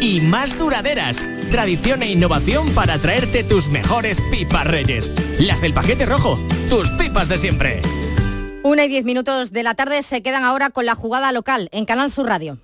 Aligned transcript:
y 0.00 0.20
más 0.20 0.58
duraderas. 0.58 1.22
Tradición 1.50 2.02
e 2.02 2.10
innovación 2.10 2.70
para 2.74 2.98
traerte 2.98 3.44
tus 3.44 3.68
mejores 3.68 4.20
pipas 4.30 4.66
reyes. 4.66 5.10
Las 5.38 5.60
del 5.60 5.72
paquete 5.74 6.06
rojo, 6.06 6.38
tus 6.68 6.90
pipas 6.92 7.28
de 7.28 7.38
siempre. 7.38 7.82
Una 8.62 8.84
y 8.84 8.88
diez 8.88 9.04
minutos 9.04 9.50
de 9.50 9.62
la 9.62 9.74
tarde 9.74 10.02
se 10.02 10.22
quedan 10.22 10.44
ahora 10.44 10.70
con 10.70 10.84
la 10.84 10.94
jugada 10.94 11.32
local 11.32 11.68
en 11.72 11.84
Canal 11.84 12.10
Sur 12.10 12.26
Radio. 12.26 12.58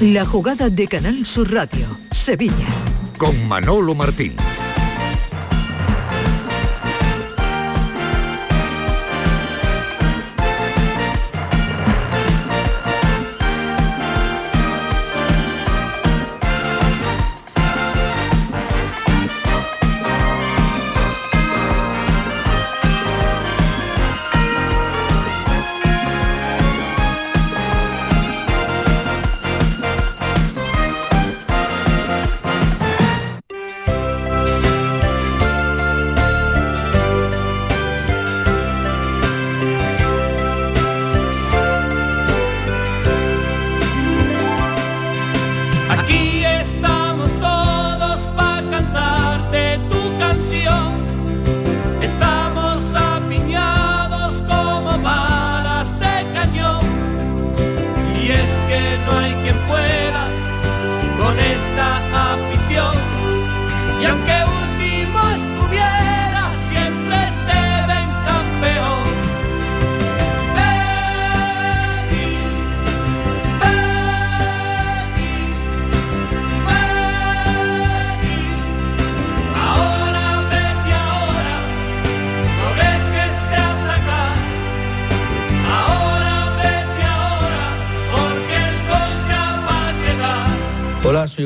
La 0.00 0.26
jugada 0.26 0.68
de 0.68 0.88
Canal 0.88 1.24
Sur 1.24 1.52
Radio, 1.52 1.86
Sevilla. 2.12 2.66
Con 3.16 3.48
Manolo 3.48 3.94
Martín. 3.94 4.34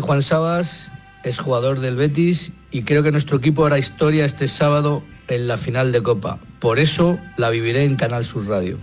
Juan 0.01 0.23
Sabas, 0.23 0.91
es 1.25 1.39
jugador 1.39 1.81
del 1.81 1.97
Betis 1.97 2.53
y 2.70 2.83
creo 2.83 3.03
que 3.03 3.12
nuestro 3.12 3.39
equipo 3.39 3.67
hará 3.67 3.79
historia 3.79 4.25
este 4.25 4.48
sábado 4.48 5.03
en 5.29 5.48
la 5.48 5.59
final 5.59 5.93
de 5.93 6.03
Copa. 6.03 6.39
Por 6.59 6.79
eso 6.79 7.19
la 7.37 7.51
viviré 7.51 7.84
en 7.84 7.97
Canal 7.97 8.25
Sur 8.25 8.47
Radio. 8.47 8.78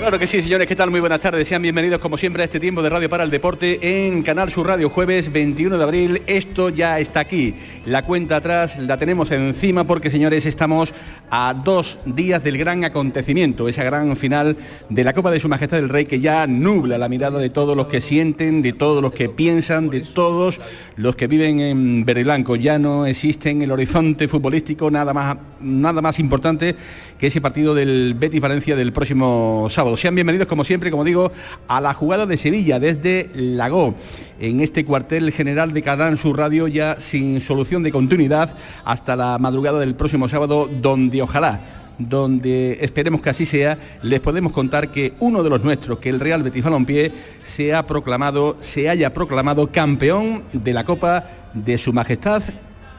Claro 0.00 0.18
que 0.18 0.26
sí, 0.26 0.40
señores, 0.40 0.66
¿qué 0.66 0.74
tal? 0.74 0.90
Muy 0.90 1.00
buenas 1.00 1.20
tardes. 1.20 1.46
Sean 1.46 1.60
bienvenidos 1.60 2.00
como 2.00 2.16
siempre 2.16 2.40
a 2.40 2.46
este 2.46 2.58
tiempo 2.58 2.80
de 2.80 2.88
Radio 2.88 3.10
para 3.10 3.22
el 3.22 3.28
Deporte 3.28 4.06
en 4.06 4.22
Canal 4.22 4.50
Sur 4.50 4.66
Radio, 4.66 4.88
jueves 4.88 5.30
21 5.30 5.76
de 5.76 5.84
abril. 5.84 6.22
Esto 6.26 6.70
ya 6.70 6.98
está 6.98 7.20
aquí. 7.20 7.54
La 7.84 8.06
cuenta 8.06 8.36
atrás 8.36 8.78
la 8.78 8.96
tenemos 8.96 9.30
encima 9.30 9.84
porque, 9.84 10.08
señores, 10.08 10.46
estamos 10.46 10.94
a 11.30 11.52
dos 11.52 11.98
días 12.06 12.42
del 12.42 12.56
gran 12.56 12.82
acontecimiento, 12.82 13.68
esa 13.68 13.84
gran 13.84 14.16
final 14.16 14.56
de 14.88 15.04
la 15.04 15.12
Copa 15.12 15.30
de 15.30 15.38
Su 15.38 15.50
Majestad 15.50 15.76
del 15.76 15.90
Rey 15.90 16.06
que 16.06 16.18
ya 16.18 16.46
nubla 16.46 16.96
la 16.96 17.10
mirada 17.10 17.38
de 17.38 17.50
todos 17.50 17.76
los 17.76 17.86
que 17.86 18.00
sienten, 18.00 18.62
de 18.62 18.72
todos 18.72 19.02
los 19.02 19.12
que 19.12 19.28
piensan, 19.28 19.90
de 19.90 20.00
todos 20.00 20.60
los 20.96 21.14
que 21.14 21.26
viven 21.26 21.60
en 21.60 22.06
Verde. 22.06 22.24
Ya 22.58 22.78
no 22.78 23.04
existe 23.04 23.50
en 23.50 23.60
el 23.60 23.70
horizonte 23.70 24.28
futbolístico 24.28 24.90
nada 24.90 25.12
más, 25.12 25.36
nada 25.60 26.00
más 26.00 26.18
importante 26.18 26.74
que 27.18 27.26
ese 27.26 27.42
partido 27.42 27.74
del 27.74 28.14
Betis 28.14 28.40
Valencia 28.40 28.74
del 28.74 28.94
próximo 28.94 29.66
sábado. 29.68 29.89
Sean 29.96 30.14
bienvenidos, 30.14 30.46
como 30.46 30.64
siempre, 30.64 30.90
como 30.90 31.04
digo, 31.04 31.32
a 31.68 31.80
la 31.80 31.94
jugada 31.94 32.26
de 32.26 32.36
Sevilla 32.36 32.78
desde 32.78 33.28
Lago, 33.34 33.94
en 34.38 34.60
este 34.60 34.84
cuartel 34.84 35.32
general 35.32 35.72
de 35.72 35.82
Canal 35.82 36.18
Sur 36.18 36.38
Radio, 36.38 36.68
ya 36.68 37.00
sin 37.00 37.40
solución 37.40 37.82
de 37.82 37.92
continuidad 37.92 38.56
hasta 38.84 39.16
la 39.16 39.38
madrugada 39.38 39.78
del 39.80 39.94
próximo 39.94 40.28
sábado, 40.28 40.68
donde 40.70 41.22
ojalá 41.22 41.60
donde 41.98 42.78
esperemos 42.80 43.20
que 43.20 43.28
así 43.28 43.44
sea, 43.44 43.78
les 44.02 44.20
podemos 44.20 44.52
contar 44.52 44.90
que 44.90 45.12
uno 45.20 45.42
de 45.42 45.50
los 45.50 45.62
nuestros, 45.62 45.98
que 45.98 46.08
el 46.08 46.18
Real 46.18 46.42
Betis 46.42 46.64
Balompié, 46.64 47.12
se 47.44 47.74
ha 47.74 47.86
proclamado, 47.86 48.56
se 48.62 48.88
haya 48.88 49.12
proclamado 49.12 49.70
campeón 49.70 50.44
de 50.54 50.72
la 50.72 50.84
Copa 50.84 51.28
de 51.52 51.76
Su 51.76 51.92
Majestad 51.92 52.42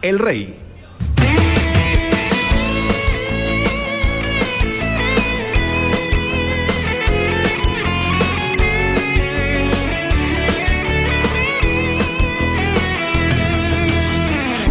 el 0.01 0.19
Rey. 0.19 0.70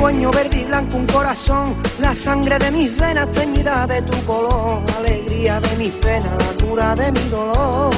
Sueño 0.01 0.31
verde 0.31 0.63
y 0.63 0.65
blanco, 0.65 0.97
un 0.97 1.07
corazón, 1.07 1.75
la 2.01 2.15
sangre 2.15 2.59
de 2.59 2.71
mis 2.71 2.97
venas 2.97 3.31
teñida 3.33 3.87
de 3.87 4.01
tu 4.01 4.17
color, 4.25 4.81
alegría 4.97 5.61
de 5.61 5.77
mis 5.77 5.91
penas, 5.91 6.33
la 6.39 6.67
cura 6.67 6.95
de 6.95 7.13
mi 7.13 7.21
dolor. 7.29 7.91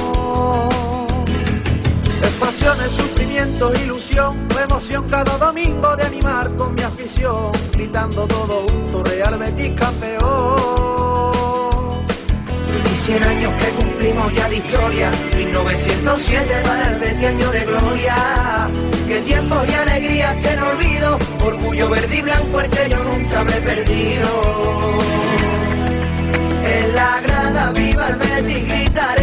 Es 2.21 2.31
pasión, 2.41 2.75
es 2.85 2.91
sufrimiento, 2.91 3.73
ilusión, 3.73 4.35
emoción. 4.61 5.05
Cada 5.09 5.37
domingo 5.37 5.95
de 5.95 6.03
animar 6.03 6.53
con 6.57 6.75
mi 6.75 6.81
afición, 6.81 7.53
gritando 7.71 8.27
todo 8.27 8.67
junto, 8.67 9.01
Real 9.05 9.37
Betis 9.37 9.71
campeón. 9.79 11.31
Y 12.91 12.95
cien 12.97 13.23
años 13.23 13.53
que 13.61 13.69
cumplimos 13.81 14.33
ya 14.33 14.49
de 14.49 14.57
historia, 14.57 15.09
1907 15.37 16.63
para 16.65 16.89
el 16.89 16.99
Betis 16.99 17.27
año 17.27 17.49
de 17.49 17.63
gloria 17.63 18.63
que 19.07 19.19
tiempos 19.21 19.67
y 19.67 19.73
alegrías 19.73 20.35
que 20.35 20.55
no 20.55 20.69
olvido, 20.69 21.17
orgullo 21.43 21.89
verde 21.89 22.17
y 22.17 22.21
blanco 22.21 22.61
el 22.61 22.69
que 22.69 22.89
yo 22.89 23.03
nunca 23.03 23.43
me 23.43 23.57
he 23.57 23.61
perdido. 23.61 24.99
En 26.65 26.95
la 26.95 27.21
grada 27.21 27.71
viva 27.71 28.07
el 28.09 28.17
gritaré, 28.67 29.22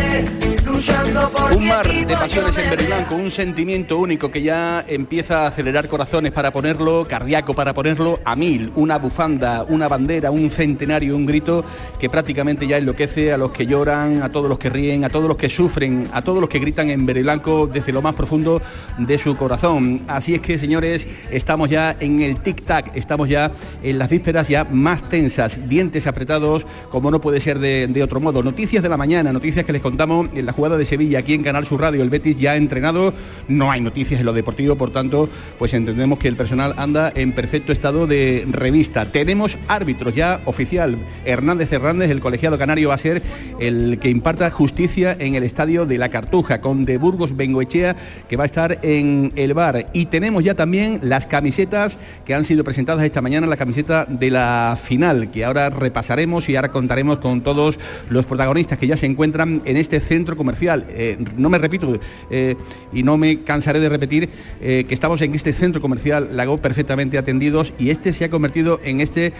un 1.54 1.68
mar 1.68 1.86
de 1.86 2.16
pasiones 2.16 2.56
en 2.56 2.70
verde 2.70 2.86
blanco, 2.86 3.14
un 3.14 3.30
sentimiento 3.30 3.98
único 3.98 4.30
que 4.30 4.40
ya 4.40 4.82
empieza 4.88 5.44
a 5.44 5.48
acelerar 5.48 5.88
corazones 5.88 6.32
para 6.32 6.54
ponerlo, 6.54 7.06
cardíaco 7.06 7.52
para 7.52 7.74
ponerlo 7.74 8.18
a 8.24 8.34
mil, 8.34 8.72
una 8.76 8.96
bufanda, 8.96 9.64
una 9.68 9.88
bandera, 9.88 10.30
un 10.30 10.50
centenario, 10.50 11.16
un 11.16 11.26
grito 11.26 11.66
que 11.98 12.08
prácticamente 12.08 12.66
ya 12.66 12.78
enloquece 12.78 13.30
a 13.30 13.36
los 13.36 13.50
que 13.50 13.66
lloran, 13.66 14.22
a 14.22 14.30
todos 14.30 14.48
los 14.48 14.58
que 14.58 14.70
ríen, 14.70 15.04
a 15.04 15.10
todos 15.10 15.28
los 15.28 15.36
que 15.36 15.50
sufren, 15.50 16.08
a 16.14 16.22
todos 16.22 16.40
los 16.40 16.48
que 16.48 16.58
gritan 16.58 16.88
en 16.88 17.04
verde 17.04 17.24
blanco 17.24 17.66
desde 17.66 17.92
lo 17.92 18.00
más 18.00 18.14
profundo 18.14 18.62
de 18.96 19.18
su 19.18 19.36
corazón. 19.36 20.00
Así 20.08 20.32
es 20.34 20.40
que, 20.40 20.58
señores, 20.58 21.06
estamos 21.30 21.68
ya 21.68 21.94
en 22.00 22.22
el 22.22 22.42
tic-tac, 22.42 22.92
estamos 22.94 23.28
ya 23.28 23.52
en 23.82 23.98
las 23.98 24.08
vísperas 24.08 24.48
ya 24.48 24.64
más 24.64 25.02
tensas, 25.10 25.68
dientes 25.68 26.06
apretados, 26.06 26.64
como 26.90 27.10
no 27.10 27.20
puede 27.20 27.42
ser 27.42 27.58
de, 27.58 27.86
de 27.86 28.02
otro 28.02 28.18
modo. 28.18 28.42
Noticias 28.42 28.82
de 28.82 28.88
la 28.88 28.96
mañana, 28.96 29.30
noticias 29.30 29.66
que 29.66 29.74
les 29.74 29.82
contamos 29.82 30.30
en 30.34 30.46
la 30.46 30.52
jugada 30.52 30.69
de 30.76 30.84
Sevilla 30.84 31.20
aquí 31.20 31.34
en 31.34 31.42
Canal 31.42 31.66
Sur 31.66 31.80
Radio. 31.80 32.02
El 32.02 32.10
Betis 32.10 32.38
ya 32.38 32.52
ha 32.52 32.56
entrenado, 32.56 33.12
no 33.48 33.70
hay 33.70 33.80
noticias 33.80 34.20
en 34.20 34.26
lo 34.26 34.32
deportivo, 34.32 34.76
por 34.76 34.92
tanto, 34.92 35.28
pues 35.58 35.74
entendemos 35.74 36.18
que 36.18 36.28
el 36.28 36.36
personal 36.36 36.74
anda 36.76 37.12
en 37.14 37.32
perfecto 37.32 37.72
estado 37.72 38.06
de 38.06 38.46
revista. 38.50 39.06
Tenemos 39.06 39.58
árbitros 39.68 40.14
ya 40.14 40.40
oficial. 40.44 40.96
Hernández 41.24 41.72
Hernández, 41.72 42.10
el 42.10 42.20
colegiado 42.20 42.58
canario, 42.58 42.88
va 42.90 42.94
a 42.94 42.98
ser 42.98 43.22
el 43.58 43.98
que 44.00 44.10
imparta 44.10 44.50
justicia 44.50 45.16
en 45.18 45.34
el 45.34 45.42
estadio 45.42 45.86
de 45.86 45.98
la 45.98 46.08
Cartuja, 46.08 46.60
con 46.60 46.84
De 46.84 46.98
Burgos 46.98 47.36
Bengoechea, 47.36 47.96
que 48.28 48.36
va 48.36 48.44
a 48.44 48.46
estar 48.46 48.78
en 48.82 49.32
el 49.36 49.54
bar. 49.54 49.90
Y 49.92 50.06
tenemos 50.06 50.44
ya 50.44 50.54
también 50.54 51.00
las 51.02 51.26
camisetas 51.26 51.96
que 52.24 52.34
han 52.34 52.44
sido 52.44 52.64
presentadas 52.64 53.04
esta 53.04 53.22
mañana, 53.22 53.46
la 53.46 53.56
camiseta 53.56 54.06
de 54.08 54.30
la 54.30 54.78
final, 54.82 55.30
que 55.30 55.44
ahora 55.44 55.70
repasaremos 55.70 56.48
y 56.48 56.56
ahora 56.56 56.70
contaremos 56.70 57.18
con 57.18 57.40
todos 57.42 57.78
los 58.08 58.26
protagonistas 58.26 58.78
que 58.78 58.86
ya 58.86 58.96
se 58.96 59.06
encuentran 59.06 59.62
en 59.64 59.76
este 59.76 60.00
centro 60.00 60.36
comercial 60.36 60.59
eh, 60.62 61.16
no 61.36 61.48
me 61.48 61.58
repito 61.58 61.98
eh, 62.30 62.54
y 62.92 63.02
no 63.02 63.16
me 63.16 63.42
cansaré 63.42 63.80
de 63.80 63.88
repetir 63.88 64.28
eh, 64.60 64.84
que 64.86 64.94
estamos 64.94 65.22
en 65.22 65.34
este 65.34 65.54
centro 65.54 65.80
comercial 65.80 66.36
Lago 66.36 66.58
perfectamente 66.58 67.16
atendidos 67.16 67.72
y 67.78 67.90
este 67.90 68.12
se 68.12 68.24
ha 68.24 68.30
convertido 68.30 68.78
en 68.84 69.00
este 69.00 69.32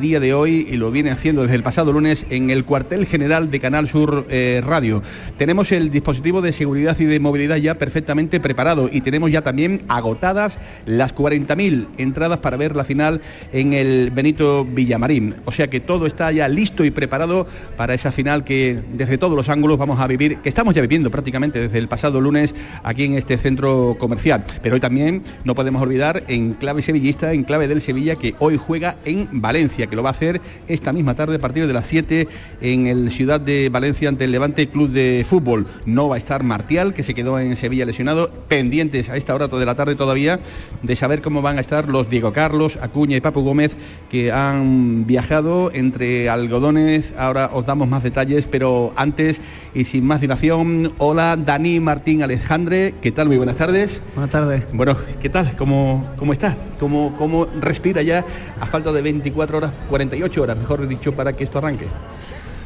día 0.00 0.18
de 0.20 0.34
hoy 0.34 0.66
y 0.68 0.76
lo 0.76 0.90
viene 0.90 1.10
haciendo 1.10 1.42
desde 1.42 1.54
el 1.54 1.62
pasado 1.62 1.92
lunes 1.92 2.26
en 2.30 2.50
el 2.50 2.64
cuartel 2.64 3.06
general 3.06 3.50
de 3.50 3.60
Canal 3.60 3.88
Sur 3.88 4.26
Radio. 4.28 5.02
Tenemos 5.38 5.70
el 5.72 5.90
dispositivo 5.90 6.40
de 6.40 6.52
seguridad 6.52 6.98
y 6.98 7.04
de 7.04 7.20
movilidad 7.20 7.56
ya 7.56 7.74
perfectamente 7.74 8.40
preparado 8.40 8.88
y 8.90 9.00
tenemos 9.00 9.30
ya 9.30 9.42
también 9.42 9.82
agotadas 9.88 10.58
las 10.86 11.14
40.000 11.14 11.86
entradas 11.98 12.38
para 12.38 12.56
ver 12.56 12.76
la 12.76 12.84
final 12.84 13.20
en 13.52 13.72
el 13.72 14.10
Benito 14.10 14.64
Villamarín. 14.64 15.36
O 15.44 15.52
sea 15.52 15.68
que 15.68 15.80
todo 15.80 16.06
está 16.06 16.32
ya 16.32 16.48
listo 16.48 16.84
y 16.84 16.90
preparado 16.90 17.46
para 17.76 17.94
esa 17.94 18.12
final 18.12 18.44
que 18.44 18.80
desde 18.92 19.18
todos 19.18 19.36
los 19.36 19.48
ángulos 19.48 19.78
vamos 19.78 20.00
a 20.00 20.06
vivir, 20.06 20.38
que 20.38 20.48
ya 20.72 20.80
viviendo 20.80 21.10
prácticamente 21.10 21.60
desde 21.60 21.78
el 21.78 21.88
pasado 21.88 22.20
lunes 22.20 22.54
aquí 22.82 23.04
en 23.04 23.14
este 23.14 23.36
centro 23.36 23.96
comercial. 23.98 24.44
Pero 24.62 24.76
hoy 24.76 24.80
también 24.80 25.22
no 25.44 25.54
podemos 25.54 25.82
olvidar 25.82 26.24
en 26.28 26.54
clave 26.54 26.82
sevillista, 26.82 27.32
en 27.32 27.44
clave 27.44 27.68
del 27.68 27.80
Sevilla, 27.80 28.16
que 28.16 28.34
hoy 28.38 28.56
juega 28.56 28.96
en 29.04 29.28
Valencia, 29.32 29.86
que 29.86 29.96
lo 29.96 30.02
va 30.02 30.10
a 30.10 30.12
hacer 30.12 30.40
esta 30.68 30.92
misma 30.92 31.14
tarde 31.14 31.36
a 31.36 31.40
partir 31.40 31.66
de 31.66 31.72
las 31.72 31.86
7 31.86 32.28
en 32.60 32.86
el 32.86 33.10
Ciudad 33.10 33.40
de 33.40 33.68
Valencia 33.68 34.08
ante 34.08 34.24
el 34.24 34.32
Levante 34.32 34.68
Club 34.68 34.90
de 34.90 35.26
Fútbol. 35.28 35.66
No 35.84 36.08
va 36.08 36.14
a 36.14 36.18
estar 36.18 36.44
Martial, 36.44 36.94
que 36.94 37.02
se 37.02 37.14
quedó 37.14 37.38
en 37.38 37.56
Sevilla 37.56 37.84
lesionado, 37.84 38.30
pendientes 38.48 39.10
a 39.10 39.16
esta 39.16 39.34
hora 39.34 39.48
de 39.48 39.66
la 39.66 39.74
tarde 39.74 39.94
todavía 39.96 40.40
de 40.82 40.96
saber 40.96 41.22
cómo 41.22 41.42
van 41.42 41.58
a 41.58 41.60
estar 41.60 41.88
los 41.88 42.08
Diego 42.08 42.32
Carlos, 42.32 42.78
Acuña 42.80 43.16
y 43.16 43.20
Papu 43.20 43.42
Gómez, 43.42 43.72
que 44.08 44.32
han 44.32 45.06
viajado 45.06 45.70
entre 45.72 46.28
algodones. 46.28 47.12
Ahora 47.18 47.50
os 47.52 47.66
damos 47.66 47.88
más 47.88 48.02
detalles, 48.02 48.46
pero 48.46 48.92
antes 48.96 49.40
y 49.74 49.84
sin 49.84 50.04
más 50.04 50.20
dilación, 50.20 50.43
hola 50.50 51.36
Dani 51.38 51.80
Martín 51.80 52.22
Alejandre, 52.22 52.94
¿qué 53.00 53.10
tal? 53.12 53.28
Muy 53.28 53.38
buenas 53.38 53.56
tardes. 53.56 54.02
Buenas 54.14 54.30
tardes. 54.30 54.62
Bueno, 54.74 54.94
¿qué 55.20 55.30
tal? 55.30 55.56
¿Cómo, 55.56 56.04
cómo 56.18 56.34
está? 56.34 56.54
¿Cómo, 56.78 57.14
¿Cómo 57.16 57.46
respira 57.62 58.02
ya 58.02 58.26
a 58.60 58.66
falta 58.66 58.92
de 58.92 59.00
24 59.00 59.56
horas, 59.56 59.72
48 59.88 60.42
horas, 60.42 60.56
mejor 60.58 60.86
dicho, 60.86 61.14
para 61.14 61.32
que 61.32 61.44
esto 61.44 61.58
arranque? 61.58 61.86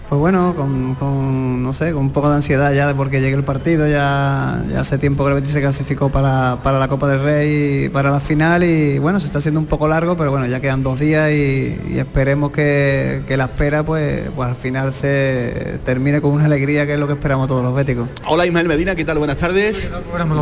Pues 0.09 0.19
bueno, 0.19 0.55
con, 0.57 1.63
no 1.63 1.73
sé, 1.75 1.93
con 1.93 2.05
un 2.05 2.11
poco 2.13 2.31
de 2.31 2.37
ansiedad 2.37 2.73
ya 2.73 2.87
de 2.87 2.95
porque 2.95 3.21
llegue 3.21 3.37
el 3.37 3.45
partido, 3.45 3.87
ya, 3.87 4.65
ya 4.71 4.81
hace 4.81 4.97
tiempo 4.97 5.23
que 5.23 5.29
el 5.29 5.35
Betis 5.35 5.51
se 5.51 5.61
clasificó 5.61 6.09
para, 6.09 6.57
la 6.65 6.89
Copa 6.89 7.09
del 7.09 7.21
Rey 7.21 7.85
y 7.85 7.89
para 7.91 8.11
la 8.11 8.19
final 8.19 8.65
y 8.65 8.99
bueno, 8.99 9.21
se 9.21 9.27
está 9.27 9.37
haciendo 9.37 9.61
un 9.61 9.67
poco 9.67 9.87
largo, 9.87 10.17
pero 10.17 10.31
bueno, 10.31 10.47
ya 10.47 10.61
quedan 10.61 10.83
dos 10.83 10.99
días 10.99 11.31
y, 11.31 11.99
esperemos 11.99 12.53
que, 12.53 13.23
la 13.37 13.45
espera 13.45 13.85
pues, 13.85 14.31
pues 14.35 14.49
al 14.49 14.57
final 14.57 14.95
se 14.95 15.79
termine 15.85 16.23
con 16.23 16.33
una 16.33 16.47
alegría 16.47 16.87
que 16.87 16.95
es 16.95 16.99
lo 16.99 17.07
que 17.07 17.13
esperamos 17.13 17.47
todos 17.47 17.63
los 17.63 17.75
béticos. 17.75 18.09
Hola 18.27 18.47
Ismael 18.47 18.67
Medina, 18.67 18.95
¿qué 18.95 19.05
tal? 19.05 19.19
Buenas 19.19 19.37
tardes. 19.37 19.91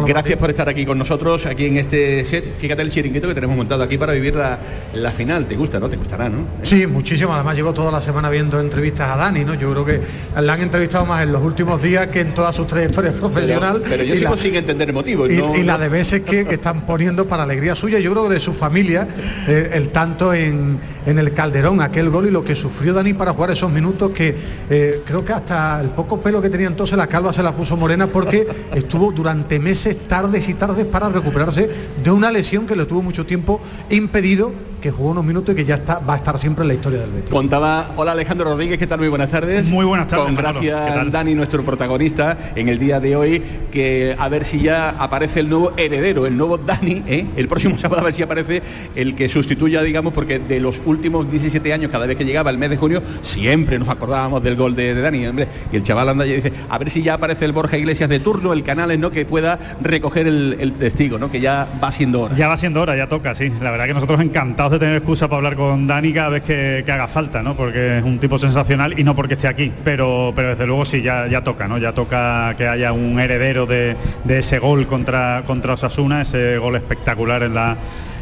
Gracias 0.06 0.38
por 0.38 0.48
estar 0.48 0.68
aquí 0.68 0.86
con 0.86 0.96
nosotros, 0.96 1.44
aquí 1.44 1.66
en 1.66 1.78
este 1.78 2.24
set. 2.24 2.56
Fíjate 2.56 2.82
el 2.82 2.92
chiringuito 2.92 3.26
que 3.26 3.34
tenemos 3.34 3.56
montado 3.56 3.82
aquí 3.82 3.98
para 3.98 4.12
vivir 4.12 4.36
la, 4.36 4.60
la 4.94 5.10
final. 5.10 5.46
¿Te 5.46 5.56
gusta, 5.56 5.80
no? 5.80 5.88
¿Te 5.88 5.96
gustará, 5.96 6.28
no? 6.28 6.46
Sí, 6.62 6.86
muchísimo. 6.86 7.34
Además 7.34 7.56
llevo 7.56 7.74
toda 7.74 7.90
la 7.90 8.00
semana 8.00 8.30
viendo 8.30 8.60
entrevistas 8.60 9.10
a 9.10 9.16
Dani, 9.16 9.44
¿no? 9.44 9.55
Yo 9.58 9.70
creo 9.72 9.84
que 9.84 10.00
la 10.40 10.52
han 10.52 10.62
entrevistado 10.62 11.06
más 11.06 11.22
en 11.22 11.32
los 11.32 11.42
últimos 11.42 11.80
días 11.82 12.06
que 12.08 12.20
en 12.20 12.34
toda 12.34 12.52
su 12.52 12.64
trayectoria 12.64 13.12
profesional. 13.12 13.82
Pero, 13.88 14.04
yo 14.04 14.16
sigo 14.16 14.36
sin 14.36 14.54
entender 14.54 14.92
motivos. 14.92 15.30
Y, 15.30 15.62
la 15.62 15.78
de 15.78 15.88
veces 15.88 16.22
que, 16.22 16.40
están 16.40 16.86
poniendo 16.86 17.26
para 17.26 17.42
alegría 17.42 17.74
suya, 17.74 17.98
yo 17.98 18.12
creo 18.12 18.28
que 18.28 18.34
de 18.34 18.40
su 18.40 18.52
familia, 18.52 19.06
eh, 19.46 19.70
el 19.74 19.88
tanto 19.88 20.32
en, 20.32 20.78
el 21.06 21.32
Calderón, 21.32 21.80
aquel 21.80 22.10
gol 22.10 22.26
y 22.26 22.30
lo 22.30 22.42
que 22.42 22.54
sufrió 22.54 22.92
Dani 22.92 23.14
para 23.14 23.32
jugar 23.32 23.50
esos 23.50 23.70
minutos 23.70 24.10
que 24.10 24.34
eh, 24.68 25.02
creo 25.04 25.24
que 25.24 25.32
hasta 25.32 25.80
el 25.80 25.90
poco 25.90 26.20
pelo 26.20 26.42
que 26.42 26.50
tenía 26.50 26.66
entonces 26.66 26.98
la 26.98 27.06
calva 27.06 27.32
se 27.32 27.42
la 27.42 27.52
puso 27.52 27.76
morena 27.76 28.08
porque 28.08 28.46
estuvo 28.74 29.12
durante 29.12 29.60
meses, 29.60 29.96
tardes 30.08 30.48
y 30.48 30.54
tardes 30.54 30.84
para 30.84 31.08
recuperarse 31.08 31.70
de 32.02 32.10
una 32.10 32.32
lesión 32.32 32.66
que 32.66 32.74
le 32.74 32.86
tuvo 32.86 33.02
mucho 33.02 33.24
tiempo 33.24 33.60
impedido 33.90 34.52
que 34.80 34.90
jugó 34.90 35.10
unos 35.10 35.24
minutos 35.24 35.54
y 35.54 35.56
que 35.56 35.64
ya 35.64 35.76
está, 35.76 35.98
va 35.98 36.14
a 36.14 36.16
estar 36.16 36.38
siempre 36.38 36.62
en 36.62 36.68
la 36.68 36.74
historia 36.74 37.00
del 37.00 37.10
Betis. 37.10 37.30
Contaba, 37.30 37.92
hola 37.96 38.12
Alejandro 38.12 38.50
Rodríguez, 38.50 38.78
¿qué 38.78 38.86
tal? 38.86 38.98
Muy 38.98 39.08
buenas 39.08 39.30
tardes. 39.30 39.68
Muy 39.68 39.84
buenas 39.84 40.06
tardes. 40.06 40.26
Con 40.26 40.34
gracias 40.34 41.12
Dani, 41.12 41.34
nuestro 41.34 41.64
protagonista 41.64 42.36
en 42.54 42.68
el 42.68 42.78
día 42.78 43.00
de 43.00 43.16
hoy, 43.16 43.42
que 43.70 44.16
a 44.18 44.28
ver 44.28 44.44
si 44.44 44.60
ya 44.60 44.90
aparece 44.90 45.40
el 45.40 45.48
nuevo 45.48 45.72
heredero, 45.76 46.26
el 46.26 46.36
nuevo 46.36 46.58
Dani, 46.58 47.02
¿eh? 47.06 47.26
el 47.36 47.48
próximo 47.48 47.78
sábado 47.78 48.02
a 48.02 48.04
ver 48.04 48.14
si 48.14 48.22
aparece 48.22 48.62
el 48.94 49.14
que 49.14 49.28
sustituya, 49.28 49.82
digamos, 49.82 50.12
porque 50.12 50.38
de 50.38 50.60
los 50.60 50.80
últimos 50.84 51.30
17 51.30 51.72
años, 51.72 51.90
cada 51.90 52.06
vez 52.06 52.16
que 52.16 52.24
llegaba 52.24 52.50
el 52.50 52.58
mes 52.58 52.70
de 52.70 52.76
junio, 52.76 53.02
siempre 53.22 53.78
nos 53.78 53.88
acordábamos 53.88 54.42
del 54.42 54.56
gol 54.56 54.76
de, 54.76 54.94
Dani, 54.94 55.26
hombre, 55.26 55.48
y 55.72 55.76
el 55.76 55.82
chaval 55.82 56.10
anda 56.10 56.26
y 56.26 56.34
dice, 56.34 56.52
a 56.68 56.78
ver 56.78 56.90
si 56.90 57.02
ya 57.02 57.14
aparece 57.14 57.44
el 57.44 57.52
Borja 57.52 57.78
Iglesias 57.78 58.08
de 58.08 58.20
turno, 58.20 58.52
el 58.52 58.62
canal, 58.62 58.98
¿no? 59.00 59.10
Que 59.10 59.24
pueda 59.24 59.58
recoger 59.80 60.26
el, 60.26 60.72
testigo, 60.78 61.18
¿no? 61.18 61.30
Que 61.30 61.40
ya 61.40 61.66
va 61.82 61.90
siendo 61.92 62.22
hora. 62.22 62.36
Ya 62.36 62.48
va 62.48 62.56
siendo 62.56 62.82
hora, 62.82 62.96
ya 62.96 63.08
toca, 63.08 63.34
sí. 63.34 63.52
La 63.60 63.70
verdad 63.70 63.86
que 63.86 63.94
nosotros 63.94 64.20
encantados 64.20 64.72
de 64.72 64.75
tener 64.78 64.96
excusa 64.96 65.28
para 65.28 65.38
hablar 65.38 65.56
con 65.56 65.86
Dani 65.86 66.12
cada 66.12 66.28
vez 66.30 66.42
que, 66.42 66.84
haga 66.86 67.08
falta, 67.08 67.42
¿no? 67.42 67.56
Porque 67.56 67.98
es 67.98 68.04
un 68.04 68.18
tipo 68.18 68.38
sensacional 68.38 68.98
y 68.98 69.04
no 69.04 69.14
porque 69.14 69.34
esté 69.34 69.48
aquí, 69.48 69.72
pero, 69.84 70.32
pero 70.34 70.50
desde 70.50 70.66
luego 70.66 70.84
sí, 70.84 71.02
ya, 71.02 71.26
ya 71.26 71.42
toca, 71.42 71.68
¿no? 71.68 71.78
Ya 71.78 71.92
toca 71.92 72.54
que 72.56 72.66
haya 72.68 72.92
un 72.92 73.18
heredero 73.18 73.66
de, 73.66 73.96
de 74.24 74.38
ese 74.38 74.58
gol 74.58 74.86
contra, 74.86 75.42
contra 75.46 75.74
Osasuna, 75.74 76.22
ese 76.22 76.58
gol 76.58 76.76
espectacular 76.76 77.42
en 77.42 77.54
la 77.54 77.76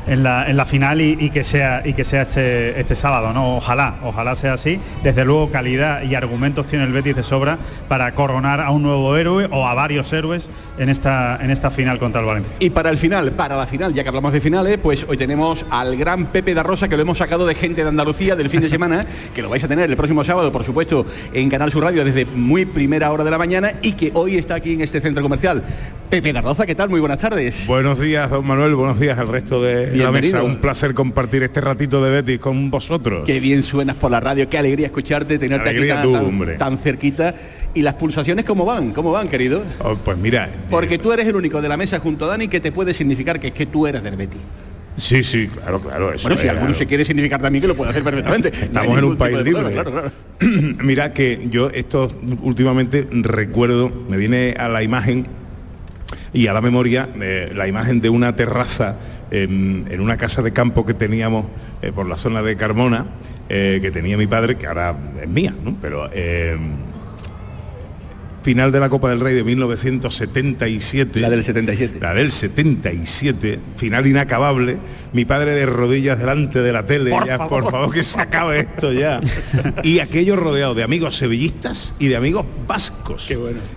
en 0.06 0.22
la, 0.22 0.48
en 0.48 0.56
la 0.56 0.66
final 0.66 1.00
y, 1.00 1.30
que 1.30 1.44
sea 1.44 1.82
y 1.84 1.92
que 1.92 2.04
sea 2.04 2.22
este, 2.22 2.78
este 2.78 2.94
sábado, 2.94 3.32
¿no? 3.32 3.56
Ojalá, 3.56 3.96
ojalá 4.02 4.34
sea 4.34 4.54
así. 4.54 4.80
Desde 5.02 5.24
luego 5.24 5.50
calidad 5.50 6.02
y 6.02 6.14
argumentos 6.14 6.66
tiene 6.66 6.84
el 6.84 6.92
Betis 6.92 7.16
de 7.16 7.22
sobra 7.22 7.58
para 7.88 8.14
coronar 8.14 8.60
a 8.60 8.70
un 8.70 8.82
nuevo 8.82 9.16
héroe 9.16 9.48
o 9.50 9.66
a 9.66 9.74
varios 9.74 10.12
héroes 10.12 10.50
en 10.78 10.88
esta, 10.88 11.38
en 11.40 11.50
esta 11.50 11.70
final 11.70 11.98
contra 11.98 12.20
el 12.20 12.26
Valencia. 12.26 12.54
Y 12.58 12.70
para 12.70 12.90
el 12.90 12.96
final, 12.96 13.32
para 13.32 13.56
la 13.56 13.66
final, 13.66 13.94
ya 13.94 14.02
que 14.02 14.08
hablamos 14.08 14.32
de 14.32 14.40
finales, 14.40 14.78
pues 14.82 15.04
hoy 15.08 15.16
tenemos 15.16 15.64
al 15.70 15.96
gran 15.96 16.26
Pepe 16.26 16.54
da 16.54 16.62
Rosa 16.62 16.88
que 16.88 16.96
lo 16.96 17.02
hemos 17.02 17.18
sacado 17.18 17.46
de 17.46 17.54
gente 17.54 17.82
de 17.82 17.88
Andalucía 17.88 18.36
del 18.36 18.48
fin 18.48 18.60
de 18.60 18.68
semana, 18.68 19.06
que 19.34 19.42
lo 19.42 19.48
vais 19.48 19.62
a 19.64 19.68
tener 19.68 19.88
el 19.88 19.96
próximo 19.96 20.24
sábado, 20.24 20.50
por 20.52 20.64
supuesto, 20.64 21.06
en 21.32 21.48
Canal 21.50 21.70
Sur 21.70 21.84
Radio 21.84 22.04
desde 22.04 22.24
muy 22.24 22.66
primera 22.66 23.10
hora 23.12 23.24
de 23.24 23.30
la 23.30 23.38
mañana 23.38 23.72
y 23.82 23.92
que 23.92 24.10
hoy 24.14 24.36
está 24.36 24.56
aquí 24.56 24.72
en 24.72 24.80
este 24.80 25.00
centro 25.00 25.22
comercial. 25.22 25.62
Pepe 26.10 26.32
da 26.32 26.40
Rosa, 26.40 26.66
¿qué 26.66 26.74
tal? 26.74 26.90
Muy 26.90 27.00
buenas 27.00 27.18
tardes. 27.18 27.66
Buenos 27.66 27.98
días, 27.98 28.30
don 28.30 28.46
Manuel, 28.46 28.74
buenos 28.74 29.00
días 29.00 29.18
al 29.18 29.28
resto 29.28 29.62
de 29.62 30.04
un 30.42 30.56
placer 30.56 30.94
compartir 30.94 31.42
este 31.42 31.60
ratito 31.60 32.02
de 32.02 32.10
Betis 32.10 32.40
con 32.40 32.70
vosotros. 32.70 33.24
Qué 33.26 33.40
bien 33.40 33.62
suenas 33.62 33.96
por 33.96 34.10
la 34.10 34.20
radio, 34.20 34.48
qué 34.48 34.58
alegría 34.58 34.86
escucharte, 34.86 35.38
tenerte 35.38 35.70
aquí 35.70 36.56
tan, 36.58 36.78
cerquita. 36.78 37.34
¿Y 37.74 37.82
las 37.82 37.94
pulsaciones 37.94 38.44
cómo 38.44 38.64
van? 38.64 38.92
¿Cómo 38.92 39.10
van, 39.10 39.28
querido? 39.28 39.64
Oh, 39.80 39.96
pues 39.96 40.16
mira... 40.16 40.48
Porque 40.70 40.98
tú 40.98 41.12
eres 41.12 41.26
el 41.26 41.34
único 41.34 41.60
de 41.60 41.68
la 41.68 41.76
mesa 41.76 41.98
junto 41.98 42.24
a 42.24 42.28
Dani 42.28 42.48
que 42.48 42.60
te 42.60 42.70
puede 42.70 42.94
significar 42.94 43.40
que 43.40 43.48
es 43.48 43.52
que 43.52 43.66
tú 43.66 43.86
eres 43.86 44.02
del 44.02 44.16
Betis. 44.16 44.40
Sí, 44.96 45.24
sí, 45.24 45.48
claro, 45.48 45.80
claro. 45.80 46.12
bueno, 46.22 46.36
si 46.36 46.46
alguno 46.46 46.72
se 46.72 46.86
quiere 46.86 47.04
significar 47.04 47.42
también 47.42 47.62
que 47.62 47.68
lo 47.68 47.74
puede 47.74 47.90
hacer 47.90 48.04
perfectamente. 48.04 48.48
Estamos 48.62 48.96
en 48.96 49.04
un 49.04 49.16
país 49.16 49.38
libre. 49.38 49.82
Mira 50.82 51.12
que 51.12 51.46
yo 51.50 51.68
esto 51.70 52.12
últimamente 52.42 53.08
recuerdo, 53.10 53.90
me 54.08 54.16
viene 54.16 54.54
a 54.56 54.68
la 54.68 54.84
imagen 54.84 55.26
y 56.32 56.46
a 56.46 56.52
la 56.52 56.60
memoria 56.60 57.08
eh, 57.20 57.50
la 57.54 57.66
imagen 57.66 58.00
de 58.00 58.08
una 58.08 58.36
terraza 58.36 58.98
en, 59.30 60.00
una 60.00 60.16
casa 60.16 60.42
de 60.42 60.52
campo 60.52 60.86
que 60.86 60.94
teníamos 60.94 61.46
eh, 61.82 61.92
por 61.92 62.06
la 62.06 62.16
zona 62.16 62.42
de 62.42 62.56
Carmona, 62.56 63.06
eh, 63.48 63.78
que 63.82 63.90
tenía 63.90 64.16
mi 64.16 64.26
padre, 64.26 64.56
que 64.56 64.66
ahora 64.66 64.96
es 65.20 65.28
mía, 65.28 65.54
¿no? 65.64 65.76
pero 65.80 66.08
eh, 66.12 66.56
final 68.44 68.70
de 68.70 68.78
la 68.78 68.90
Copa 68.90 69.08
del 69.08 69.20
Rey 69.20 69.34
de 69.34 69.42
1977. 69.42 71.18
La 71.18 71.30
del 71.30 71.42
77. 71.42 71.98
La 71.98 72.12
del 72.12 72.30
77, 72.30 73.58
final 73.76 74.06
inacabable. 74.06 74.76
Mi 75.14 75.24
padre 75.24 75.52
de 75.52 75.64
rodillas 75.64 76.18
delante 76.18 76.60
de 76.60 76.72
la 76.72 76.84
tele, 76.84 77.10
por, 77.10 77.26
ya, 77.26 77.38
favor. 77.38 77.62
por 77.62 77.72
favor 77.72 77.94
que 77.94 78.04
se 78.04 78.20
acabe 78.20 78.60
esto 78.60 78.92
ya. 78.92 79.18
y 79.82 80.00
aquello 80.00 80.36
rodeado 80.36 80.74
de 80.74 80.82
amigos 80.82 81.16
sevillistas 81.16 81.94
y 81.98 82.08
de 82.08 82.16
amigos 82.16 82.44
vascos, 82.68 83.26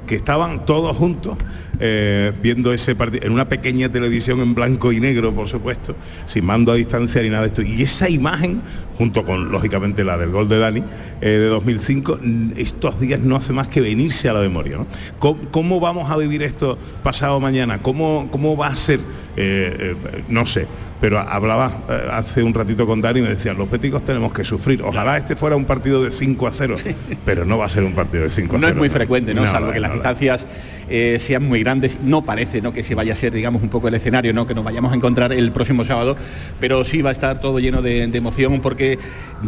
que 0.06 0.16
estaban 0.16 0.66
todos 0.66 0.98
juntos 0.98 1.38
eh, 1.80 2.34
viendo 2.42 2.74
ese 2.74 2.96
partido 2.96 3.28
en 3.28 3.32
una 3.32 3.48
pequeña 3.48 3.88
televisión 3.90 4.40
en 4.42 4.56
blanco 4.56 4.92
y 4.92 5.00
negro, 5.00 5.34
por 5.34 5.48
supuesto, 5.48 5.96
sin 6.26 6.44
mando 6.44 6.72
a 6.72 6.76
distancia 6.76 7.22
ni 7.22 7.30
nada 7.30 7.44
de 7.44 7.48
esto. 7.50 7.62
Y 7.62 7.84
esa 7.84 8.10
imagen, 8.10 8.62
junto 8.98 9.24
con 9.24 9.52
lógicamente 9.52 10.04
la 10.04 10.18
del 10.18 10.32
gol 10.32 10.50
de 10.50 10.58
Dani 10.58 10.84
eh, 11.22 11.30
de 11.30 11.48
2005, 11.48 12.20
estos 12.58 13.00
días 13.00 13.20
no 13.20 13.36
hace 13.36 13.54
más 13.54 13.68
que 13.68 13.82
venirse 13.82 14.28
a 14.30 14.34
la 14.34 14.40
memoria. 14.40 14.80
¿Cómo, 15.20 15.80
vamos 15.80 16.10
a 16.10 16.18
vivir 16.18 16.42
esto 16.42 16.78
pasado 17.04 17.40
mañana? 17.40 17.82
¿Cómo, 17.82 18.28
cómo 18.32 18.58
va 18.58 18.68
a 18.68 18.76
ser 18.76 19.00
eh, 19.38 19.96
eh, 19.96 20.24
no 20.30 20.46
sé. 20.46 20.68
Pero 21.00 21.20
hablaba 21.20 21.84
eh, 21.90 22.08
hace 22.12 22.42
un 22.42 22.54
ratito 22.56 22.88
con 22.88 23.02
Dani 23.02 23.20
y 23.20 23.22
me 23.22 23.30
decían, 23.30 23.56
los 23.56 23.68
péticos 23.68 24.04
tenemos 24.04 24.34
que 24.34 24.44
sufrir. 24.44 24.82
Ojalá 24.82 25.18
este 25.18 25.36
fuera 25.36 25.56
un 25.56 25.66
partido 25.66 26.04
de 26.04 26.10
5 26.10 26.48
a 26.48 26.52
0, 26.52 26.76
pero 27.24 27.46
no 27.46 27.60
va 27.60 27.66
a 27.66 27.70
ser 27.70 27.84
un 27.84 27.94
partido 27.94 28.24
de 28.24 28.32
5 28.32 28.56
a 28.56 28.60
0. 28.60 28.62
No 28.62 28.68
es 28.68 28.76
muy 28.76 28.90
frecuente, 28.90 29.34
¿no? 29.36 29.46
Salvo 29.46 29.72
que 29.72 29.80
las 29.80 29.94
distancias 29.94 30.48
eh, 30.90 31.18
sean 31.20 31.48
muy 31.48 31.62
grandes. 31.62 32.00
No 32.02 32.24
parece 32.24 32.62
¿no? 32.62 32.74
que 32.74 32.84
se 32.84 32.96
vaya 32.96 33.14
a 33.14 33.16
ser, 33.16 33.32
digamos, 33.32 33.62
un 33.62 33.70
poco 33.70 33.88
el 33.90 33.94
escenario, 33.94 34.34
¿no? 34.34 34.48
Que 34.48 34.56
nos 34.56 34.64
vayamos 34.64 34.92
a 34.92 34.96
encontrar 34.96 35.32
el 35.34 35.52
próximo 35.52 35.86
sábado, 35.86 36.16
pero 36.60 36.84
sí 36.84 37.04
va 37.04 37.12
a 37.12 37.14
estar 37.14 37.40
todo 37.40 37.60
lleno 37.60 37.84
de, 37.84 38.08
emoción 38.18 38.60
porque 38.62 38.98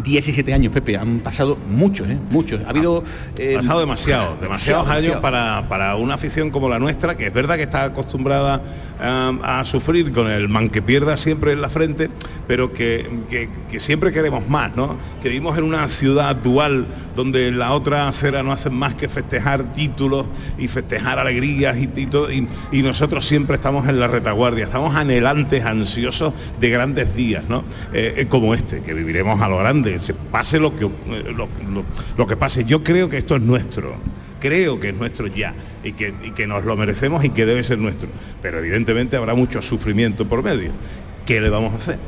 17 0.04 0.54
años, 0.54 0.72
Pepe, 0.72 0.96
han 0.96 1.18
pasado 1.18 1.58
muchos, 1.68 2.08
¿eh? 2.08 2.16
Muchos. 2.30 2.60
Ha 2.64 2.70
habido. 2.70 3.02
Eh, 3.36 3.54
pasado 3.56 3.80
demasiado, 3.80 4.36
demasiados 4.40 4.88
años 4.88 5.16
Para, 5.16 5.68
para 5.68 5.96
una 5.96 6.14
afición 6.14 6.50
como 6.50 6.68
la 6.68 6.78
nuestra, 6.78 7.16
que 7.16 7.26
es 7.26 7.32
verdad 7.32 7.56
que 7.56 7.64
está 7.64 7.82
acostumbrada 7.82 8.62
a 9.00 9.62
sufrir 9.64 10.12
con 10.12 10.30
el 10.30 10.48
man 10.48 10.68
que 10.68 10.82
pierda 10.82 11.16
siempre 11.16 11.52
en 11.52 11.62
la 11.62 11.68
frente, 11.68 12.10
pero 12.46 12.72
que, 12.72 13.08
siempre 13.78 14.12
queremos 14.12 14.48
más, 14.48 14.74
¿no? 14.74 14.96
Que 15.22 15.28
vivimos 15.28 15.56
en 15.56 15.64
una 15.64 15.86
ciudad 15.88 16.34
dual 16.36 16.86
donde 17.14 17.50
la 17.52 17.72
otra 17.72 18.08
acera 18.08 18.42
no 18.42 18.52
hacen 18.52 18.74
más 18.74 18.94
que 18.94 19.08
festejar 19.08 19.72
títulos 19.72 20.26
y 20.58 20.68
festejar 20.68 21.18
alegrías 21.18 21.76
y, 21.78 21.88
y, 22.72 22.82
nosotros 22.82 23.24
siempre 23.24 23.56
estamos 23.56 23.88
en 23.88 24.00
la 24.00 24.08
retaguardia, 24.08 24.64
estamos 24.64 24.96
anhelantes, 24.96 25.64
ansiosos 25.64 26.34
de 26.60 26.70
grandes 26.70 27.14
días, 27.14 27.44
¿no? 27.48 27.64
Eh, 27.92 28.14
eh, 28.16 28.26
como 28.28 28.52
este, 28.52 28.80
que 28.80 28.94
viviremos 28.94 29.40
a 29.40 29.48
lo 29.48 29.58
grande, 29.58 29.98
se 29.98 30.14
pase 30.14 30.58
lo 30.58 30.74
que, 30.74 30.86
eh, 30.86 31.34
lo 32.16 32.26
que 32.26 32.36
pase. 32.36 32.64
Yo 32.64 32.82
creo 32.82 33.08
que 33.08 33.18
esto 33.18 33.36
es 33.36 33.42
nuestro 33.42 33.94
creo 34.40 34.80
que 34.80 34.88
es 34.88 34.94
nuestro 34.94 35.26
ya 35.28 35.54
y 35.84 35.92
que, 35.92 36.14
que 36.34 36.46
nos 36.46 36.64
lo 36.64 36.76
merecemos 36.76 37.24
y 37.24 37.30
que 37.30 37.46
debe 37.46 37.62
ser 37.62 37.78
nuestro. 37.78 38.08
Pero 38.42 38.58
evidentemente 38.58 39.16
habrá 39.16 39.34
mucho 39.34 39.62
sufrimiento 39.62 40.26
por 40.26 40.42
medio. 40.42 40.72
¿Qué 41.26 41.40
le 41.40 41.50
vamos 41.50 41.72
a 41.74 41.76
hacer? 41.76 41.98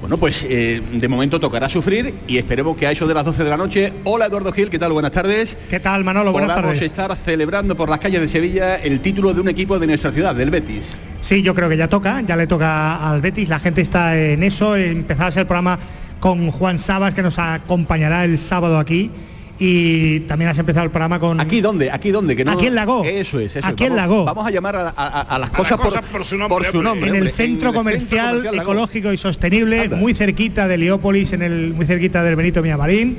Bueno, 0.00 0.16
pues 0.16 0.46
eh, 0.48 0.80
de 0.92 1.08
momento 1.08 1.40
tocará 1.40 1.68
sufrir 1.68 2.14
y 2.28 2.38
esperemos 2.38 2.76
que 2.76 2.86
a 2.86 2.92
eso 2.92 3.04
de 3.06 3.14
las 3.14 3.24
12 3.24 3.42
de 3.42 3.50
la 3.50 3.56
noche. 3.56 3.92
Hola 4.04 4.26
Eduardo 4.26 4.52
Gil, 4.52 4.70
¿qué 4.70 4.78
tal? 4.78 4.92
Buenas 4.92 5.10
tardes. 5.10 5.56
¿Qué 5.68 5.80
tal 5.80 6.04
Manolo? 6.04 6.30
Buenas 6.30 6.50
Podamos 6.50 6.74
tardes. 6.74 6.82
estar 6.88 7.16
celebrando 7.16 7.76
por 7.76 7.90
las 7.90 7.98
calles 7.98 8.20
de 8.20 8.28
Sevilla 8.28 8.76
el 8.76 9.00
título 9.00 9.34
de 9.34 9.40
un 9.40 9.48
equipo 9.48 9.76
de 9.76 9.88
nuestra 9.88 10.12
ciudad, 10.12 10.36
del 10.36 10.50
Betis. 10.50 10.84
Sí, 11.20 11.42
yo 11.42 11.52
creo 11.52 11.68
que 11.68 11.76
ya 11.76 11.88
toca, 11.88 12.20
ya 12.20 12.36
le 12.36 12.46
toca 12.46 13.10
al 13.10 13.20
Betis, 13.20 13.48
la 13.48 13.58
gente 13.58 13.80
está 13.80 14.16
en 14.16 14.44
eso, 14.44 14.76
empezar 14.76 15.36
el 15.36 15.46
programa 15.46 15.80
con 16.20 16.48
Juan 16.52 16.78
Sabas 16.78 17.12
que 17.12 17.22
nos 17.22 17.40
acompañará 17.40 18.24
el 18.24 18.38
sábado 18.38 18.78
aquí 18.78 19.10
y 19.58 20.20
también 20.20 20.50
has 20.50 20.58
empezado 20.58 20.84
el 20.84 20.90
programa 20.90 21.18
con... 21.18 21.40
¿Aquí 21.40 21.60
dónde? 21.60 21.90
¿Aquí 21.90 22.10
dónde? 22.10 22.36
Que 22.36 22.44
no... 22.44 22.52
Aquí 22.52 22.66
en 22.66 22.74
Lago. 22.74 23.02
Eso 23.04 23.40
es, 23.40 23.56
eso 23.56 23.66
Aquí 23.66 23.84
en 23.84 23.96
Lago. 23.96 24.24
Vamos 24.24 24.46
a 24.46 24.50
llamar 24.50 24.76
a, 24.76 25.38
las 25.38 25.50
cosas, 25.50 25.78
por, 26.10 26.24
su 26.24 26.36
nombre. 26.36 27.08
En 27.08 27.14
el 27.16 27.30
centro 27.32 27.72
comercial, 27.72 28.46
ecológico 28.54 29.12
y 29.12 29.16
sostenible, 29.16 29.88
muy 29.88 30.14
cerquita 30.14 30.68
de 30.68 30.74
Heliópolis, 30.74 31.32
en 31.32 31.42
el, 31.42 31.74
muy 31.74 31.86
cerquita 31.86 32.22
del 32.22 32.36
Benito 32.36 32.62
Miamarín. 32.62 33.18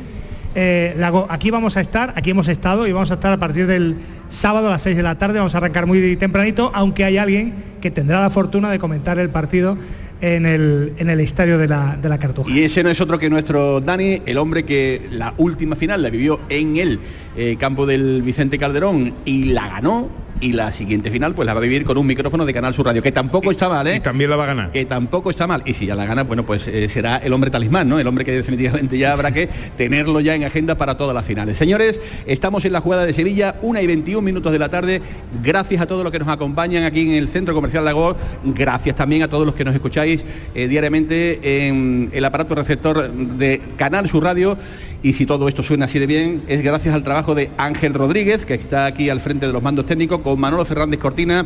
Eh, 0.55 0.95
Lago, 0.97 1.27
aquí 1.29 1.51
vamos 1.51 1.77
a 1.77 1.81
estar, 1.81 2.13
aquí 2.15 2.31
hemos 2.31 2.47
estado 2.47 2.87
y 2.87 2.91
vamos 2.91 3.11
a 3.11 3.15
estar 3.15 3.31
a 3.31 3.37
partir 3.37 3.67
del 3.67 3.97
sábado 4.29 4.67
a 4.67 4.71
las 4.71 4.81
6 4.81 4.97
de 4.97 5.03
la 5.03 5.15
tarde, 5.17 5.37
vamos 5.37 5.53
a 5.53 5.59
arrancar 5.59 5.85
muy 5.85 6.15
tempranito, 6.15 6.71
aunque 6.73 7.03
hay 7.03 7.17
alguien 7.17 7.53
que 7.81 7.91
tendrá 7.91 8.21
la 8.21 8.31
fortuna 8.31 8.71
de 8.71 8.79
comentar 8.79 9.19
el 9.19 9.29
partido 9.29 9.77
en 10.21 10.45
el, 10.45 10.93
en 10.97 11.09
el 11.09 11.19
estadio 11.19 11.57
de 11.57 11.67
la, 11.67 11.97
de 12.01 12.09
la 12.09 12.17
Cartuja. 12.17 12.51
Y 12.51 12.63
ese 12.63 12.83
no 12.83 12.89
es 12.89 12.99
otro 13.01 13.17
que 13.17 13.29
nuestro 13.29 13.81
Dani, 13.81 14.21
el 14.25 14.37
hombre 14.37 14.63
que 14.63 15.07
la 15.11 15.33
última 15.37 15.75
final 15.75 16.01
la 16.01 16.09
vivió 16.09 16.41
en 16.49 16.77
el 16.77 16.99
eh, 17.37 17.55
campo 17.59 17.85
del 17.85 18.21
Vicente 18.21 18.57
Calderón 18.57 19.13
y 19.25 19.45
la 19.45 19.67
ganó 19.67 20.09
y 20.41 20.53
la 20.53 20.71
siguiente 20.71 21.11
final 21.11 21.33
pues 21.35 21.45
la 21.45 21.53
va 21.53 21.59
a 21.59 21.63
vivir 21.63 21.83
con 21.83 21.97
un 21.97 22.07
micrófono 22.07 22.45
de 22.45 22.53
Canal 22.53 22.73
Sur 22.73 22.85
Radio, 22.85 23.01
que 23.01 23.11
tampoco 23.11 23.51
está 23.51 23.69
mal, 23.69 23.87
¿eh? 23.87 23.97
Y 23.97 23.99
también 23.99 24.29
la 24.29 24.35
va 24.35 24.43
a 24.43 24.47
ganar. 24.47 24.71
Que 24.71 24.85
tampoco 24.85 25.29
está 25.29 25.47
mal. 25.47 25.61
Y 25.65 25.73
si 25.73 25.85
ya 25.85 25.95
la 25.95 26.05
gana, 26.05 26.23
bueno, 26.23 26.45
pues 26.45 26.67
eh, 26.67 26.87
será 26.89 27.17
el 27.17 27.33
hombre 27.33 27.49
talismán, 27.49 27.87
¿no? 27.89 27.99
El 27.99 28.07
hombre 28.07 28.25
que 28.25 28.31
definitivamente 28.31 28.97
ya 28.97 29.13
habrá 29.13 29.31
que 29.31 29.49
tenerlo 29.77 30.19
ya 30.19 30.35
en 30.35 30.43
agenda 30.43 30.75
para 30.75 30.97
todas 30.97 31.13
las 31.13 31.25
finales. 31.25 31.57
Señores, 31.57 31.99
estamos 32.25 32.65
en 32.65 32.73
la 32.73 32.81
jugada 32.81 33.05
de 33.05 33.13
Sevilla, 33.13 33.55
una 33.61 33.81
y 33.81 33.87
21 33.87 34.21
minutos 34.21 34.51
de 34.51 34.59
la 34.59 34.69
tarde. 34.69 35.01
Gracias 35.43 35.81
a 35.81 35.87
todos 35.87 36.03
los 36.03 36.11
que 36.11 36.19
nos 36.19 36.27
acompañan 36.27 36.83
aquí 36.83 37.01
en 37.01 37.11
el 37.11 37.27
Centro 37.27 37.53
Comercial 37.53 37.85
Lago. 37.85 38.15
Gracias 38.43 38.95
también 38.95 39.23
a 39.23 39.27
todos 39.27 39.45
los 39.45 39.55
que 39.55 39.65
nos 39.65 39.73
escucháis 39.75 40.23
eh, 40.55 40.67
diariamente 40.67 41.67
en 41.67 42.09
el 42.13 42.25
aparato 42.25 42.55
receptor 42.55 43.11
de 43.11 43.61
Canal 43.77 44.09
Sur 44.09 44.23
Radio. 44.23 44.57
Y 45.01 45.13
si 45.13 45.25
todo 45.25 45.47
esto 45.47 45.63
suena 45.63 45.85
así 45.85 45.97
de 45.97 46.07
bien, 46.07 46.43
es 46.49 46.61
gracias 46.61 46.93
al 46.93 47.03
trabajo 47.03 47.33
de 47.33 47.51
Ángel 47.57 47.93
Rodríguez, 47.93 48.45
que 48.45 48.55
está 48.55 48.85
aquí 48.85 49.09
al 49.09 49.21
frente 49.21 49.47
de 49.47 49.53
los 49.53 49.63
mandos 49.63 49.85
técnicos, 49.85 50.19
con 50.19 50.37
Manolo 50.37 50.65
Fernández 50.65 50.99
Cortina 50.99 51.45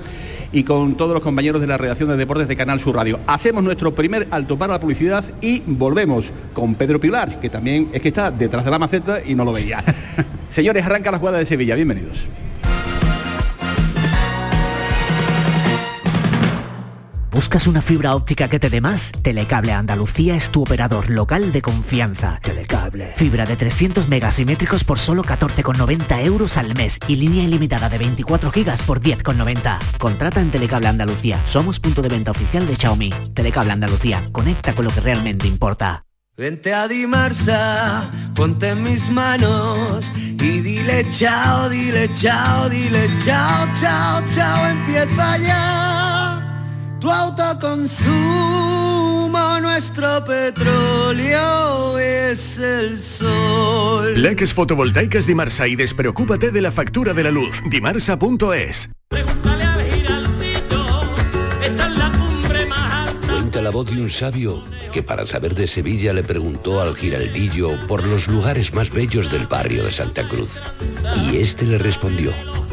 y 0.52 0.64
con 0.64 0.98
todos 0.98 1.14
los 1.14 1.22
compañeros 1.22 1.62
de 1.62 1.68
la 1.68 1.78
redacción 1.78 2.10
de 2.10 2.18
deportes 2.18 2.48
de 2.48 2.56
Canal 2.56 2.80
Sur 2.80 2.96
Radio. 2.96 3.20
Hacemos 3.28 3.64
nuestro 3.64 3.94
primer 3.94 4.28
alto 4.32 4.58
para 4.58 4.74
la 4.74 4.80
publicidad 4.80 5.24
y 5.40 5.62
volvemos 5.68 6.32
con 6.54 6.74
Pedro 6.74 7.00
Pilar, 7.00 7.40
que 7.40 7.50
también 7.50 7.90
es 7.94 8.02
que 8.02 8.08
está 8.08 8.32
detrás 8.32 8.66
de 8.66 8.72
la 8.72 8.80
maceta 8.80 9.22
y 9.24 9.36
no 9.36 9.46
lo 9.46 9.54
veía. 9.54 9.84
Señores, 10.50 10.84
arranca 10.84 11.12
la 11.12 11.20
jugada 11.20 11.38
de 11.38 11.46
Sevilla. 11.46 11.76
Bienvenidos. 11.76 12.26
¿Buscas 17.44 17.68
una 17.68 17.82
fibra 17.82 18.16
óptica 18.16 18.48
que 18.48 18.58
te 18.58 18.70
dé 18.70 18.80
más? 18.80 19.12
Telecable 19.22 19.74
Andalucía 19.74 20.38
es 20.38 20.50
tu 20.50 20.62
operador 20.62 21.10
local 21.10 21.52
de 21.52 21.62
confianza. 21.62 22.40
Telecable. 22.42 23.12
Fibra 23.18 23.46
de 23.46 23.58
300 23.58 24.08
megasimétricos 24.08 24.86
por 24.86 24.98
solo 24.98 25.24
14,90 25.24 26.24
euros 26.24 26.56
al 26.56 26.74
mes 26.74 27.00
y 27.06 27.18
línea 27.18 27.44
ilimitada 27.44 27.90
de 27.90 27.98
24 27.98 28.50
gigas 28.50 28.82
por 28.82 29.02
10,90. 29.02 29.78
Contrata 30.00 30.40
en 30.40 30.52
Telecable 30.52 30.88
Andalucía. 30.88 31.38
Somos 31.46 31.82
punto 31.82 32.02
de 32.02 32.08
venta 32.08 32.32
oficial 32.32 32.66
de 32.66 32.78
Xiaomi. 32.78 33.10
Telecable 33.34 33.74
Andalucía. 33.74 34.30
Conecta 34.32 34.74
con 34.74 34.86
lo 34.86 34.92
que 34.92 35.02
realmente 35.02 35.46
importa. 35.46 36.06
Vente 36.38 36.74
a 36.74 36.88
Dimarsa, 36.88 38.10
ponte 38.36 38.70
en 38.70 38.84
mis 38.84 39.10
manos 39.10 40.10
y 40.16 40.62
dile 40.62 41.06
chao, 41.12 41.68
dile 41.68 42.10
chao, 42.16 42.70
dile 42.70 43.10
chao, 43.26 43.68
chao, 43.82 44.24
chao, 44.34 44.66
empieza 44.66 45.38
ya 45.40 46.33
tu 47.04 47.12
autoconsumo, 47.12 49.60
nuestro 49.60 50.24
petróleo 50.24 52.00
es 52.00 52.58
el 52.58 52.98
sol. 52.98 54.22
Leques 54.22 54.54
fotovoltaicas 54.54 55.28
Dimarsa 55.28 55.68
y 55.68 55.76
despreocúpate 55.76 56.52
de 56.52 56.62
la 56.62 56.72
factura 56.72 57.14
de 57.14 57.26
la 57.26 57.32
luz. 57.32 57.62
Dimarsa.es. 57.70 58.90
Cuenta 63.28 63.62
la 63.62 63.70
voz 63.70 63.92
de 63.92 64.02
un 64.02 64.10
sabio 64.10 64.64
que 64.94 65.04
para 65.04 65.26
saber 65.26 65.56
de 65.56 65.68
Sevilla 65.68 66.14
le 66.14 66.24
preguntó 66.24 66.82
al 66.82 66.96
giraldillo 66.96 67.86
por 67.86 68.06
los 68.06 68.30
lugares 68.30 68.74
más 68.74 68.92
bellos 68.92 69.30
del 69.30 69.48
barrio 69.48 69.84
de 69.84 69.92
Santa 69.92 70.26
Cruz. 70.30 70.62
Y 71.30 71.42
este 71.42 71.66
le 71.66 71.80
respondió. 71.80 72.32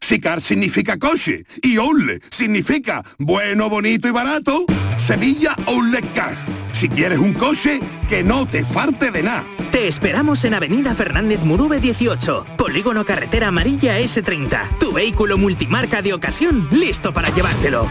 si 0.00 0.20
car 0.20 0.40
significa 0.40 0.98
coche 0.98 1.44
y 1.62 1.78
Oule 1.78 2.20
significa 2.30 3.04
bueno, 3.18 3.68
bonito 3.68 4.08
y 4.08 4.10
barato, 4.10 4.64
Sevilla 4.98 5.54
Outlet 5.66 6.12
Car. 6.12 6.34
Si 6.72 6.88
quieres 6.88 7.18
un 7.18 7.32
coche, 7.32 7.80
que 8.08 8.22
no 8.22 8.46
te 8.46 8.64
farte 8.64 9.10
de 9.10 9.22
nada. 9.22 9.44
Te 9.72 9.88
esperamos 9.88 10.44
en 10.44 10.54
Avenida 10.54 10.94
Fernández 10.94 11.40
Murube 11.42 11.80
18, 11.80 12.46
Polígono 12.56 13.04
Carretera 13.04 13.48
Amarilla 13.48 13.98
S30. 13.98 14.78
Tu 14.78 14.92
vehículo 14.92 15.38
multimarca 15.38 16.02
de 16.02 16.14
ocasión 16.14 16.68
listo 16.70 17.12
para 17.12 17.34
llevártelo. 17.34 17.88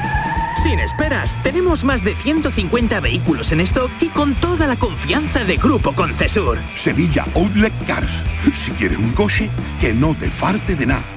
Sin 0.64 0.80
esperas, 0.80 1.36
tenemos 1.44 1.84
más 1.84 2.04
de 2.04 2.16
150 2.16 3.00
vehículos 3.00 3.52
en 3.52 3.62
stock 3.62 3.92
y 4.02 4.08
con 4.08 4.34
toda 4.36 4.68
la 4.68 4.76
confianza 4.76 5.44
de 5.44 5.58
Grupo 5.58 5.94
Concesur. 5.94 6.58
Sevilla 6.76 7.26
Outlet 7.36 7.74
Cars. 7.86 8.24
Si 8.54 8.72
quieres 8.72 8.98
un 8.98 9.12
coche, 9.12 9.50
que 9.80 9.94
no 9.94 10.16
te 10.16 10.30
farte 10.30 10.76
de 10.76 10.88
nada. 10.88 11.17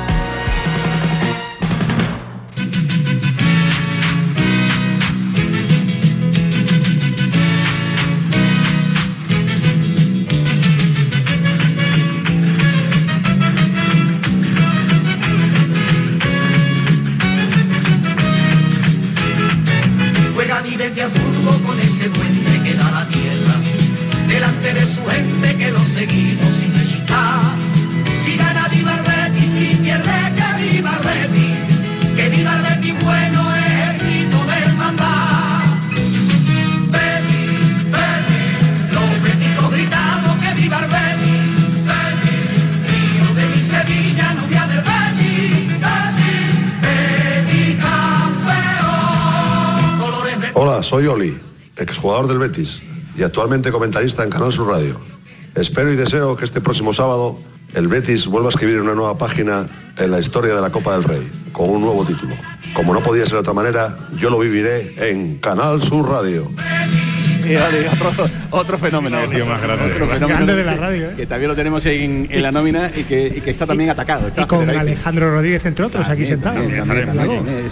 Hola, 51.01 51.09
soy 51.09 51.19
Oli, 51.19 51.39
exjugador 51.77 52.27
del 52.27 52.37
Betis 52.37 52.79
y 53.17 53.23
actualmente 53.23 53.71
comentarista 53.71 54.23
en 54.23 54.29
Canal 54.29 54.53
Sur 54.53 54.67
Radio. 54.67 54.99
Espero 55.55 55.91
y 55.91 55.95
deseo 55.95 56.35
que 56.35 56.45
este 56.45 56.61
próximo 56.61 56.93
sábado 56.93 57.39
el 57.73 57.87
Betis 57.87 58.27
vuelva 58.27 58.49
a 58.49 58.51
escribir 58.51 58.79
una 58.79 58.93
nueva 58.93 59.17
página 59.17 59.67
en 59.97 60.11
la 60.11 60.19
historia 60.19 60.53
de 60.53 60.61
la 60.61 60.71
Copa 60.71 60.93
del 60.93 61.03
Rey, 61.03 61.27
con 61.53 61.71
un 61.71 61.81
nuevo 61.81 62.05
título. 62.05 62.35
Como 62.75 62.93
no 62.93 62.99
podía 62.99 63.23
ser 63.23 63.33
de 63.33 63.39
otra 63.39 63.53
manera, 63.53 63.97
yo 64.17 64.29
lo 64.29 64.37
viviré 64.37 65.09
en 65.09 65.39
Canal 65.39 65.81
Sur 65.81 66.07
Radio. 66.07 66.51
Y 67.51 67.55
otro, 67.55 68.25
otro 68.51 68.77
fenómeno. 68.77 69.17
más 69.47 69.61
grande. 69.61 69.85
Otro 69.95 70.55
de 70.55 70.63
la 70.63 70.75
radio, 70.75 71.07
¿eh? 71.07 71.13
Que 71.17 71.25
también 71.25 71.49
lo 71.49 71.55
tenemos 71.55 71.85
en, 71.85 72.27
en 72.29 72.41
la 72.41 72.51
nómina 72.51 72.91
y 72.95 73.03
que, 73.03 73.27
y 73.27 73.41
que 73.41 73.51
está 73.51 73.65
también 73.65 73.89
atacado. 73.89 74.27
Está 74.27 74.43
Y 74.43 74.45
con. 74.45 74.69
Alejandro 74.69 75.31
Rodríguez, 75.31 75.65
entre 75.65 75.85
otros, 75.85 76.07
aquí 76.07 76.25
sentados. 76.25 76.59
También, 76.61 76.85
también, 76.85 77.43
eh, 77.47 77.67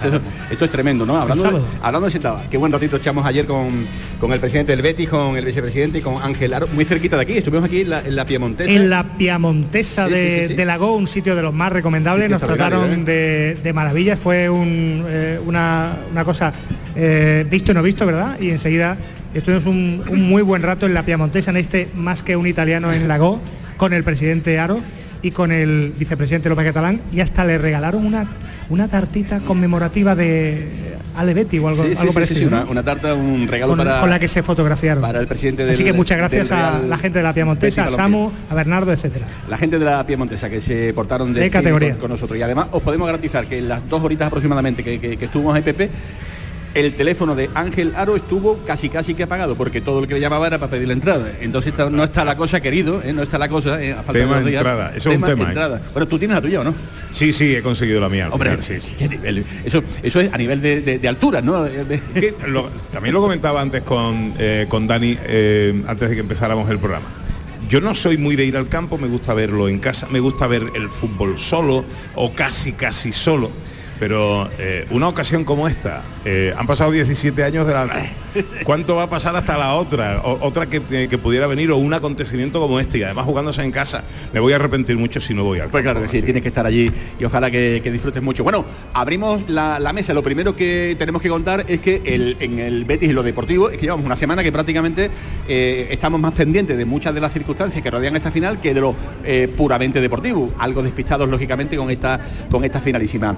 esto 0.51 0.65
es 0.65 0.71
tremendo, 0.71 1.05
¿no? 1.05 1.17
Hablando, 1.19 1.65
hablando 1.81 2.05
de 2.07 2.11
sentado. 2.11 2.41
Qué 2.49 2.57
buen 2.57 2.71
ratito 2.71 2.97
echamos 2.97 3.25
ayer 3.25 3.45
con, 3.45 3.85
con 4.19 4.33
el 4.33 4.39
presidente 4.39 4.71
del 4.71 4.81
Betis, 4.81 5.09
con 5.09 5.35
el 5.37 5.45
vicepresidente 5.45 5.99
y 5.99 6.01
con 6.01 6.21
Ángel 6.21 6.53
Aro, 6.53 6.67
muy 6.67 6.85
cerquita 6.85 7.15
de 7.15 7.23
aquí. 7.23 7.37
Estuvimos 7.37 7.65
aquí 7.65 7.81
en 7.81 7.89
la, 7.89 7.99
en 8.01 8.15
la 8.15 8.25
Piemontesa. 8.25 8.71
En 8.71 8.89
la 8.89 9.03
Piamontesa 9.03 10.07
Sí, 10.07 10.13
de, 10.13 10.39
sí, 10.43 10.47
sí. 10.49 10.53
de 10.55 10.65
Lago, 10.65 10.95
un 10.95 11.07
sitio 11.07 11.35
de 11.35 11.41
los 11.41 11.53
más 11.53 11.71
recomendables, 11.71 12.29
nos 12.29 12.41
trataron 12.41 12.83
extraordinario, 12.91 13.05
de, 13.05 13.61
de 13.63 13.73
maravilla, 13.73 14.17
fue 14.17 14.49
un, 14.49 15.05
eh, 15.07 15.39
una, 15.45 15.93
una 16.11 16.23
cosa 16.23 16.53
eh, 16.95 17.45
visto 17.49 17.71
y 17.71 17.75
no 17.75 17.83
visto, 17.83 18.05
¿verdad? 18.05 18.37
Y 18.39 18.49
enseguida 18.49 18.97
estuvimos 19.33 19.65
un, 19.65 20.03
un 20.09 20.27
muy 20.27 20.41
buen 20.41 20.61
rato 20.63 20.85
en 20.85 20.93
la 20.93 21.03
Piamontesa, 21.03 21.51
en 21.51 21.57
este 21.57 21.87
más 21.95 22.23
que 22.23 22.35
un 22.35 22.47
italiano 22.47 22.91
en 22.91 23.07
Lago, 23.07 23.39
con 23.77 23.93
el 23.93 24.03
presidente 24.03 24.59
Aro 24.59 24.79
y 25.21 25.31
con 25.31 25.51
el 25.51 25.93
vicepresidente 25.97 26.47
López 26.49 26.65
Catalán, 26.65 27.01
y 27.11 27.19
hasta 27.19 27.43
le 27.43 27.57
regalaron 27.57 28.05
una, 28.05 28.25
una 28.69 28.87
tartita 28.87 29.39
conmemorativa 29.41 30.15
de 30.15 30.69
Alevetti 31.17 31.59
o 31.59 31.67
algo, 31.67 31.83
Sí, 31.83 31.89
sí, 31.91 31.97
algo 31.99 32.13
parecido. 32.13 32.39
sí, 32.39 32.45
una, 32.45 32.63
una 32.63 32.83
tarta, 32.83 33.13
un 33.13 33.45
regalo 33.49 33.75
con, 33.75 33.85
para, 33.85 33.99
con 33.99 34.09
la 34.09 34.17
que 34.17 34.29
se 34.29 34.43
fotografiaron. 34.43 35.01
para 35.01 35.19
el 35.19 35.27
presidente 35.27 35.63
del 35.65 35.73
Así 35.73 35.83
que 35.83 35.91
muchas 35.91 36.17
gracias 36.17 36.51
a 36.53 36.79
la 36.79 36.97
gente 36.97 37.19
de 37.19 37.23
la 37.23 37.33
Piamontesa, 37.33 37.83
a 37.85 37.89
Samu, 37.89 38.31
a 38.49 38.55
Bernardo, 38.55 38.93
etcétera. 38.93 39.25
la 39.49 39.57
gente 39.57 39.77
de 39.77 39.83
la 39.83 40.05
Piemontesa 40.05 40.49
que 40.49 40.61
se 40.61 40.93
portaron 40.93 41.33
de, 41.33 41.41
De 41.41 41.49
categoría. 41.49 41.91
Con, 41.91 41.99
con 42.01 42.11
nosotros 42.11 42.39
y 42.39 42.41
además 42.41 42.67
os 42.71 42.81
podemos 42.81 43.05
garantizar 43.05 43.45
que 43.45 43.57
en 43.59 43.67
las 43.67 43.87
dos 43.89 44.01
horitas 44.01 44.27
aproximadamente 44.27 44.85
que, 44.85 44.99
que, 45.01 45.17
que 45.17 45.25
estuvimos 45.25 45.57
en 45.57 45.63
PP 45.63 45.89
el 46.75 46.93
teléfono 46.93 47.35
de 47.35 47.49
Ángel 47.55 47.93
Aro 47.95 48.15
estuvo 48.15 48.57
casi 48.65 48.89
casi 48.89 49.15
que 49.15 49.23
apagado 49.23 49.55
porque 49.55 49.81
todo 49.81 49.99
el 50.01 50.07
que 50.07 50.13
le 50.13 50.19
llamaba 50.19 50.45
era 50.47 50.57
para 50.59 50.69
pedir 50.71 50.87
la 50.87 50.93
entrada 50.93 51.31
entonces 51.41 51.73
no 51.91 52.03
está 52.03 52.23
la 52.23 52.35
cosa 52.35 52.59
querido 52.61 53.01
¿eh? 53.03 53.11
no 53.11 53.23
está 53.23 53.37
la 53.39 53.49
cosa 53.49 53.81
¿eh? 53.83 53.91
a 53.93 54.03
falta 54.03 54.13
Tema 54.13 54.39
de 54.41 54.51
días. 54.51 54.59
entrada, 54.61 54.91
eso 54.95 55.09
es 55.09 55.15
un 55.17 55.23
tema, 55.23 55.43
¿eh? 55.45 55.47
entrada. 55.47 55.81
bueno 55.93 56.07
tú 56.07 56.19
tienes 56.19 56.35
la 56.35 56.41
tuya 56.41 56.61
¿o 56.61 56.63
no? 56.63 56.75
Sí, 57.11 57.33
sí, 57.33 57.55
he 57.55 57.63
conseguido 57.63 57.99
la 57.99 58.07
mía. 58.07 58.27
al 58.27 58.33
Hombre, 58.33 58.55
final, 58.57 58.63
sí, 58.81 58.93
sí. 58.99 59.09
Eso, 59.65 59.83
eso 60.03 60.19
es 60.19 60.31
a 60.31 60.37
nivel 60.37 60.61
de, 60.61 60.81
de- 60.81 60.99
de 60.99 61.07
altura, 61.07 61.41
¿no? 61.41 61.65
Lo- 62.47 62.69
también 62.93 63.13
lo 63.15 63.21
comentaba 63.21 63.61
antes 63.61 63.81
con, 63.81 64.33
eh, 64.37 64.67
con 64.69 64.85
Dani, 64.85 65.17
antes 65.87 66.09
de 66.09 66.13
que 66.15 66.21
empezáramos 66.21 66.69
el 66.69 66.77
programa. 66.77 67.07
Yo 67.67 67.81
no 67.81 67.95
soy 67.95 68.17
muy 68.19 68.35
de 68.35 68.45
ir 68.45 68.55
al 68.57 68.67
campo, 68.67 68.99
me 68.99 69.07
gusta 69.07 69.33
verlo 69.33 69.67
en 69.67 69.79
casa, 69.79 70.07
me 70.11 70.19
gusta 70.19 70.45
ver 70.45 70.63
el 70.75 70.89
fútbol 70.89 71.39
solo 71.39 71.83
o 72.15 72.31
casi, 72.33 72.73
casi 72.73 73.11
solo. 73.11 73.49
Pero 73.99 74.49
eh, 74.57 74.85
una 74.91 75.07
ocasión 75.09 75.43
como 75.43 75.67
esta, 75.67 76.03
eh, 76.25 76.53
han 76.57 76.65
pasado 76.67 76.91
17 76.91 77.43
años 77.43 77.67
de 77.67 77.73
la... 77.73 77.87
¿Cuánto 78.63 78.95
va 78.95 79.03
a 79.03 79.09
pasar 79.09 79.35
hasta 79.35 79.57
la 79.57 79.73
otra? 79.73 80.21
O- 80.23 80.37
otra 80.45 80.67
que, 80.67 80.81
eh, 80.91 81.07
que 81.09 81.17
pudiera 81.17 81.47
venir 81.47 81.71
o 81.71 81.77
un 81.77 81.93
acontecimiento 81.93 82.59
como 82.59 82.79
este 82.79 82.99
y 82.99 83.03
además 83.03 83.25
jugándose 83.25 83.63
en 83.63 83.71
casa. 83.71 84.03
Me 84.31 84.39
voy 84.39 84.53
a 84.53 84.57
arrepentir 84.57 84.97
mucho 84.97 85.19
si 85.19 85.33
no 85.33 85.43
voy 85.43 85.59
al 85.59 85.69
Pues 85.69 85.83
claro 85.83 86.01
que 86.01 86.07
sí, 86.07 86.21
tienes 86.21 86.41
que 86.43 86.47
estar 86.49 86.65
allí 86.65 86.91
y 87.19 87.25
ojalá 87.25 87.49
que, 87.51 87.81
que 87.83 87.91
disfrutes 87.91 88.21
mucho. 88.21 88.43
Bueno, 88.43 88.63
abrimos 88.93 89.49
la, 89.49 89.79
la 89.79 89.91
mesa. 89.93 90.13
Lo 90.13 90.21
primero 90.23 90.55
que 90.55 90.95
tenemos 90.99 91.21
que 91.21 91.29
contar 91.29 91.65
es 91.67 91.79
que 91.81 92.01
el- 92.05 92.37
en 92.39 92.59
el 92.59 92.85
Betis 92.85 93.09
y 93.09 93.13
lo 93.13 93.23
deportivo 93.23 93.69
es 93.71 93.77
que 93.77 93.83
llevamos 93.85 94.05
una 94.05 94.15
semana 94.15 94.43
que 94.43 94.51
prácticamente 94.51 95.09
eh, 95.47 95.87
estamos 95.89 96.19
más 96.21 96.33
pendientes 96.33 96.77
de 96.77 96.85
muchas 96.85 97.13
de 97.15 97.21
las 97.21 97.33
circunstancias 97.33 97.81
que 97.83 97.89
rodean 97.91 98.15
esta 98.15 98.31
final 98.31 98.61
que 98.61 98.73
de 98.75 98.81
lo 98.81 98.95
eh, 99.25 99.51
puramente 99.57 99.99
deportivo. 99.99 100.53
Algo 100.59 100.83
despistados, 100.83 101.27
lógicamente, 101.27 101.75
con 101.75 101.89
esta, 101.89 102.19
con 102.51 102.63
esta 102.63 102.79
finalísima. 102.79 103.35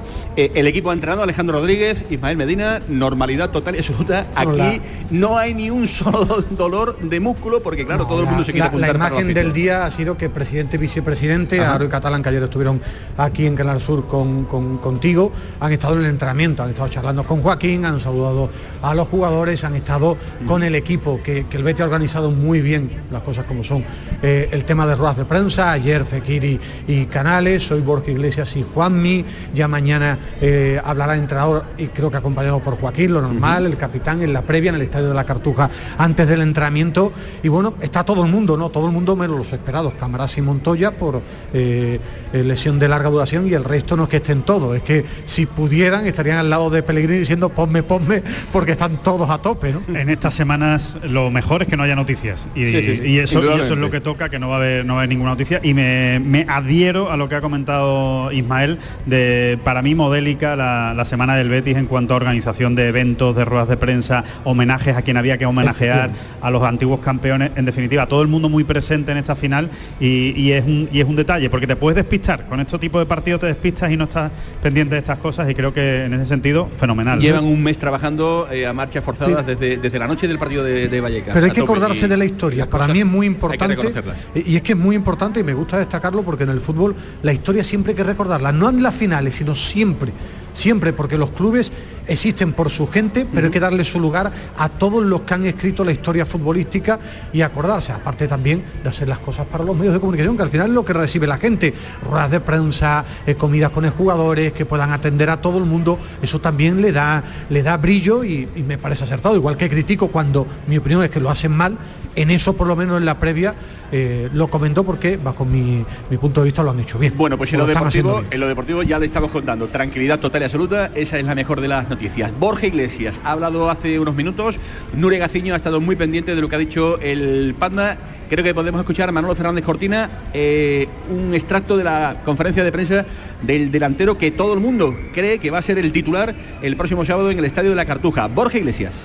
Eh, 0.54 0.60
el 0.60 0.68
equipo 0.68 0.90
ha 0.90 0.94
entrenado 0.94 1.24
Alejandro 1.24 1.60
Rodríguez, 1.60 2.04
Ismael 2.10 2.38
Medina, 2.38 2.80
normalidad 2.88 3.52
total 3.52 3.76
y 3.76 3.80
absoluta. 3.80 4.28
Aquí 4.36 4.50
Hola. 4.52 4.80
no 5.10 5.38
hay 5.38 5.54
ni 5.54 5.70
un 5.70 5.88
solo 5.88 6.26
dolor 6.52 6.98
de 7.00 7.20
músculo 7.20 7.62
porque, 7.62 7.86
claro, 7.86 8.06
todo 8.06 8.22
el 8.22 8.28
mundo 8.28 8.44
se 8.44 8.52
quiere 8.52 8.66
la, 8.68 8.72
la 8.78 8.88
apuntar 8.88 8.94
para 8.98 9.08
imagen 9.22 9.28
la 9.36 9.42
del 9.42 9.54
día 9.54 9.86
ha 9.86 9.92
sido 9.92 10.18
que 10.18 10.30
presidente 10.30 10.76
y 10.78 10.80
vicepresidente, 10.80 11.60
Ajá. 11.60 11.76
Aro 11.76 11.86
y 11.86 11.90
Catalán, 11.90 12.24
que 12.24 12.30
ayer 12.30 12.44
estuvieron 12.44 12.82
aquí 13.18 13.46
en 13.46 13.56
Canal 13.56 13.80
Sur 13.82 14.08
con, 14.08 14.46
con- 14.46 14.78
contigo, 14.78 15.32
han 15.60 15.72
estado 15.72 15.94
en 15.96 16.02
el 16.06 16.10
entrenamiento, 16.12 16.64
han 16.64 16.70
estado 16.70 16.88
charlando 16.90 17.24
con 17.24 17.42
Joaquín, 17.42 17.86
han 17.86 18.00
saludado 18.00 18.50
a 18.82 18.94
los 18.96 19.08
jugadores, 19.08 19.64
han 19.64 19.76
estado 19.76 20.18
con 20.48 20.64
el 20.64 20.76
equipo, 20.76 21.22
que, 21.24 21.46
que 21.48 21.58
el 21.58 21.64
Betis 21.64 21.82
ha 21.82 21.86
organizado 21.86 22.32
muy 22.32 22.62
bien 22.62 22.90
las 23.12 23.22
cosas 23.24 23.46
como 23.46 23.64
son. 23.64 23.84
Eh, 24.24 24.50
el 24.52 24.64
tema 24.66 24.86
de 24.86 24.96
ruedas 24.96 25.18
de 25.18 25.26
prensa, 25.26 25.72
ayer 25.72 26.06
Fekiri 26.06 26.60
y 26.88 27.06
Canales, 27.06 27.70
hoy 27.72 27.82
Borja 27.82 28.12
Iglesias 28.12 28.56
y 28.56 28.64
Juanmi, 28.64 29.26
ya 29.54 29.68
mañana 29.68 30.18
eh, 30.42 30.82
hablará 30.84 31.14
el 31.14 31.22
entrenador 31.22 31.64
y 31.78 31.88
creo 31.88 32.10
que 32.10 32.18
acompañado 32.18 32.60
por 32.60 32.80
Joaquín, 32.80 33.14
lo 33.14 33.22
normal, 33.22 33.66
el 33.66 33.78
capitán 33.78 34.22
en 34.22 34.34
la 34.34 34.42
previa 34.42 34.70
en 34.70 34.76
el 34.76 34.82
estadio 34.82 35.08
de 35.08 35.14
la 35.14 35.24
Cartuja 35.24 35.70
antes 35.98 36.28
del 36.28 36.42
entrenamiento. 36.42 37.14
Y 37.44 37.48
bueno, 37.48 37.76
está 37.82 38.04
todo 38.04 38.24
el 38.26 38.32
mundo, 38.32 38.58
¿no? 38.58 38.70
Todo 38.70 38.88
el 38.88 38.92
mundo 38.92 39.16
menos 39.16 39.38
los 39.38 39.54
esperados, 39.54 39.94
Camarás 39.94 40.38
y 40.38 40.42
Montoya 40.42 40.92
por 40.92 41.22
eh, 41.54 42.00
eh, 42.34 42.44
lesión 42.44 42.80
de 42.80 42.88
larga 42.88 43.10
duración 43.10 43.48
y 43.48 43.54
el 43.54 43.64
resto 43.64 43.96
no 43.96 44.04
es 44.04 44.10
que 44.10 44.18
estén 44.18 44.42
todos, 44.42 44.76
es 44.76 44.82
que 44.82 45.06
si 45.26 45.46
pudieran 45.46 46.08
estarían 46.08 46.38
al 46.38 46.50
lado 46.50 46.70
de 46.70 46.84
Pellegrini 46.84 47.20
diciendo 47.20 47.50
ponme, 47.50 47.84
ponme, 47.84 48.24
porque 48.52 48.72
están 48.72 48.98
todos 48.98 49.30
a 49.30 49.40
tope, 49.40 49.74
¿no? 49.74 49.82
En 49.96 50.10
estas 50.10 50.34
semanas 50.34 50.96
lo 51.04 51.30
mejor 51.30 51.62
es 51.62 51.68
que 51.68 51.78
no 51.78 51.84
haya 51.84 51.96
noticias. 51.96 52.48
Y, 52.56 52.72
Sí, 52.72 52.84
sí, 52.84 52.96
sí, 52.96 53.02
y 53.06 53.20
eso, 53.20 53.44
y 53.44 53.60
eso 53.60 53.74
es 53.74 53.80
lo 53.80 53.90
que 53.90 54.00
toca, 54.00 54.30
que 54.30 54.40
no 54.40 54.48
va 54.48 54.56
a 54.56 54.58
haber, 54.60 54.86
no 54.86 54.94
va 54.94 55.00
a 55.00 55.02
haber 55.02 55.10
ninguna 55.10 55.32
noticia. 55.32 55.60
Y 55.62 55.74
me, 55.74 56.20
me 56.20 56.46
adhiero 56.48 57.12
a 57.12 57.18
lo 57.18 57.28
que 57.28 57.36
ha 57.36 57.42
comentado 57.42 58.32
Ismael 58.32 58.80
de 59.06 59.60
para 59.64 59.82
mí 59.82 59.94
la, 60.40 60.94
la 60.96 61.06
semana 61.06 61.36
del 61.36 61.50
Betis 61.50 61.78
en 61.78 61.86
cuanto 61.86 62.14
a 62.14 62.18
organización 62.18 62.76
de 62.76 62.88
eventos, 62.88 63.36
de 63.36 63.46
ruedas 63.46 63.68
de 63.68 63.78
prensa, 63.78 64.24
homenajes 64.44 64.96
a 64.96 65.02
quien 65.02 65.18
había 65.18 65.38
que 65.38 65.46
homenajear, 65.46 66.10
a 66.42 66.52
los 66.52 66.64
antiguos 66.64 67.00
campeones, 67.00 67.52
en 67.56 67.66
definitiva, 67.66 68.06
todo 68.06 68.22
el 68.22 68.28
mundo 68.28 68.50
muy 68.50 68.64
presente 68.64 69.12
en 69.12 69.18
esta 69.18 69.36
final 69.36 69.70
y, 70.00 70.34
y 70.40 70.54
es 70.54 70.66
un, 70.66 70.90
y 70.92 71.02
es 71.02 71.08
un 71.08 71.16
detalle, 71.16 71.50
porque 71.50 71.68
te 71.68 71.76
puedes 71.76 71.96
despistar, 71.96 72.48
con 72.48 72.60
este 72.60 72.78
tipo 72.80 73.00
de 73.00 73.06
partidos 73.06 73.42
te 73.42 73.48
despistas 73.48 73.92
y 73.92 73.98
no 73.98 74.06
estás 74.06 74.32
pendiente 74.62 74.96
de 74.96 75.00
estas 75.00 75.18
cosas 75.18 75.50
y 75.50 75.54
creo 75.54 75.74
que 75.74 76.06
en 76.06 76.14
ese 76.14 76.26
sentido 76.26 76.68
fenomenal. 76.78 77.20
Llevan 77.20 77.46
un 77.46 77.62
mes 77.62 77.78
trabajando 77.78 78.48
eh, 78.52 78.66
a 78.66 78.74
marchas 78.74 79.04
forzadas 79.04 79.46
desde, 79.46 79.78
desde 79.78 80.00
la 80.00 80.08
noche 80.08 80.28
del 80.28 80.40
partido 80.40 80.64
de, 80.64 80.88
de 80.88 81.02
Vallecas. 81.02 81.34
Pero 81.34 81.46
hay 81.46 81.52
que 81.52 81.62
acordarse 81.62 82.06
y 82.06 82.10
de 82.10 82.18
la 82.18 82.26
historia. 82.26 82.70
Para 82.70 82.88
cosas 82.88 82.94
mí 82.94 83.00
es 83.00 83.06
muy 83.06 83.28
hay 83.28 83.34
que 83.34 83.36
importante. 83.36 83.88
y 84.36 84.56
es 84.56 84.62
que 84.62 84.74
es 84.74 84.78
muy 84.78 84.96
importante 84.96 85.40
y 85.40 85.44
me 85.44 85.54
gusta 85.54 85.78
destacarlo 85.78 86.24
porque 86.24 86.44
en 86.44 86.50
el 86.50 86.60
fútbol 86.60 86.96
la 87.22 87.34
historia 87.34 87.64
siempre 87.64 87.92
hay 87.92 87.96
que 87.96 88.04
recordarla. 88.04 88.52
No 88.52 88.70
en 88.70 88.82
las 88.82 88.96
finales, 88.96 89.36
sino 89.36 89.56
siempre. 89.56 90.12
Siempre, 90.54 90.94
porque 90.94 91.18
los 91.18 91.30
clubes 91.32 91.72
existen 92.08 92.54
por 92.54 92.70
su 92.70 92.88
gente, 92.88 93.28
pero 93.34 93.48
hay 93.48 93.52
que 93.52 93.60
darle 93.60 93.86
su 93.86 94.00
lugar 94.00 94.32
a 94.58 94.70
todos 94.70 95.04
los 95.04 95.22
que 95.22 95.34
han 95.34 95.46
escrito 95.46 95.84
la 95.84 95.92
historia 95.92 96.26
futbolística 96.26 97.00
y 97.34 97.42
acordarse, 97.42 97.92
aparte 97.92 98.28
también 98.28 98.64
de 98.84 98.90
hacer 98.90 99.08
las 99.08 99.20
cosas 99.20 99.46
para 99.46 99.64
los 99.64 99.76
medios 99.76 99.94
de 99.94 100.00
comunicación, 100.00 100.36
que 100.36 100.44
al 100.44 100.50
final 100.50 100.70
es 100.70 100.74
lo 100.74 100.86
que 100.86 100.94
recibe 100.94 101.28
la 101.28 101.38
gente. 101.38 101.74
Ruedas 102.08 102.32
de 102.32 102.40
prensa, 102.40 103.06
eh, 103.26 103.36
comidas 103.36 103.72
con 103.72 103.84
los 103.84 103.94
jugadores, 103.94 104.54
que 104.54 104.66
puedan 104.66 104.92
atender 104.92 105.30
a 105.30 105.42
todo 105.42 105.58
el 105.58 105.66
mundo, 105.66 106.00
eso 106.22 106.40
también 106.40 106.82
le 106.82 106.92
da, 106.92 107.24
le 107.50 107.64
da 107.64 107.78
brillo 107.78 108.24
y, 108.24 108.48
y 108.56 108.64
me 108.64 108.78
parece 108.78 109.04
acertado. 109.04 109.36
Igual 109.36 109.58
que 109.58 109.70
critico 109.70 110.10
cuando 110.10 110.48
mi 110.68 110.78
opinión 110.78 111.04
es 111.04 111.10
que 111.10 111.20
lo 111.20 111.30
hacen 111.30 111.52
mal, 111.52 111.78
en 112.16 112.32
eso 112.32 112.54
por 112.54 112.68
lo 112.68 112.76
menos 112.76 112.98
en 112.98 113.06
la 113.06 113.20
previa 113.20 113.56
eh, 113.92 114.30
lo 114.34 114.48
comentó 114.48 114.86
porque 114.86 115.18
bajo 115.18 115.44
mi, 115.44 115.86
mi 116.10 116.18
punto 116.18 116.42
de 116.42 116.46
vista 116.46 116.64
lo 116.64 116.72
han 116.72 116.80
hecho 116.80 116.98
bien. 116.98 117.14
Bueno, 117.18 117.38
pues 117.38 117.52
lo, 117.52 117.66
deportivo, 117.66 118.24
en 118.30 118.40
lo 118.40 118.48
deportivo 118.48 118.84
ya 118.84 118.98
le 118.98 119.06
estamos 119.06 119.32
contando. 119.32 119.68
Tranquilidad 119.68 120.20
total 120.20 120.42
y 120.42 120.46
absoluta, 120.46 120.92
esa 120.96 121.20
es 121.20 121.26
la 121.26 121.36
mejor 121.36 121.60
de 121.60 121.68
las 121.68 121.90
noticias. 121.92 122.32
Borja 122.40 122.66
Iglesias 122.66 123.20
ha 123.24 123.34
hablado 123.34 123.70
hace 123.70 124.00
unos 124.00 124.16
minutos, 124.16 124.60
Nure 124.94 125.20
Gaciño 125.20 125.54
ha 125.54 125.58
estado 125.58 125.80
muy 125.80 125.96
pendiente 125.96 126.34
de 126.34 126.42
lo 126.42 126.50
que 126.50 126.56
ha 126.56 126.60
dicho 126.60 126.98
el 127.00 127.54
Panda. 127.60 127.98
Creo 128.30 128.44
que 128.44 128.56
podemos 128.56 128.80
escuchar 128.80 129.10
a 129.10 129.12
Manolo 129.12 129.36
Fernández 129.36 129.66
Cortina, 129.66 130.10
eh, 130.34 130.88
un 131.12 131.36
extracto 131.36 131.78
de 131.78 131.84
la 131.84 132.22
conferencia 132.26 132.64
de 132.64 132.72
prensa 132.72 133.06
del 133.42 133.72
delantero 133.72 134.18
que 134.18 134.32
todo 134.32 134.54
el 134.54 134.60
mundo 134.60 134.96
cree 135.14 135.38
que 135.38 135.52
va 135.52 135.60
a 135.60 135.62
ser 135.62 135.78
el 135.78 135.92
titular 135.92 136.34
el 136.62 136.76
próximo 136.78 137.06
sábado 137.06 137.30
en 137.30 137.38
el 137.38 137.46
Estadio 137.46 137.70
de 137.70 137.76
la 137.76 137.86
Cartuja. 137.86 138.28
Borja 138.28 138.58
Iglesias. 138.58 138.96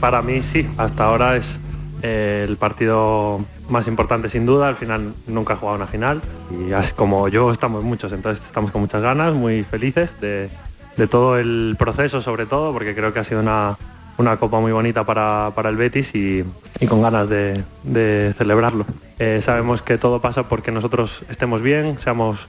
Para 0.00 0.20
mí 0.20 0.42
sí, 0.42 0.66
hasta 0.76 1.04
ahora 1.04 1.36
es 1.36 1.58
eh, 2.02 2.44
el 2.48 2.56
partido 2.56 3.40
más 3.68 3.86
importante 3.86 4.28
sin 4.28 4.44
duda, 4.44 4.66
al 4.66 4.76
final 4.76 5.14
nunca 5.28 5.54
he 5.54 5.56
jugado 5.56 5.76
una 5.76 5.86
final 5.86 6.20
y 6.50 6.72
así 6.72 6.92
como 6.92 7.28
yo 7.28 7.52
estamos 7.52 7.84
muchos, 7.84 8.12
entonces 8.12 8.44
estamos 8.44 8.72
con 8.72 8.80
muchas 8.80 9.00
ganas, 9.00 9.32
muy 9.32 9.62
felices 9.62 10.10
de, 10.20 10.50
de 10.96 11.06
todo 11.06 11.38
el 11.38 11.76
proceso 11.78 12.22
sobre 12.22 12.46
todo, 12.46 12.72
porque 12.72 12.94
creo 12.94 13.12
que 13.12 13.20
ha 13.20 13.24
sido 13.24 13.40
una, 13.40 13.76
una 14.18 14.36
copa 14.36 14.60
muy 14.60 14.72
bonita 14.72 15.04
para, 15.04 15.52
para 15.54 15.68
el 15.68 15.76
Betis 15.76 16.14
y, 16.14 16.44
y 16.80 16.86
con 16.86 17.02
ganas 17.02 17.28
de, 17.28 17.62
de 17.82 18.34
celebrarlo. 18.36 18.86
Eh, 19.18 19.40
sabemos 19.44 19.82
que 19.82 19.98
todo 19.98 20.20
pasa 20.20 20.48
porque 20.48 20.72
nosotros 20.72 21.24
estemos 21.30 21.62
bien, 21.62 21.98
seamos 22.02 22.48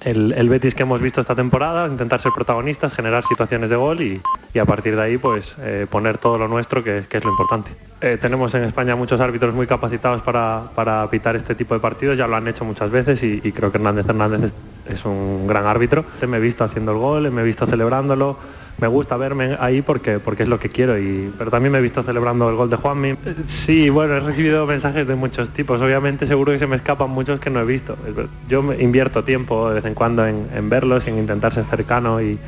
el, 0.00 0.32
el, 0.32 0.48
Betis 0.48 0.74
que 0.74 0.82
hemos 0.82 1.00
visto 1.00 1.20
esta 1.20 1.34
temporada, 1.34 1.86
intentar 1.86 2.20
ser 2.20 2.32
protagonistas, 2.34 2.92
generar 2.92 3.24
situaciones 3.24 3.70
de 3.70 3.76
gol 3.76 4.00
y, 4.02 4.20
y 4.52 4.58
a 4.58 4.64
partir 4.64 4.96
de 4.96 5.02
ahí 5.02 5.18
pues 5.18 5.54
eh, 5.60 5.86
poner 5.88 6.18
todo 6.18 6.38
lo 6.38 6.48
nuestro 6.48 6.82
que, 6.82 7.04
que 7.08 7.18
es 7.18 7.24
lo 7.24 7.30
importante. 7.30 7.70
Eh, 8.00 8.18
tenemos 8.20 8.52
en 8.54 8.64
España 8.64 8.96
muchos 8.96 9.20
árbitros 9.20 9.54
muy 9.54 9.66
capacitados 9.68 10.22
para, 10.22 10.64
para, 10.74 11.08
pitar 11.08 11.36
este 11.36 11.54
tipo 11.54 11.74
de 11.74 11.80
partidos, 11.80 12.18
ya 12.18 12.26
lo 12.26 12.34
han 12.34 12.48
hecho 12.48 12.64
muchas 12.64 12.90
veces 12.90 13.22
y, 13.22 13.40
y 13.44 13.52
creo 13.52 13.70
que 13.70 13.78
Hernández 13.78 14.08
Hernández 14.08 14.52
es, 14.88 15.04
un 15.04 15.46
gran 15.46 15.66
árbitro. 15.66 16.04
Me 16.26 16.36
he 16.36 16.40
visto 16.40 16.64
haciendo 16.64 16.92
el 16.92 16.98
gol, 16.98 17.30
me 17.30 17.42
he 17.42 17.44
visto 17.44 17.66
celebrándolo, 17.66 18.36
me 18.78 18.86
gusta 18.86 19.16
verme 19.16 19.56
ahí 19.60 19.82
porque, 19.82 20.18
porque 20.18 20.42
es 20.44 20.48
lo 20.48 20.58
que 20.58 20.68
quiero, 20.68 20.94
pero 21.38 21.50
también 21.50 21.72
me 21.72 21.78
he 21.78 21.82
visto 21.82 22.02
celebrando 22.02 22.48
el 22.48 22.56
gol 22.56 22.70
de 22.70 22.76
Juanmi. 22.76 23.14
Sí, 23.46 23.90
bueno, 23.90 24.14
he 24.14 24.20
recibido 24.20 24.66
mensajes 24.66 25.06
de 25.06 25.14
muchos 25.14 25.50
tipos, 25.50 25.80
obviamente 25.80 26.26
seguro 26.26 26.52
que 26.52 26.58
se 26.58 26.66
me 26.66 26.76
escapan 26.76 27.10
muchos 27.10 27.38
que 27.40 27.50
no 27.50 27.60
he 27.60 27.64
visto. 27.64 27.96
Yo 28.48 28.72
invierto 28.74 29.24
tiempo 29.24 29.68
de 29.68 29.76
vez 29.76 29.84
en 29.84 29.94
cuando 29.94 30.26
en, 30.26 30.48
en 30.54 30.68
verlos 30.68 31.06
en 31.06 31.18
intentar 31.18 31.54
ser 31.54 31.64
cercano 31.66 32.20
y, 32.20 32.38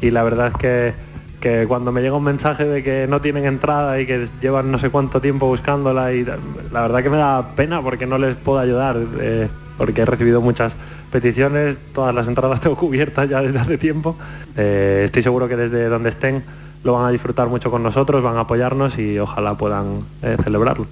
y 0.00 0.10
la 0.10 0.22
verdad 0.22 0.48
es 0.48 0.54
que 0.54 1.14
que 1.44 1.66
cuando 1.66 1.92
me 1.92 2.00
llega 2.00 2.16
un 2.16 2.24
mensaje 2.24 2.64
de 2.64 2.82
que 2.82 3.06
no 3.06 3.20
tienen 3.20 3.44
entrada 3.44 4.00
y 4.00 4.06
que 4.06 4.28
llevan 4.40 4.70
no 4.70 4.78
sé 4.78 4.88
cuánto 4.88 5.20
tiempo 5.20 5.46
buscándola 5.46 6.10
y 6.14 6.24
la 6.24 6.80
verdad 6.80 7.02
que 7.02 7.10
me 7.10 7.18
da 7.18 7.54
pena 7.54 7.82
porque 7.82 8.06
no 8.06 8.16
les 8.16 8.34
puedo 8.34 8.58
ayudar 8.58 8.96
eh, 9.20 9.48
porque 9.76 10.00
he 10.00 10.06
recibido 10.06 10.40
muchas 10.40 10.72
peticiones, 11.14 11.76
todas 11.94 12.12
las 12.12 12.26
entradas 12.26 12.60
tengo 12.60 12.76
cubiertas 12.76 13.28
ya 13.28 13.40
desde 13.40 13.56
hace 13.56 13.78
tiempo. 13.78 14.16
Eh, 14.56 15.02
estoy 15.04 15.22
seguro 15.22 15.46
que 15.46 15.54
desde 15.54 15.86
donde 15.86 16.08
estén 16.08 16.42
lo 16.82 16.94
van 16.94 17.06
a 17.06 17.10
disfrutar 17.10 17.46
mucho 17.46 17.70
con 17.70 17.84
nosotros, 17.84 18.20
van 18.20 18.36
a 18.36 18.40
apoyarnos 18.40 18.98
y 18.98 19.16
ojalá 19.20 19.54
puedan 19.56 20.04
eh, 20.22 20.36
celebrarlo. 20.42 20.88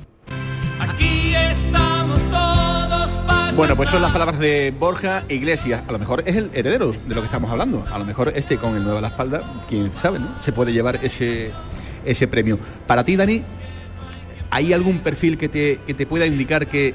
Bueno, 3.56 3.76
pues 3.76 3.90
son 3.90 4.00
las 4.00 4.12
palabras 4.12 4.38
de 4.38 4.72
Borja 4.78 5.24
Iglesias. 5.28 5.82
A 5.87 5.92
lo 5.92 5.98
mejor 5.98 6.22
es 6.24 6.37
el 6.37 6.50
heredero 6.54 6.92
de 6.92 7.14
lo 7.14 7.20
que 7.20 7.26
estamos 7.26 7.50
hablando. 7.50 7.85
A 7.92 7.98
lo 7.98 8.04
mejor 8.04 8.32
este 8.35 8.56
con 8.56 8.76
el 8.76 8.85
nuevo 8.85 8.98
a 8.98 9.02
la 9.02 9.08
espalda, 9.08 9.42
quién 9.68 9.92
sabe, 9.92 10.20
¿no? 10.20 10.40
Se 10.40 10.52
puede 10.52 10.72
llevar 10.72 11.00
ese, 11.02 11.50
ese 12.04 12.28
premio. 12.28 12.61
Para 12.87 13.04
ti, 13.04 13.16
Dani, 13.16 13.42
¿hay 14.50 14.72
algún 14.72 15.00
perfil 15.00 15.37
que 15.37 15.48
te, 15.48 15.80
que 15.85 15.94
te 15.94 16.06
pueda 16.06 16.24
indicar 16.26 16.68
que 16.68 16.94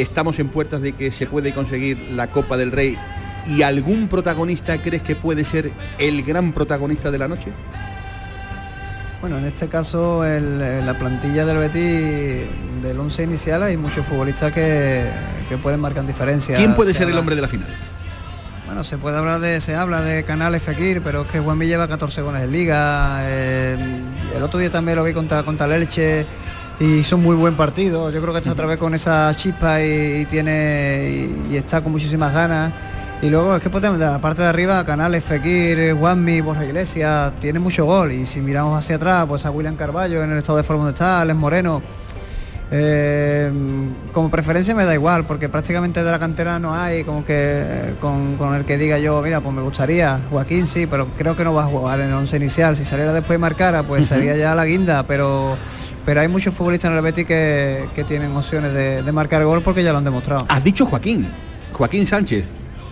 estamos 0.00 0.38
en 0.38 0.48
puertas 0.48 0.80
de 0.80 0.92
que 0.92 1.12
se 1.12 1.26
puede 1.26 1.52
conseguir 1.52 1.98
la 2.12 2.28
Copa 2.28 2.56
del 2.56 2.72
Rey 2.72 2.96
y 3.46 3.62
algún 3.62 4.08
protagonista 4.08 4.78
crees 4.78 5.02
que 5.02 5.16
puede 5.16 5.44
ser 5.44 5.72
el 5.98 6.22
gran 6.22 6.52
protagonista 6.52 7.10
de 7.10 7.18
la 7.18 7.28
noche? 7.28 7.52
Bueno, 9.20 9.38
en 9.38 9.46
este 9.46 9.68
caso, 9.68 10.24
el, 10.24 10.60
la 10.86 10.96
plantilla 10.96 11.44
del 11.44 11.58
Betis, 11.58 12.46
del 12.82 12.98
11 12.98 13.22
inicial, 13.24 13.62
hay 13.64 13.76
muchos 13.76 14.06
futbolistas 14.06 14.52
que, 14.52 15.10
que 15.48 15.56
pueden 15.56 15.80
marcar 15.80 16.06
diferencias. 16.06 16.56
¿Quién 16.56 16.74
puede 16.74 16.92
se 16.92 16.98
ser 16.98 17.04
habla... 17.04 17.14
el 17.14 17.18
hombre 17.18 17.34
de 17.34 17.42
la 17.42 17.48
final? 17.48 17.68
Bueno, 18.66 18.84
se 18.84 18.96
puede 18.98 19.16
hablar 19.16 19.40
de, 19.40 19.60
se 19.60 19.74
habla 19.74 20.02
de 20.02 20.22
Canales 20.24 20.62
Fekir, 20.62 21.02
pero 21.02 21.22
es 21.22 21.28
que 21.28 21.40
Juanmi 21.40 21.66
lleva 21.66 21.88
14 21.88 22.20
goles 22.20 22.42
en 22.42 22.52
liga. 22.52 23.22
Eh, 23.22 23.76
el 24.36 24.42
otro 24.42 24.60
día 24.60 24.70
también 24.70 24.96
lo 24.96 25.02
vi 25.02 25.14
contra, 25.14 25.42
contra 25.42 25.66
el 25.66 25.72
Elche 25.72 26.26
y 26.80 26.98
hizo 26.98 27.16
un 27.16 27.22
muy 27.22 27.36
buen 27.36 27.56
partido. 27.56 28.10
Yo 28.10 28.20
creo 28.20 28.32
que 28.32 28.38
está 28.38 28.52
otra 28.52 28.66
vez 28.66 28.78
con 28.78 28.94
esa 28.94 29.32
chispa 29.34 29.82
y, 29.82 30.20
y 30.20 30.24
tiene 30.26 31.08
y, 31.50 31.54
y 31.54 31.56
está 31.56 31.82
con 31.82 31.92
muchísimas 31.92 32.32
ganas. 32.32 32.72
Y 33.20 33.30
luego 33.30 33.56
es 33.56 33.62
que 33.62 33.68
podemos, 33.68 33.98
de 33.98 34.06
la 34.06 34.20
parte 34.20 34.42
de 34.42 34.48
arriba, 34.48 34.84
Canales, 34.84 35.24
Fekir, 35.24 35.94
Juanmi, 35.98 36.40
Borja 36.40 36.64
Iglesias, 36.64 37.32
tiene 37.40 37.58
mucho 37.58 37.84
gol. 37.84 38.12
Y 38.12 38.26
si 38.26 38.40
miramos 38.40 38.78
hacia 38.78 38.94
atrás, 38.94 39.26
pues 39.26 39.44
a 39.44 39.50
William 39.50 39.74
Carballo 39.74 40.22
en 40.22 40.30
el 40.30 40.38
estado 40.38 40.58
de 40.58 40.62
forma 40.62 40.84
donde 40.84 40.94
está, 40.94 41.20
Alex 41.20 41.36
Moreno. 41.36 41.82
Eh, 42.70 43.50
como 44.12 44.30
preferencia 44.30 44.74
me 44.74 44.84
da 44.84 44.94
igual, 44.94 45.24
porque 45.24 45.48
prácticamente 45.48 46.04
de 46.04 46.10
la 46.10 46.18
cantera 46.18 46.58
no 46.58 46.74
hay 46.74 47.02
como 47.02 47.24
que 47.24 47.94
con, 47.98 48.36
con, 48.36 48.54
el 48.54 48.66
que 48.66 48.76
diga 48.76 48.98
yo, 48.98 49.22
mira, 49.22 49.40
pues 49.40 49.54
me 49.54 49.62
gustaría, 49.62 50.20
Joaquín 50.30 50.66
sí, 50.66 50.86
pero 50.86 51.08
creo 51.16 51.34
que 51.34 51.44
no 51.44 51.54
va 51.54 51.64
a 51.64 51.66
jugar 51.66 52.00
en 52.00 52.08
el 52.08 52.14
once 52.14 52.36
inicial. 52.36 52.76
Si 52.76 52.84
saliera 52.84 53.12
después 53.12 53.36
y 53.36 53.40
marcara, 53.40 53.82
pues 53.82 54.02
uh 54.02 54.04
-huh. 54.04 54.16
sería 54.16 54.36
ya 54.36 54.54
la 54.54 54.64
guinda, 54.66 55.04
pero 55.06 55.56
pero 56.04 56.20
hay 56.20 56.28
muchos 56.28 56.54
futbolistas 56.54 56.90
en 56.90 56.96
el 56.96 57.02
Betis 57.02 57.24
que, 57.26 57.88
que 57.94 58.04
tienen 58.04 58.34
opciones 58.36 58.72
de, 58.72 59.02
de 59.02 59.12
marcar 59.12 59.44
gol 59.44 59.62
porque 59.62 59.82
ya 59.82 59.92
lo 59.92 59.98
han 59.98 60.04
demostrado. 60.04 60.46
Has 60.48 60.62
dicho 60.64 60.86
Joaquín, 60.86 61.28
Joaquín 61.72 62.06
Sánchez. 62.06 62.46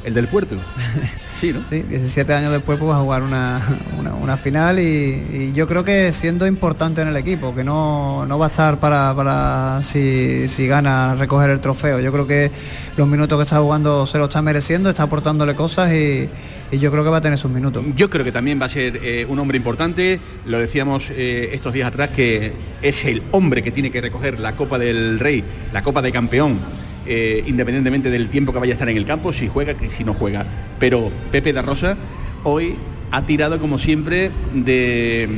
El 0.05 0.14
del 0.14 0.29
puerto. 0.29 0.57
Sí, 1.40 1.53
¿no? 1.53 1.62
Sí, 1.68 1.83
17 1.83 2.33
años 2.33 2.51
después 2.51 2.79
pues, 2.79 2.90
va 2.90 2.96
a 2.96 3.01
jugar 3.01 3.22
una, 3.22 3.61
una, 3.99 4.14
una 4.14 4.37
final 4.37 4.79
y, 4.79 5.22
y, 5.31 5.53
yo 5.53 5.66
creo 5.66 5.85
que 5.85 6.12
siendo 6.12 6.46
importante 6.46 7.03
en 7.03 7.09
el 7.09 7.16
equipo, 7.16 7.55
que 7.55 7.62
no, 7.62 8.25
no 8.27 8.38
va 8.38 8.46
a 8.46 8.51
estar 8.51 8.81
para, 8.81 9.14
para 9.14 9.83
si, 9.83 10.49
si, 10.49 10.66
gana 10.66 11.14
recoger 11.14 11.51
el 11.51 11.61
trofeo. 11.61 12.01
Yo 12.01 12.11
creo 12.11 12.27
que 12.27 12.51
los 12.96 13.07
minutos 13.07 13.38
que 13.38 13.44
está 13.44 13.59
jugando 13.59 14.07
se 14.07 14.18
lo 14.18 14.25
está 14.25 14.40
mereciendo, 14.40 14.88
está 14.88 15.03
aportándole 15.03 15.55
cosas 15.55 15.92
y, 15.92 16.29
y 16.70 16.79
yo 16.79 16.90
creo 16.90 17.05
que 17.05 17.11
va 17.11 17.18
a 17.18 17.20
tener 17.20 17.38
sus 17.38 17.51
minutos. 17.51 17.85
Yo 17.94 18.09
creo 18.09 18.25
que 18.25 18.33
también 18.33 18.61
va 18.61 18.66
a 18.66 18.70
ser 18.70 18.99
eh, 19.03 19.27
un 19.29 19.38
hombre 19.38 19.59
importante, 19.59 20.18
lo 20.46 20.59
decíamos 20.59 21.11
eh, 21.11 21.51
estos 21.53 21.72
días 21.72 21.88
atrás, 21.88 22.11
que 22.11 22.53
es 22.81 23.05
el 23.05 23.22
hombre 23.33 23.62
que 23.62 23.70
tiene 23.70 23.90
que 23.90 24.01
recoger 24.01 24.40
la 24.40 24.57
Copa 24.57 24.79
del 24.79 25.20
Rey, 25.20 25.44
la 25.72 25.83
Copa 25.83 26.01
de 26.01 26.12
Campeón 26.12 26.59
eh, 27.07 27.42
independientemente 27.47 28.11
del 28.11 28.29
tiempo 28.29 28.53
que 28.53 28.59
vaya 28.59 28.73
a 28.73 28.75
estar 28.75 28.88
en 28.88 28.97
el 28.97 29.05
campo, 29.05 29.33
si 29.33 29.49
juega, 29.49 29.75
que 29.75 29.90
si 29.90 30.05
no 30.05 30.14
juega. 30.14 30.47
Pero 30.79 31.11
Pepe 31.31 31.53
da 31.53 31.62
Rosa 31.62 31.97
hoy 32.45 32.77
ha 33.11 33.25
tirado 33.25 33.61
como 33.61 33.79
siempre 33.79 34.31
de, 34.53 35.29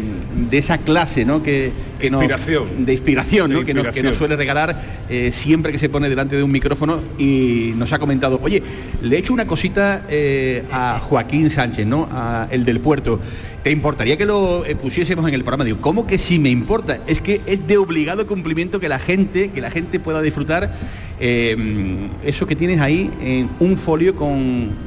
de 0.51 0.59
esa 0.59 0.79
clase 0.79 1.25
¿no? 1.25 1.43
que, 1.43 1.71
que 2.01 2.11
nos, 2.11 2.23
inspiración. 2.23 2.87
de 2.87 2.93
inspiración, 2.93 3.53
¿no? 3.53 3.61
de 3.61 3.67
que, 3.67 3.75
nos, 3.75 3.95
que, 3.95 4.03
nos, 4.03 4.17
suele 4.17 4.37
regalar 4.37 4.81
eh, 5.09 5.31
siempre 5.33 5.73
que 5.73 5.79
se 5.79 5.89
pone 5.89 6.09
delante 6.09 6.37
de 6.37 6.43
un 6.43 6.51
micrófono 6.51 7.01
y 7.19 7.73
nos 7.77 7.93
ha 7.93 7.99
comentado, 7.99 8.41
oye, 8.43 8.63
le 9.03 9.17
he 9.17 9.19
hecho 9.19 9.33
una 9.33 9.47
cosita 9.47 10.07
eh, 10.09 10.65
a 10.73 10.99
Joaquín 11.01 11.51
Sánchez, 11.51 11.87
¿no? 11.87 12.09
A 12.11 12.49
el 12.51 12.65
del 12.65 12.81
puerto. 12.81 13.21
¿Te 13.69 13.73
importaría 13.73 14.17
que 14.17 14.25
lo 14.25 14.65
eh, 14.65 14.75
pusiésemos 14.77 15.29
en 15.29 15.35
el 15.35 15.43
programa? 15.43 15.63
Digo, 15.63 15.83
¿cómo 15.83 16.07
que 16.07 16.17
sí 16.17 16.39
me 16.39 16.49
importa? 16.49 17.01
Es 17.07 17.21
que 17.21 17.43
es 17.45 17.67
de 17.67 17.77
obligado 17.77 18.27
cumplimiento 18.27 18.81
que 18.81 18.89
la 18.89 18.99
gente, 18.99 19.51
que 19.51 19.61
la 19.61 19.71
gente 19.71 20.01
pueda 20.01 20.23
disfrutar 20.23 20.71
eh, 21.21 22.09
eso 22.25 22.47
que 22.47 22.55
tienes 22.55 22.81
ahí 22.81 23.11
en 23.21 23.51
un 23.59 23.77
folio 23.77 24.15
con 24.15 24.31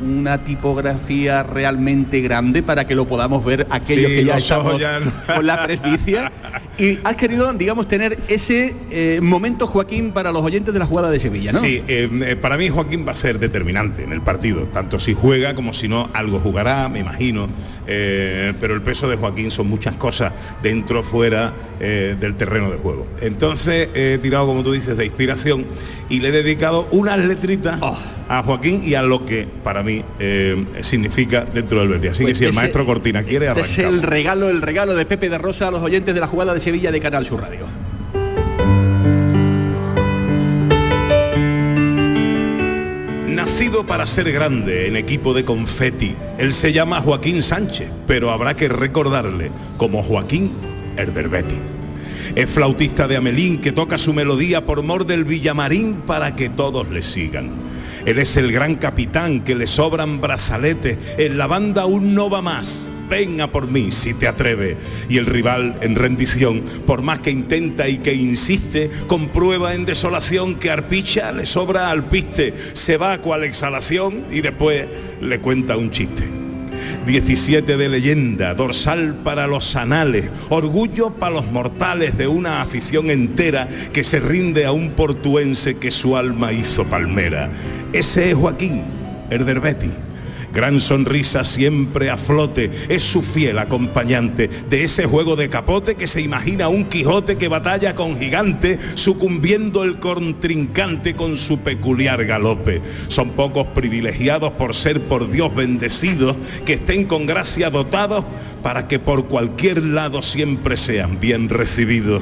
una 0.01 0.43
tipografía 0.43 1.43
realmente 1.43 2.21
grande 2.21 2.63
para 2.63 2.87
que 2.87 2.95
lo 2.95 3.05
podamos 3.05 3.43
ver 3.43 3.67
aquellos 3.69 4.09
sí, 4.09 4.17
que 4.17 4.25
ya 4.25 4.37
estamos 4.37 4.79
ya 4.79 4.99
no. 4.99 5.11
con 5.35 5.45
la 5.45 5.63
presbicia. 5.63 6.31
Y 6.77 6.97
has 7.03 7.15
querido, 7.17 7.51
digamos, 7.53 7.87
tener 7.87 8.17
ese 8.29 8.73
eh, 8.89 9.19
momento, 9.21 9.67
Joaquín, 9.67 10.11
para 10.11 10.31
los 10.31 10.41
oyentes 10.41 10.73
de 10.73 10.79
la 10.79 10.85
jugada 10.85 11.11
de 11.11 11.19
Sevilla, 11.19 11.51
¿no? 11.51 11.59
Sí, 11.59 11.83
eh, 11.87 12.35
para 12.41 12.57
mí 12.57 12.69
Joaquín 12.69 13.05
va 13.05 13.11
a 13.11 13.15
ser 13.15 13.37
determinante 13.37 14.03
en 14.03 14.13
el 14.13 14.21
partido, 14.21 14.63
tanto 14.73 14.99
si 14.99 15.13
juega 15.13 15.53
como 15.53 15.73
si 15.73 15.87
no, 15.87 16.09
algo 16.13 16.39
jugará, 16.39 16.87
me 16.89 16.99
imagino. 16.99 17.49
Eh, 17.87 18.53
pero 18.59 18.73
el 18.73 18.81
peso 18.81 19.09
de 19.09 19.17
Joaquín 19.17 19.51
son 19.51 19.67
muchas 19.67 19.95
cosas 19.95 20.33
dentro, 20.61 21.03
fuera 21.03 21.51
eh, 21.79 22.15
del 22.19 22.35
terreno 22.35 22.69
de 22.69 22.77
juego. 22.77 23.07
Entonces 23.21 23.89
he 23.93 24.19
tirado, 24.21 24.45
como 24.47 24.63
tú 24.63 24.71
dices, 24.71 24.95
de 24.95 25.05
inspiración 25.05 25.65
y 26.09 26.19
le 26.19 26.29
he 26.29 26.31
dedicado 26.31 26.87
unas 26.91 27.17
letritas 27.19 27.77
oh. 27.81 27.97
a 28.29 28.43
Joaquín 28.43 28.83
y 28.85 28.95
a 28.95 29.01
lo 29.01 29.25
que 29.25 29.47
para 29.63 29.83
mí 29.83 30.03
eh, 30.19 30.65
significa 30.81 31.45
dentro 31.45 31.79
del 31.79 31.89
Betis. 31.89 32.11
Así 32.11 32.23
pues 32.23 32.33
que 32.33 32.39
si 32.39 32.43
ese, 32.45 32.49
el 32.49 32.55
maestro 32.55 32.85
Cortina 32.85 33.23
quiere 33.23 33.47
este 33.47 33.61
arrancar. 33.61 33.71
es 33.71 33.79
el 33.79 34.03
regalo, 34.03 34.49
el 34.49 34.61
regalo 34.61 34.95
de 34.95 35.05
Pepe 35.05 35.29
de 35.29 35.37
Rosa 35.37 35.69
a 35.69 35.71
los 35.71 35.81
oyentes 35.81 36.13
de 36.13 36.19
la 36.19 36.27
jugada 36.27 36.53
de 36.53 36.59
Sevilla 36.59 36.91
de 36.91 36.99
Canal 36.99 37.25
Sur 37.25 37.41
Radio. 37.41 37.65
Para 43.69 44.07
ser 44.07 44.31
grande 44.31 44.87
en 44.87 44.95
equipo 44.95 45.35
de 45.35 45.45
confeti, 45.45 46.15
él 46.39 46.51
se 46.51 46.73
llama 46.73 46.99
Joaquín 46.99 47.43
Sánchez, 47.43 47.89
pero 48.07 48.31
habrá 48.31 48.55
que 48.55 48.67
recordarle 48.67 49.51
como 49.77 50.01
Joaquín 50.01 50.51
Herberbeti. 50.97 51.57
Es 52.33 52.49
flautista 52.49 53.07
de 53.07 53.17
Amelín 53.17 53.61
que 53.61 53.71
toca 53.71 53.99
su 53.99 54.13
melodía 54.13 54.65
por 54.65 54.81
mor 54.81 55.05
del 55.05 55.25
Villamarín 55.25 55.97
para 56.07 56.35
que 56.35 56.49
todos 56.49 56.89
le 56.89 57.03
sigan. 57.03 57.51
Él 58.07 58.17
es 58.17 58.35
el 58.35 58.51
gran 58.51 58.75
capitán 58.75 59.41
que 59.41 59.53
le 59.53 59.67
sobran 59.67 60.21
brazaletes, 60.21 60.97
en 61.19 61.37
la 61.37 61.45
banda 61.45 61.83
aún 61.83 62.15
no 62.15 62.31
va 62.31 62.41
más. 62.41 62.89
Venga 63.11 63.47
por 63.47 63.69
mí 63.69 63.91
si 63.91 64.13
te 64.13 64.25
atreve. 64.25 64.77
Y 65.09 65.17
el 65.17 65.25
rival 65.25 65.77
en 65.81 65.95
rendición, 65.95 66.63
por 66.87 67.01
más 67.01 67.19
que 67.19 67.29
intenta 67.29 67.89
y 67.89 67.97
que 67.97 68.13
insiste, 68.13 68.89
comprueba 69.05 69.75
en 69.75 69.83
desolación 69.83 70.55
que 70.55 70.71
Arpicha 70.71 71.33
le 71.33 71.45
sobra 71.45 71.91
al 71.91 72.05
piste, 72.05 72.53
se 72.71 72.95
va 72.95 73.17
cual 73.17 73.43
exhalación 73.43 74.27
y 74.31 74.39
después 74.39 74.85
le 75.19 75.41
cuenta 75.41 75.75
un 75.75 75.91
chiste. 75.91 76.23
17 77.05 77.75
de 77.75 77.89
leyenda, 77.89 78.53
dorsal 78.53 79.15
para 79.25 79.45
los 79.45 79.75
anales, 79.75 80.29
orgullo 80.47 81.09
para 81.09 81.35
los 81.35 81.51
mortales 81.51 82.17
de 82.17 82.29
una 82.29 82.61
afición 82.61 83.09
entera 83.09 83.67
que 83.91 84.05
se 84.05 84.21
rinde 84.21 84.65
a 84.65 84.71
un 84.71 84.91
portuense 84.91 85.75
que 85.75 85.91
su 85.91 86.15
alma 86.15 86.53
hizo 86.53 86.85
palmera. 86.85 87.51
Ese 87.91 88.29
es 88.29 88.35
Joaquín 88.35 88.83
Herderbeti 89.29 89.89
Gran 90.53 90.81
sonrisa 90.81 91.43
siempre 91.43 92.09
a 92.09 92.17
flote, 92.17 92.69
es 92.89 93.03
su 93.03 93.21
fiel 93.21 93.57
acompañante 93.57 94.49
de 94.69 94.83
ese 94.83 95.05
juego 95.05 95.35
de 95.35 95.49
capote 95.49 95.95
que 95.95 96.07
se 96.07 96.21
imagina 96.21 96.67
un 96.67 96.85
Quijote 96.85 97.37
que 97.37 97.47
batalla 97.47 97.95
con 97.95 98.19
gigante, 98.19 98.77
sucumbiendo 98.95 99.83
el 99.83 99.99
contrincante 99.99 101.15
con 101.15 101.37
su 101.37 101.59
peculiar 101.59 102.25
galope. 102.25 102.81
Son 103.07 103.29
pocos 103.29 103.67
privilegiados 103.67 104.51
por 104.51 104.75
ser 104.75 105.01
por 105.01 105.31
Dios 105.31 105.55
bendecidos, 105.55 106.35
que 106.65 106.73
estén 106.73 107.05
con 107.05 107.25
gracia 107.25 107.69
dotados 107.69 108.25
para 108.61 108.87
que 108.87 108.99
por 108.99 109.27
cualquier 109.27 109.81
lado 109.83 110.21
siempre 110.21 110.75
sean 110.75 111.19
bien 111.19 111.49
recibidos. 111.49 112.21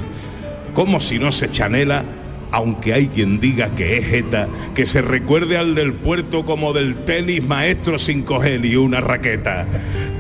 Como 0.74 1.00
si 1.00 1.18
no 1.18 1.32
se 1.32 1.50
chanela 1.50 2.06
aunque 2.52 2.94
hay 2.94 3.08
quien 3.08 3.40
diga 3.40 3.76
que 3.76 3.98
es 3.98 4.06
jeta, 4.06 4.48
que 4.76 4.86
se 4.86 5.02
recuerde 5.02 5.58
al 5.58 5.76
del 5.76 5.94
puerto 5.94 6.46
como 6.46 6.74
del 6.74 6.96
tenis 7.06 7.44
maestro 7.44 8.00
sin 8.00 8.24
coger 8.24 8.62
ni 8.62 8.76
una 8.76 9.02
raqueta. 9.02 9.66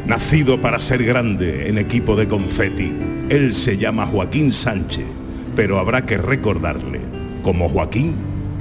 Nacido 0.06 0.60
para 0.62 0.80
ser 0.80 1.04
grande 1.04 1.70
en 1.70 1.78
equipo 1.78 2.15
de 2.15 2.28
confeti, 2.28 2.92
él 3.30 3.54
se 3.54 3.78
llama 3.78 4.08
Joaquín 4.08 4.54
Sánchez, 4.54 5.06
pero 5.56 5.80
habrá 5.80 6.06
que 6.06 6.18
recordarle 6.18 7.00
como 7.44 7.70
Joaquín 7.70 8.15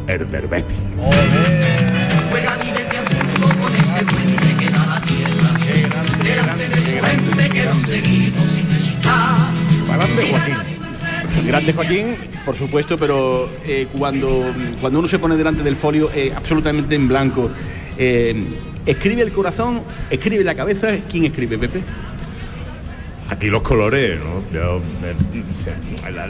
Herberbetti. 0.06 0.74
Joaquín. 10.30 10.77
Grande 11.46 11.72
Joaquín, 11.72 12.14
por 12.44 12.56
supuesto, 12.56 12.98
pero 12.98 13.48
eh, 13.66 13.86
cuando, 13.96 14.44
cuando 14.80 14.98
uno 14.98 15.08
se 15.08 15.18
pone 15.18 15.36
delante 15.36 15.62
del 15.62 15.76
folio 15.76 16.10
eh, 16.14 16.32
absolutamente 16.34 16.94
en 16.94 17.08
blanco, 17.08 17.50
eh, 17.96 18.44
escribe 18.84 19.22
el 19.22 19.32
corazón, 19.32 19.82
escribe 20.10 20.44
la 20.44 20.54
cabeza, 20.54 20.88
¿quién 21.10 21.24
escribe, 21.24 21.56
Pepe? 21.58 21.82
Aquí 23.30 23.48
los 23.48 23.62
colores, 23.62 24.18
¿no? 24.20 24.42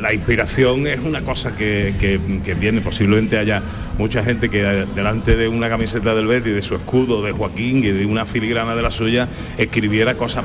La, 0.01 0.12
inspiración 0.12 0.87
es 0.88 0.99
una 0.99 1.23
cosa 1.23 1.55
que, 1.55 1.94
que- 2.01 2.55
viene, 2.55 2.81
posiblemente 2.81 3.38
haya 3.38 3.62
mucha 3.99 4.25
gente 4.25 4.49
que 4.49 4.62
delante 4.97 5.37
de 5.37 5.47
una 5.47 5.68
camiseta 5.68 6.14
del 6.14 6.27
Betis, 6.27 6.55
de 6.55 6.62
su 6.62 6.75
escudo, 6.75 7.23
de 7.23 7.31
Joaquín 7.33 7.79
y 7.85 7.88
de 7.88 8.05
una 8.05 8.27
filigrana 8.27 8.75
de 8.75 8.83
la 8.83 8.90
suya, 8.90 9.29
escribiera 9.57 10.14
cosas 10.14 10.44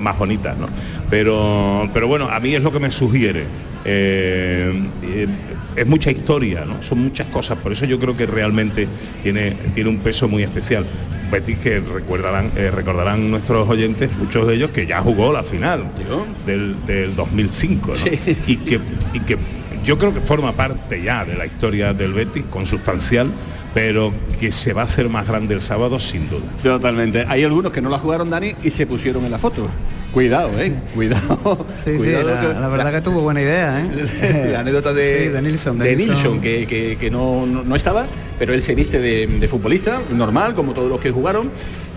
más 0.00 0.18
bonitas, 0.18 0.58
¿no? 0.58 0.68
Pero, 1.08 1.88
pero 1.94 2.08
bueno, 2.08 2.28
a 2.30 2.40
mí 2.40 2.54
es 2.54 2.62
lo 2.62 2.72
que 2.72 2.80
me 2.80 2.90
sugiere. 2.90 3.44
Eh, 3.88 4.72
eh, 5.04 5.28
es 5.76 5.86
mucha 5.86 6.10
historia, 6.10 6.64
¿no? 6.64 6.82
Son 6.82 6.98
muchas 6.98 7.28
cosas, 7.28 7.58
por 7.58 7.70
eso 7.70 7.84
yo 7.84 8.00
creo 8.00 8.16
que 8.16 8.26
realmente 8.26 8.88
tiene, 9.22 9.52
tiene 9.74 9.90
un 9.90 9.98
peso 9.98 10.26
muy 10.26 10.42
especial. 10.42 10.84
Betis 11.30 11.58
que 11.58 11.80
recordarán, 11.80 12.50
eh, 12.56 12.70
recordarán 12.70 13.30
nuestros 13.30 13.68
oyentes, 13.68 14.10
muchos 14.18 14.46
de 14.46 14.54
ellos, 14.54 14.70
que 14.70 14.86
ya 14.86 15.00
jugó 15.02 15.32
la 15.32 15.42
final 15.42 15.84
del, 16.46 16.74
del 16.86 17.14
2005, 17.14 17.92
¿no? 17.92 18.06
y, 18.46 18.56
que, 18.56 18.80
y 19.12 19.20
que 19.20 19.36
yo 19.84 19.98
creo 19.98 20.12
que 20.12 20.20
forma 20.20 20.52
parte 20.52 21.00
ya 21.02 21.24
de 21.24 21.36
la 21.36 21.46
historia 21.46 21.92
del 21.94 22.12
Betis, 22.12 22.44
consustancial, 22.46 23.28
pero 23.72 24.12
que 24.40 24.50
se 24.50 24.72
va 24.72 24.82
a 24.82 24.84
hacer 24.86 25.08
más 25.08 25.28
grande 25.28 25.54
el 25.54 25.60
sábado 25.60 26.00
sin 26.00 26.28
duda. 26.28 26.46
Totalmente. 26.62 27.24
Hay 27.28 27.44
algunos 27.44 27.70
que 27.70 27.82
no 27.82 27.90
la 27.90 27.98
jugaron, 27.98 28.30
Dani, 28.30 28.54
y 28.64 28.70
se 28.70 28.86
pusieron 28.86 29.24
en 29.24 29.30
la 29.30 29.38
foto. 29.38 29.68
Cuidado, 30.16 30.48
eh. 30.58 30.72
Cuidado. 30.94 31.66
Sí, 31.74 31.98
sí, 31.98 32.06
la, 32.24 32.40
que- 32.40 32.58
la 32.58 32.68
verdad 32.68 32.90
que 32.90 33.02
tuvo 33.02 33.20
buena 33.20 33.42
idea, 33.42 33.82
¿eh? 33.84 34.48
la 34.52 34.60
anécdota 34.60 34.94
de, 34.94 35.24
Sí, 35.24 35.28
de 35.28 35.42
Nilsson, 35.42 35.76
de 35.78 35.90
de 35.90 35.96
Nilsson, 35.96 36.14
Nilsson. 36.14 36.40
que, 36.40 36.66
que- 36.66 36.96
que 36.96 37.10
no, 37.10 37.44
no- 37.44 37.62
no 37.64 37.76
estaba, 37.76 38.06
pero 38.38 38.54
él 38.54 38.62
se 38.62 38.74
viste 38.74 38.98
de, 38.98 39.26
de 39.26 39.46
futbolista, 39.46 40.00
normal, 40.10 40.54
como 40.54 40.72
todos 40.72 40.88
los 40.88 41.00
que 41.02 41.10
jugaron, 41.10 41.50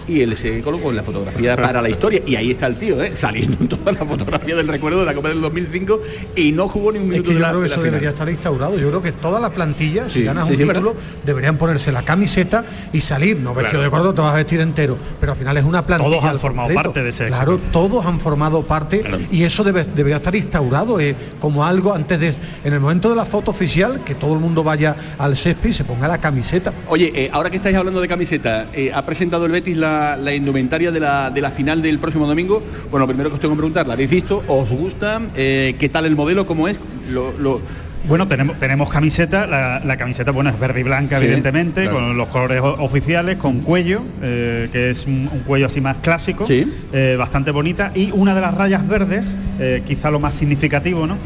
y 0.10 0.22
él 0.22 0.36
se 0.36 0.62
colocó 0.62 0.90
en 0.90 0.96
la 0.98 1.04
fotografía 1.04 1.56
para 1.56 1.82
la 1.82 1.90
historia, 1.90 2.22
y 2.26 2.36
ahí 2.36 2.52
está 2.52 2.68
el 2.68 2.76
tío, 2.78 3.02
¿eh? 3.04 3.14
saliendo 3.18 3.58
en 3.60 3.68
toda 3.68 3.92
la 3.92 4.06
fotografía 4.06 4.56
del 4.56 4.68
recuerdo 4.68 5.00
de 5.02 5.06
la 5.06 5.14
Copa 5.14 5.30
del 5.30 5.42
2005, 5.42 6.02
y 6.36 6.52
no 6.52 6.68
jugó 6.68 6.92
ni 6.92 7.00
un 7.00 7.06
Es 7.06 7.10
minuto 7.12 7.30
que 7.30 7.34
de 7.36 7.40
yo 7.40 7.46
la, 7.46 7.50
creo 7.50 7.62
que 7.62 7.64
de 7.64 7.70
la 7.70 7.76
eso 7.76 7.82
final. 7.82 7.92
debería 7.92 8.10
estar 8.10 8.30
instaurado. 8.30 8.78
Yo 8.80 8.88
creo 8.90 9.02
que 9.02 9.12
toda 9.12 9.40
la 9.40 9.50
plantilla, 9.52 10.06
Sí, 10.10 10.20
si 10.20 10.24
ganas 10.24 10.46
sí, 10.48 10.54
un 10.54 10.58
sí, 10.60 10.66
título, 10.66 10.96
deberían 11.26 11.58
ponerse 11.58 11.92
la 11.92 12.02
camiseta 12.04 12.64
y 12.94 13.02
salir. 13.02 13.38
No 13.38 13.54
vestido 13.54 13.80
Claro. 13.80 13.84
de 13.84 13.90
cordón, 13.90 14.16
te 14.16 14.22
vas 14.22 14.34
a 14.34 14.38
vestir 14.38 14.60
entero. 14.62 14.98
Pero 15.20 15.34
al 15.34 15.38
final 15.38 15.58
es 15.58 15.66
una 15.66 15.86
plantilla. 15.86 16.10
Todos 16.10 16.24
han 16.26 16.40
formado 16.40 16.68
completo. 16.68 16.84
parte 16.90 17.04
de 17.04 17.10
ese 17.10 17.28
Claro, 17.28 17.54
éxito. 17.56 17.72
todos 17.72 18.06
han 18.06 18.20
formado 18.20 18.64
parte 18.64 19.04
y 19.32 19.44
eso 19.44 19.64
debe, 19.64 19.84
debería 19.84 20.18
estar 20.18 20.36
instaurado 20.36 21.00
eh, 21.00 21.16
como 21.40 21.66
algo 21.66 21.94
antes 21.94 22.20
de. 22.20 22.34
En 22.64 22.74
el 22.74 22.80
momento 22.80 23.10
de 23.10 23.16
la 23.16 23.26
foto 23.26 23.52
oficial, 23.52 24.02
que 24.04 24.16
todo 24.16 24.34
el 24.34 24.40
mundo 24.40 24.64
vaya 24.64 24.96
al 25.18 25.36
césped 25.38 25.70
y 25.70 25.74
se 25.74 25.84
ponga 25.84 26.08
la 26.08 26.18
camiseta. 26.20 26.72
Oye, 26.88 27.12
eh, 27.16 27.30
ahora 27.32 27.50
que 27.50 27.58
estáis 27.58 27.76
hablando 27.76 28.02
de 28.02 28.08
camiseta, 28.08 28.68
eh, 28.74 28.92
ha 28.94 29.02
presentado 29.06 29.46
el 29.46 29.52
Betis 29.52 29.78
la, 29.78 29.99
la 30.18 30.34
indumentaria 30.34 30.92
de 30.92 31.00
la, 31.00 31.30
de 31.32 31.42
la 31.42 31.52
final 31.52 31.82
del 31.82 32.00
próximo 32.00 32.28
domingo. 32.28 32.62
Bueno, 32.92 33.06
lo 33.06 33.08
primero 33.08 33.30
que 33.30 33.36
os 33.36 33.40
tengo 33.42 33.54
que 33.56 33.60
preguntar, 33.60 33.88
¿la 33.88 33.94
habéis 33.94 34.10
visto? 34.10 34.44
¿Os 34.48 34.70
gusta? 34.70 35.22
Eh, 35.36 35.76
¿Qué 35.80 35.90
tal 35.90 36.06
el 36.06 36.16
modelo? 36.16 36.46
¿Cómo 36.46 36.68
es? 36.68 36.78
Lo, 37.12 37.32
lo- 37.38 37.62
Bueno, 38.08 38.28
tenemos, 38.28 38.58
tenemos 38.60 38.90
camiseta, 38.90 39.46
la, 39.46 39.82
la 39.84 39.98
camiseta 39.98 40.32
bueno 40.32 40.50
es 40.50 40.60
verde 40.60 40.80
y 40.80 40.84
blanca 40.84 41.20
Sí, 41.20 41.26
evidentemente, 41.26 41.84
claro. 41.84 41.98
con 41.98 42.18
los 42.18 42.28
colores 42.30 42.62
oficiales, 42.64 43.36
con 43.36 43.60
cuello, 43.60 44.02
eh, 44.22 44.70
que 44.72 44.90
es 44.92 45.06
un, 45.06 45.30
un 45.32 45.40
cuello 45.46 45.66
así 45.68 45.82
más 45.82 45.98
clásico, 45.98 46.46
Sí. 46.48 46.66
eh, 46.94 47.16
bastante 47.20 47.52
bonita, 47.52 47.92
y 47.94 48.12
una 48.14 48.34
de 48.34 48.42
las 48.42 48.54
rayas 48.56 48.88
verdes, 48.88 49.36
eh, 49.60 49.84
quizá 49.86 50.10
lo 50.12 50.20
más 50.20 50.34
significativo, 50.36 51.06
¿no? 51.08 51.18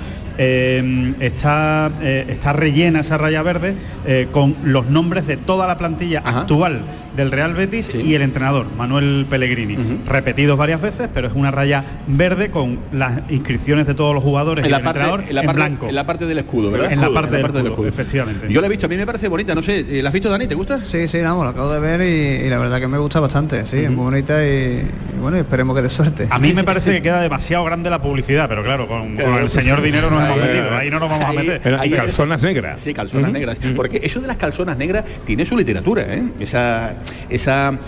Está, 1.19 1.91
está 2.01 2.53
rellena 2.53 3.01
esa 3.01 3.17
raya 3.17 3.43
verde 3.43 3.75
con 4.31 4.55
los 4.63 4.87
nombres 4.87 5.27
de 5.27 5.37
toda 5.37 5.67
la 5.67 5.77
plantilla 5.77 6.21
actual 6.25 6.81
del 7.15 7.31
Real 7.31 7.53
Betis 7.53 7.93
y 7.93 8.15
el 8.15 8.21
entrenador, 8.21 8.65
Manuel 8.77 9.25
Pellegrini, 9.29 9.77
repetidos 10.07 10.57
varias 10.57 10.81
veces, 10.81 11.09
pero 11.13 11.27
es 11.27 11.33
una 11.33 11.51
raya 11.51 11.83
verde 12.07 12.49
con 12.49 12.79
las 12.91 13.21
inscripciones 13.29 13.85
de 13.87 13.93
todos 13.93 14.13
los 14.13 14.23
jugadores 14.23 14.63
en, 14.63 14.67
y 14.67 14.71
la 14.71 14.77
el 14.77 14.83
parte, 14.83 14.99
entrenador 14.99 15.25
en, 15.29 15.35
la 15.35 15.41
en 15.41 15.45
parte, 15.47 15.59
blanco. 15.61 15.89
en 15.89 15.95
la 15.95 16.05
parte 16.05 16.25
del 16.25 16.37
escudo, 16.39 16.71
¿verdad? 16.71 16.91
En 16.91 16.99
la 16.99 17.07
Escudo, 17.07 17.21
parte 17.21 17.57
del 17.57 17.67
escudo, 17.67 17.87
efectivamente. 17.87 18.47
Yo 18.51 18.61
la 18.61 18.67
he 18.67 18.69
visto, 18.69 18.85
a 18.85 18.89
mí 18.89 18.97
me 18.97 19.05
parece 19.05 19.27
bonita, 19.27 19.53
no 19.55 19.61
sé, 19.63 19.79
eh, 19.79 20.01
¿la 20.01 20.09
has 20.09 20.13
visto 20.13 20.29
Dani? 20.29 20.47
¿Te 20.47 20.55
gusta? 20.55 20.83
Sí, 20.83 21.07
sí, 21.07 21.19
vamos, 21.21 21.43
lo 21.43 21.49
acabo 21.51 21.71
de 21.71 21.79
ver 21.79 22.01
y, 22.01 22.45
y 22.45 22.49
la 22.49 22.57
verdad 22.57 22.79
que 22.79 22.87
me 22.87 22.97
gusta 22.97 23.19
bastante, 23.19 23.65
sí, 23.65 23.77
es 23.79 23.89
muy 23.91 24.05
bonita 24.05 24.43
y, 24.45 24.81
y 25.15 25.19
bueno, 25.19 25.37
esperemos 25.37 25.75
que 25.75 25.81
dé 25.81 25.89
suerte. 25.89 26.27
A 26.29 26.39
mí 26.39 26.53
me 26.53 26.63
parece 26.63 26.91
que 26.93 27.01
queda 27.03 27.21
demasiado 27.21 27.63
grande 27.63 27.89
la 27.89 28.01
publicidad, 28.01 28.49
pero 28.49 28.63
claro, 28.63 28.87
con, 28.87 29.15
con 29.17 29.35
el 29.35 29.49
señor 29.49 29.81
dinero 29.81 30.09
nos 30.09 30.23
hemos 30.23 30.37
metido, 30.37 30.75
ahí 30.75 30.89
no 30.89 30.99
nos 30.99 31.09
vamos 31.09 31.29
a 31.29 31.33
meter. 31.33 31.75
ahí- 31.79 31.91
calzonas 31.91 32.41
negras. 32.41 32.81
Sí, 32.81 32.93
calzonas 32.93 33.31
negras. 33.31 33.59
Porque 33.75 34.01
eso 34.03 34.19
de 34.19 34.27
las 34.27 34.37
calzonas 34.37 34.77
negras 34.77 35.03
tiene 35.25 35.45
su 35.45 35.55
literatura, 35.57 36.03
¿eh? 36.07 36.23
Esa, 36.39 36.93
esa 37.29 37.79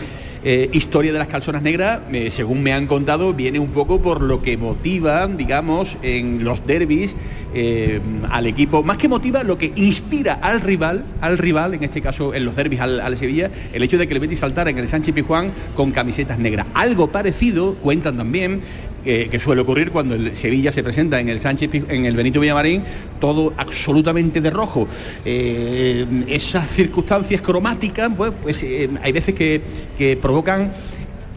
eh, 0.47 0.69
historia 0.73 1.11
de 1.11 1.17
las 1.17 1.27
calzonas 1.27 1.63
negras, 1.63 2.01
eh, 2.13 2.29
según 2.29 2.61
me 2.61 2.71
han 2.71 2.85
contado, 2.85 3.33
viene 3.33 3.57
un 3.57 3.69
poco 3.69 3.99
por 3.99 4.21
lo 4.21 4.43
que 4.43 4.57
motiva, 4.57 5.25
digamos, 5.25 5.97
en 6.03 6.43
los 6.43 6.67
derbis 6.67 7.15
eh, 7.55 7.99
al 8.29 8.45
equipo. 8.45 8.83
Más 8.83 8.97
que 8.97 9.07
motiva, 9.07 9.41
lo 9.41 9.57
que 9.57 9.73
inspira 9.75 10.33
al 10.33 10.61
rival, 10.61 11.03
al 11.19 11.39
rival, 11.39 11.73
en 11.73 11.83
este 11.83 11.99
caso 11.99 12.35
en 12.35 12.45
los 12.45 12.55
derbis 12.55 12.79
al, 12.79 12.99
al 12.99 13.17
Sevilla, 13.17 13.49
el 13.73 13.81
hecho 13.81 13.97
de 13.97 14.07
que 14.07 14.13
el 14.13 14.19
Betis 14.19 14.37
saltara 14.37 14.69
en 14.69 14.77
el 14.77 14.87
Sánchez 14.87 15.15
Pizjuán 15.15 15.51
con 15.75 15.91
camisetas 15.91 16.37
negras. 16.37 16.67
Algo 16.75 17.11
parecido, 17.11 17.73
cuentan 17.77 18.15
también, 18.15 18.61
que 19.05 19.39
suele 19.39 19.61
ocurrir 19.61 19.91
cuando 19.91 20.15
el 20.15 20.35
Sevilla 20.35 20.71
se 20.71 20.83
presenta 20.83 21.19
en 21.19 21.29
el 21.29 21.39
Sánchez 21.39 21.69
en 21.89 22.05
el 22.05 22.15
Benito 22.15 22.39
Villamarín 22.39 22.83
todo 23.19 23.53
absolutamente 23.57 24.41
de 24.41 24.49
rojo. 24.49 24.87
Eh, 25.23 26.05
esas 26.27 26.69
circunstancias 26.69 27.41
cromáticas 27.41 28.11
pues, 28.15 28.33
pues, 28.41 28.63
eh, 28.63 28.89
hay 29.01 29.11
veces 29.11 29.35
que, 29.35 29.61
que 29.97 30.17
provocan 30.17 30.71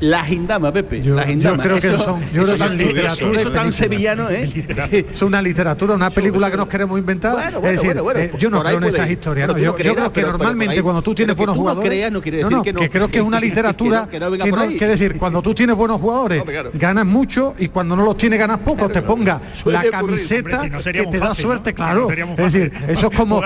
la 0.00 0.22
gindama 0.24 0.72
Pepe 0.72 1.00
Yo, 1.02 1.14
la 1.16 1.22
yo 1.24 1.28
gindama. 1.28 1.62
creo 1.62 1.80
que 1.80 1.88
Eso- 1.88 1.98
son, 2.04 2.20
yo 2.32 2.44
creo 2.44 2.54
eso 2.54 2.56
tan- 2.64 2.80
es 2.80 2.86
literatura. 2.86 3.40
eso 3.40 3.50
tan 3.50 3.72
sevillano 3.72 4.30
¿eh? 4.30 5.04
Es 5.10 5.22
una 5.22 5.42
literatura, 5.42 5.94
una 5.94 6.10
película 6.10 6.50
que 6.50 6.56
nos 6.56 6.68
queremos 6.68 6.98
inventar. 6.98 7.32
Bueno, 7.32 7.60
bueno, 7.60 7.68
es 7.74 7.82
decir, 7.82 8.00
bueno, 8.00 8.20
eh, 8.20 8.32
yo 8.38 8.48
no 8.50 8.62
creo 8.62 8.78
en 8.78 8.84
esas 8.84 9.10
historias. 9.10 9.48
bueno, 9.48 9.58
no, 9.58 9.64
yo, 9.64 9.70
no 9.72 9.76
creo 9.76 10.12
que 10.12 10.20
pero- 10.20 10.28
normalmente 10.32 10.74
ahí- 10.76 10.80
cuando 10.82 11.02
tú 11.02 11.14
tienes 11.14 11.36
buenos 11.36 11.54
tú 11.56 11.58
no 11.58 11.62
jugadores. 11.62 11.88
creas 11.90 12.12
no 12.12 12.20
quiere 12.22 12.38
decir 12.38 12.58
que 12.62 12.72
no. 12.72 12.80
creo 12.88 13.08
que 13.08 13.18
es 13.18 13.24
una 13.24 13.40
literatura. 13.40 14.06
Que 14.10 14.18
no- 14.18 14.18
que 14.18 14.20
no 14.20 14.30
venga 14.30 14.44
que 14.44 14.50
por 14.50 14.58
no- 14.60 14.64
ahí. 14.66 14.76
que 14.76 14.86
decir, 14.86 15.18
cuando 15.18 15.42
tú 15.42 15.54
tienes 15.54 15.74
buenos 15.74 16.00
jugadores, 16.00 16.42
claro. 16.44 16.70
ganas 16.74 17.06
mucho 17.06 17.54
y 17.58 17.68
cuando 17.68 17.96
no 17.96 18.04
los 18.04 18.16
tienes 18.16 18.38
ganas 18.38 18.58
poco. 18.58 18.88
te 18.88 19.02
ponga 19.02 19.40
la 19.66 19.82
camiseta 19.90 20.64
no 20.68 20.78
que 20.78 21.06
te 21.06 21.18
da 21.18 21.34
suerte, 21.34 21.70
¿no? 21.70 21.76
Claro. 21.76 22.08
no 22.08 22.44
es 22.44 22.52
decir, 22.52 22.72
eso 22.88 23.08
es 23.10 23.16
como 23.16 23.42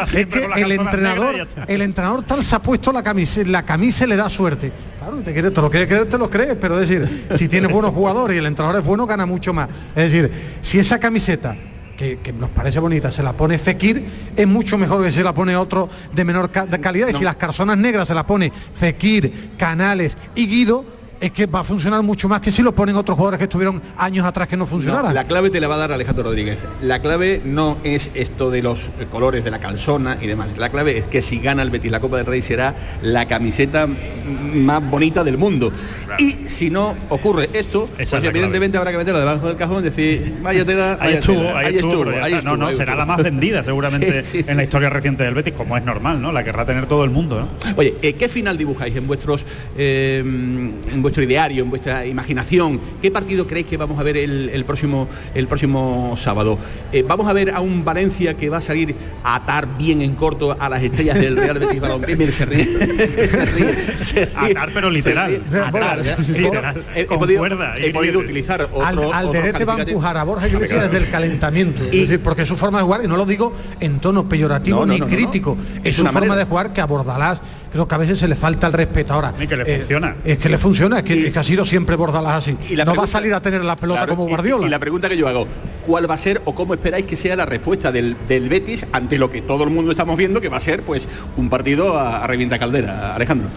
el 0.56 0.72
entrenador, 0.72 1.46
el 1.66 1.82
entrenador 1.82 2.22
tal 2.24 2.44
se 2.44 2.54
ha 2.54 2.58
puesto 2.60 2.92
la 2.92 3.02
camisa, 3.02 3.40
la 3.46 3.62
camisa 3.64 4.06
le 4.06 4.16
da 4.16 4.28
suerte. 4.28 4.70
Claro, 5.02 5.18
te, 5.22 5.32
quieres, 5.32 5.52
te 5.52 5.60
lo 5.60 5.70
quieres 5.70 5.88
creer, 5.88 6.08
te 6.08 6.18
lo 6.18 6.30
crees, 6.30 6.56
pero 6.60 6.78
es 6.80 6.88
decir, 6.88 7.26
si 7.36 7.48
tienes 7.48 7.72
buenos 7.72 7.92
jugadores 7.92 8.36
y 8.36 8.38
el 8.38 8.46
entrenador 8.46 8.80
es 8.80 8.86
bueno, 8.86 9.06
gana 9.06 9.26
mucho 9.26 9.52
más. 9.52 9.68
Es 9.96 10.12
decir, 10.12 10.30
si 10.60 10.78
esa 10.78 10.98
camiseta 11.00 11.56
que, 11.96 12.18
que 12.20 12.32
nos 12.32 12.50
parece 12.50 12.78
bonita, 12.78 13.10
se 13.10 13.22
la 13.22 13.32
pone 13.32 13.58
Fekir, 13.58 14.04
es 14.36 14.46
mucho 14.46 14.78
mejor 14.78 15.02
que 15.04 15.10
se 15.10 15.22
la 15.24 15.34
pone 15.34 15.56
otro 15.56 15.88
de 16.12 16.24
menor 16.24 16.50
ca- 16.50 16.66
de 16.66 16.80
calidad. 16.80 17.08
Y 17.08 17.14
si 17.14 17.24
las 17.24 17.36
calzonas 17.36 17.76
negras 17.78 18.08
se 18.08 18.14
las 18.14 18.24
pone 18.24 18.52
Fekir, 18.74 19.50
Canales 19.58 20.16
y 20.34 20.46
Guido, 20.46 20.84
es 21.22 21.30
que 21.30 21.46
va 21.46 21.60
a 21.60 21.64
funcionar 21.64 22.02
mucho 22.02 22.28
más 22.28 22.40
que 22.40 22.50
si 22.50 22.62
lo 22.62 22.74
ponen 22.74 22.96
otros 22.96 23.16
jugadores 23.16 23.38
que 23.38 23.44
estuvieron 23.44 23.80
años 23.96 24.26
atrás 24.26 24.48
que 24.48 24.56
no 24.56 24.66
funcionaran. 24.66 25.14
la 25.14 25.24
clave 25.24 25.50
te 25.50 25.60
la 25.60 25.68
va 25.68 25.76
a 25.76 25.78
dar 25.78 25.92
Alejandro 25.92 26.24
Rodríguez. 26.24 26.58
La 26.82 27.00
clave 27.00 27.40
no 27.44 27.78
es 27.84 28.10
esto 28.14 28.50
de 28.50 28.60
los 28.60 28.90
colores 29.10 29.44
de 29.44 29.52
la 29.52 29.60
calzona 29.60 30.18
y 30.20 30.26
demás. 30.26 30.58
La 30.58 30.70
clave 30.70 30.98
es 30.98 31.06
que 31.06 31.22
si 31.22 31.38
gana 31.38 31.62
el 31.62 31.70
Betis 31.70 31.92
la 31.92 32.00
Copa 32.00 32.16
del 32.16 32.26
Rey 32.26 32.42
será 32.42 32.74
la 33.02 33.28
camiseta 33.28 33.86
más 33.86 34.90
bonita 34.90 35.22
del 35.22 35.38
mundo. 35.38 35.72
Y 36.18 36.48
si 36.48 36.70
no 36.70 36.96
ocurre 37.08 37.50
esto, 37.52 37.88
pues 37.94 38.12
evidentemente 38.12 38.76
habrá 38.76 38.90
que 38.90 38.98
meterla 38.98 39.20
debajo 39.20 39.46
del 39.46 39.56
cajón 39.56 39.80
y 39.80 39.90
decir, 39.90 40.34
vaya 40.42 40.64
tela, 40.64 40.98
ahí 41.00 41.14
estuvo, 41.14 41.56
ahí 41.56 41.76
estuvo, 41.76 42.04
no, 42.42 42.56
no, 42.56 42.72
será 42.72 42.96
la 42.96 43.06
más 43.06 43.22
vendida 43.22 43.62
seguramente 43.64 44.24
en 44.34 44.56
la 44.56 44.64
historia 44.64 44.90
reciente 44.90 45.22
del 45.22 45.34
Betis, 45.34 45.54
como 45.54 45.76
es 45.76 45.84
normal, 45.84 46.20
¿no? 46.20 46.32
La 46.32 46.42
querrá 46.42 46.66
tener 46.66 46.86
todo 46.86 47.04
el 47.04 47.10
mundo. 47.10 47.48
Oye, 47.76 47.94
eh, 48.02 48.14
¿qué 48.14 48.28
final 48.28 48.58
dibujáis 48.58 48.96
en 48.96 49.06
vuestros 49.06 49.44
eh, 49.76 50.18
en 50.18 51.02
vuestro 51.12 51.24
ideario, 51.24 51.62
en 51.62 51.68
vuestra 51.68 52.06
imaginación? 52.06 52.80
¿Qué 53.02 53.10
partido 53.10 53.46
creéis 53.46 53.66
que 53.66 53.76
vamos 53.76 54.00
a 54.00 54.02
ver 54.02 54.16
el, 54.16 54.64
próximo 54.64 55.06
el 55.34 55.46
próximo 55.46 56.14
sábado? 56.16 56.58
Eh, 56.90 57.04
vamos 57.06 57.28
a 57.28 57.34
ver 57.34 57.50
a 57.50 57.60
un 57.60 57.84
Valencia 57.84 58.34
que 58.34 58.48
va 58.48 58.56
a 58.56 58.60
salir 58.62 58.94
a 59.22 59.34
atar 59.34 59.68
bien 59.76 60.00
en 60.00 60.14
corto 60.14 60.56
a 60.58 60.68
las 60.70 60.82
estrellas 60.82 61.18
del 61.18 61.36
Real 61.36 61.58
Betis 61.58 61.80
Balompié. 61.82 62.16
Mire, 62.16 62.32
se 62.32 62.46
ríe, 62.46 62.64
se 62.64 62.86
ríe, 63.44 63.72
se 64.00 64.24
ríe, 64.24 64.52
Atar, 64.52 64.70
pero 64.72 64.90
literal. 64.90 65.42
Atar, 65.66 66.02
literal. 66.28 66.82
He, 66.94 67.04
podido, 67.04 67.44
he 67.76 67.92
podido 67.92 68.20
utilizar 68.20 68.62
otro, 68.62 69.12
al, 69.12 69.28
al 69.28 69.68
va 69.68 69.74
a 69.74 69.82
empujar 69.82 70.16
a 70.16 70.24
Borja 70.24 70.48
Iglesias 70.48 70.84
desde 70.84 70.96
el 71.04 71.10
calentamiento. 71.10 71.84
es 71.84 71.90
decir, 71.90 72.20
porque 72.20 72.42
es 72.42 72.48
su 72.48 72.56
forma 72.56 72.78
de 72.78 72.84
jugar, 72.84 73.04
y 73.04 73.06
no 73.06 73.18
lo 73.18 73.26
digo 73.26 73.52
en 73.80 73.98
tono 73.98 74.26
peyorativo 74.26 74.86
ni 74.86 74.98
crítico, 74.98 75.58
es, 75.84 75.94
su 75.94 76.06
forma 76.06 76.36
de 76.36 76.44
jugar 76.44 76.72
que 76.72 76.80
a 76.80 76.86
Bordalás 76.86 77.42
creo 77.72 77.88
que 77.88 77.94
a 77.94 77.98
veces 77.98 78.18
se 78.18 78.28
le 78.28 78.36
falta 78.36 78.66
el 78.66 78.72
respeto 78.72 79.14
ahora. 79.14 79.34
Y 79.40 79.46
que 79.46 79.56
le 79.56 79.64
funciona. 79.64 80.16
Es 80.24 80.38
que 80.38 80.48
le 80.48 80.58
funciona, 80.58 81.01
es 81.04 81.32
que, 81.32 81.38
ha 81.38 81.42
sido 81.42 81.64
siempre 81.64 81.96
Bordalás 81.96 82.34
así. 82.34 82.56
Y 82.68 82.76
no 82.76 82.94
va 82.94 83.04
a 83.04 83.06
salir 83.06 83.34
a 83.34 83.40
tener 83.40 83.64
la 83.64 83.76
pelota 83.76 84.06
como 84.06 84.26
Guardiola. 84.26 84.66
Y, 84.66 84.70
la 84.70 84.78
pregunta 84.78 85.08
que 85.08 85.16
yo 85.16 85.28
hago, 85.28 85.46
¿cuál 85.86 86.10
va 86.10 86.14
a 86.14 86.18
ser 86.18 86.42
o 86.44 86.54
cómo 86.54 86.74
esperáis 86.74 87.06
que 87.06 87.16
sea 87.16 87.36
la 87.36 87.46
respuesta 87.46 87.92
del, 87.92 88.16
Betis 88.26 88.86
ante 88.92 89.18
lo 89.18 89.30
que 89.30 89.42
todo 89.42 89.64
el 89.64 89.70
mundo 89.70 89.90
estamos 89.90 90.16
viendo 90.16 90.40
que 90.40 90.48
va 90.48 90.56
a 90.56 90.60
ser 90.60 90.82
pues 90.82 91.08
un 91.36 91.48
partido 91.48 91.96
a, 91.96 92.24
a 92.24 92.26
revienta 92.26 92.58
caldera, 92.58 93.14
Alejandro? 93.14 93.48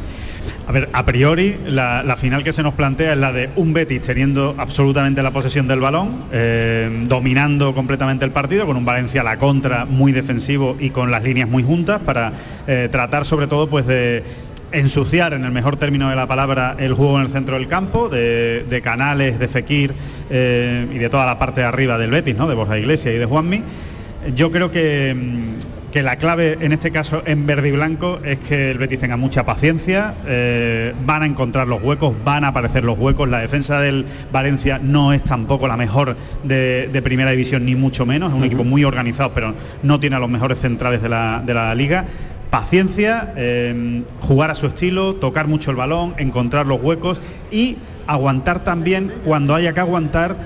A 0.68 0.72
ver, 0.72 0.90
a 0.94 1.06
priori 1.06 1.58
la, 1.68 2.16
final 2.18 2.44
que 2.44 2.52
se 2.52 2.64
nos 2.64 2.74
plantea 2.74 3.14
es 3.14 3.20
la 3.20 3.32
de 3.32 3.50
un 3.56 3.74
Betis 3.74 4.02
teniendo 4.02 4.56
absolutamente 4.58 5.22
la 5.22 5.32
posesión 5.32 5.68
del 5.68 5.80
balón, 5.80 6.26
eh, 6.32 7.06
dominando 7.08 7.76
completamente 7.76 8.26
el 8.26 8.32
partido, 8.32 8.66
con 8.66 8.76
un 8.76 8.86
Valencia 8.86 9.22
a 9.22 9.24
la 9.24 9.38
contra 9.38 9.86
muy 9.86 10.12
defensivo 10.12 10.76
y 10.80 10.90
con 10.90 11.12
las 11.12 11.24
líneas 11.24 11.50
muy 11.50 11.62
juntas 11.62 12.02
para 12.02 12.34
eh, 12.66 12.90
tratar 12.92 13.26
sobre 13.26 13.46
todo 13.46 13.68
pues 13.68 13.86
de 13.86 14.24
ensuciar 14.72 15.34
en 15.34 15.46
el 15.46 15.52
mejor 15.52 15.78
término 15.78 16.10
de 16.10 16.16
la 16.16 16.28
palabra 16.28 16.76
el 16.80 16.94
juego 16.94 17.18
en 17.18 17.26
el 17.26 17.32
centro 17.32 17.56
del 17.56 17.68
campo, 17.68 18.10
de, 18.10 18.82
Canales, 18.84 19.40
de 19.40 19.48
Fekir 19.48 19.94
eh, 20.30 20.88
y 20.94 20.98
de 20.98 21.10
toda 21.10 21.26
la 21.26 21.40
parte 21.40 21.62
de 21.62 21.68
arriba 21.68 21.98
del 21.98 22.12
Betis, 22.12 22.36
¿no? 22.36 22.48
de 22.48 22.56
Borja 22.56 22.78
Iglesias 22.78 23.16
y 23.16 23.18
de 23.18 23.26
Juanmi. 23.26 23.64
Yo 24.36 24.52
creo 24.52 24.72
que 24.72 25.14
mm, 25.16 25.76
que 25.96 26.04
la 26.04 26.18
clave 26.18 26.58
en 26.60 26.74
este 26.74 26.92
caso 26.92 27.24
en 27.26 27.46
verde 27.46 27.70
y 27.70 27.72
blanco 27.72 28.20
es 28.26 28.38
que 28.40 28.72
el 28.72 28.78
Betis 28.78 29.00
tenga 29.00 29.16
mucha 29.16 29.46
paciencia, 29.46 30.14
eh, 30.28 30.94
van 31.06 31.24
a 31.24 31.26
encontrar 31.26 31.70
los 31.70 31.82
huecos, 31.82 32.14
van 32.26 32.44
a 32.44 32.50
aparecer 32.50 32.84
los 32.84 33.00
huecos, 33.00 33.30
la 33.30 33.40
defensa 33.40 33.80
del 33.80 34.06
Valencia 34.30 34.78
no 34.78 35.14
es 35.14 35.24
tampoco 35.24 35.70
la 35.70 35.78
mejor 35.78 36.18
de, 36.44 37.02
primera 37.02 37.32
división 37.32 37.66
ni 37.66 37.76
mucho 37.76 38.06
menos, 38.06 38.32
es 38.34 38.38
un 38.38 38.44
equipo 38.44 38.66
muy 38.66 38.84
organizado 38.84 39.32
pero 39.34 39.54
no 39.84 39.98
tiene 40.02 40.18
a 40.18 40.20
los 40.20 40.30
mejores 40.30 40.60
centrales 40.60 41.02
de 41.02 41.08
la, 41.08 41.76
liga 41.76 42.04
paciencia, 42.60 43.34
eh, 43.36 44.04
jugar 44.22 44.50
a 44.50 44.56
su 44.56 44.66
estilo, 44.66 45.16
tocar 45.16 45.46
mucho 45.46 45.72
el 45.72 45.76
balón, 45.76 46.14
encontrar 46.18 46.66
los 46.68 46.82
huecos 46.82 47.20
y 47.52 47.76
aguantar 48.08 48.64
también 48.64 49.12
cuando 49.26 49.56
haya 49.56 49.74
que 49.74 49.82
aguantar 49.82 50.38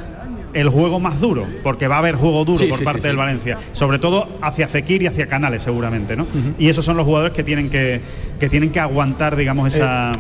el 0.54 0.70
juego 0.70 1.00
más 1.00 1.20
duro, 1.20 1.46
porque 1.64 1.88
va 1.88 1.96
a 1.96 2.00
haber 2.00 2.16
juego 2.16 2.46
duro 2.46 2.68
por 2.70 2.84
parte 2.84 3.08
del 3.08 3.18
Valencia, 3.18 3.58
sobre 3.74 4.00
todo 4.00 4.28
hacia 4.42 4.68
Fekir 4.68 5.04
y 5.04 5.08
hacia 5.08 5.28
Canales 5.28 5.64
seguramente, 5.64 6.16
¿no? 6.16 6.26
Y 6.58 6.70
esos 6.70 6.86
son 6.86 6.98
los 6.98 7.06
jugadores 7.06 7.34
que 7.34 7.44
tienen 7.44 7.70
que, 7.70 8.02
que 8.40 8.50
tienen 8.50 8.72
que 8.72 8.80
aguantar, 8.80 9.36
digamos, 9.36 9.74
esa, 9.74 10.12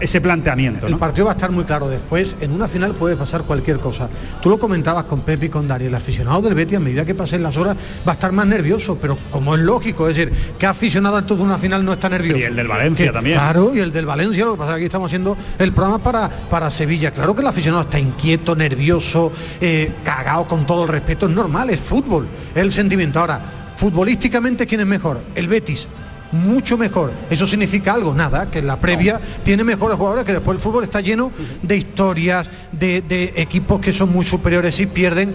ese 0.00 0.20
planteamiento. 0.20 0.86
El 0.86 0.98
partido 0.98 1.26
va 1.26 1.32
a 1.32 1.34
estar 1.34 1.50
muy 1.50 1.64
claro 1.64 1.88
después, 1.88 2.36
en 2.40 2.52
una 2.52 2.68
final 2.68 2.94
puede 2.94 3.16
pasar 3.16 3.42
cualquier 3.42 3.78
cosa. 3.78 4.08
Tú 4.40 4.50
lo 4.50 4.58
comentabas 4.58 5.04
con 5.04 5.20
Pepe 5.20 5.46
y 5.46 5.48
con 5.48 5.66
Dari, 5.66 5.86
el 5.86 5.94
aficionado 5.94 6.42
del 6.42 6.54
Betis 6.54 6.76
a 6.76 6.80
medida 6.80 7.04
que 7.04 7.14
pasen 7.14 7.42
las 7.42 7.56
horas 7.56 7.76
va 8.06 8.12
a 8.12 8.14
estar 8.14 8.32
más 8.32 8.46
nervioso, 8.46 8.98
pero 9.00 9.18
como 9.30 9.54
es 9.54 9.60
lógico, 9.60 10.08
es 10.08 10.16
decir, 10.16 10.32
que 10.58 10.66
aficionado 10.66 11.16
a 11.16 11.26
toda 11.26 11.42
una 11.42 11.58
final 11.58 11.84
no 11.84 11.92
está 11.92 12.08
nervioso. 12.08 12.38
Y 12.38 12.42
el 12.42 12.56
del 12.56 12.68
Valencia 12.68 13.12
también. 13.12 13.36
Claro, 13.36 13.74
y 13.74 13.80
el 13.80 13.92
del 13.92 14.06
Valencia, 14.06 14.44
lo 14.44 14.52
que 14.52 14.58
pasa 14.58 14.70
es 14.72 14.74
que 14.74 14.78
aquí 14.78 14.86
estamos 14.86 15.06
haciendo 15.06 15.36
el 15.58 15.72
programa 15.72 15.98
para, 15.98 16.28
para 16.28 16.70
Sevilla. 16.70 17.10
Claro 17.10 17.34
que 17.34 17.40
el 17.40 17.46
aficionado 17.46 17.82
está 17.82 17.98
inquieto, 17.98 18.54
nervioso, 18.56 19.32
eh, 19.66 19.90
cagado 20.04 20.46
con 20.46 20.66
todo 20.66 20.82
el 20.82 20.90
respeto, 20.90 21.26
es 21.26 21.32
normal, 21.34 21.70
es 21.70 21.80
fútbol, 21.80 22.28
es 22.54 22.60
el 22.60 22.70
sentimiento. 22.70 23.18
Ahora, 23.18 23.40
futbolísticamente, 23.76 24.66
¿quién 24.66 24.82
es 24.82 24.86
mejor? 24.86 25.22
El 25.34 25.48
Betis 25.48 25.86
mucho 26.32 26.76
mejor. 26.76 27.12
¿Eso 27.30 27.46
significa 27.46 27.94
algo? 27.94 28.12
Nada, 28.12 28.50
que 28.50 28.60
la 28.60 28.76
previa 28.76 29.18
tiene 29.42 29.64
mejores 29.64 29.96
jugadores, 29.96 30.26
que 30.26 30.32
después 30.32 30.56
el 30.56 30.62
fútbol 30.62 30.84
está 30.84 31.00
lleno 31.00 31.32
de 31.62 31.78
historias, 31.78 32.50
de, 32.72 33.32
equipos 33.36 33.80
que 33.80 33.94
son 33.94 34.12
muy 34.12 34.26
superiores 34.26 34.78
y 34.80 34.86
pierden. 34.86 35.34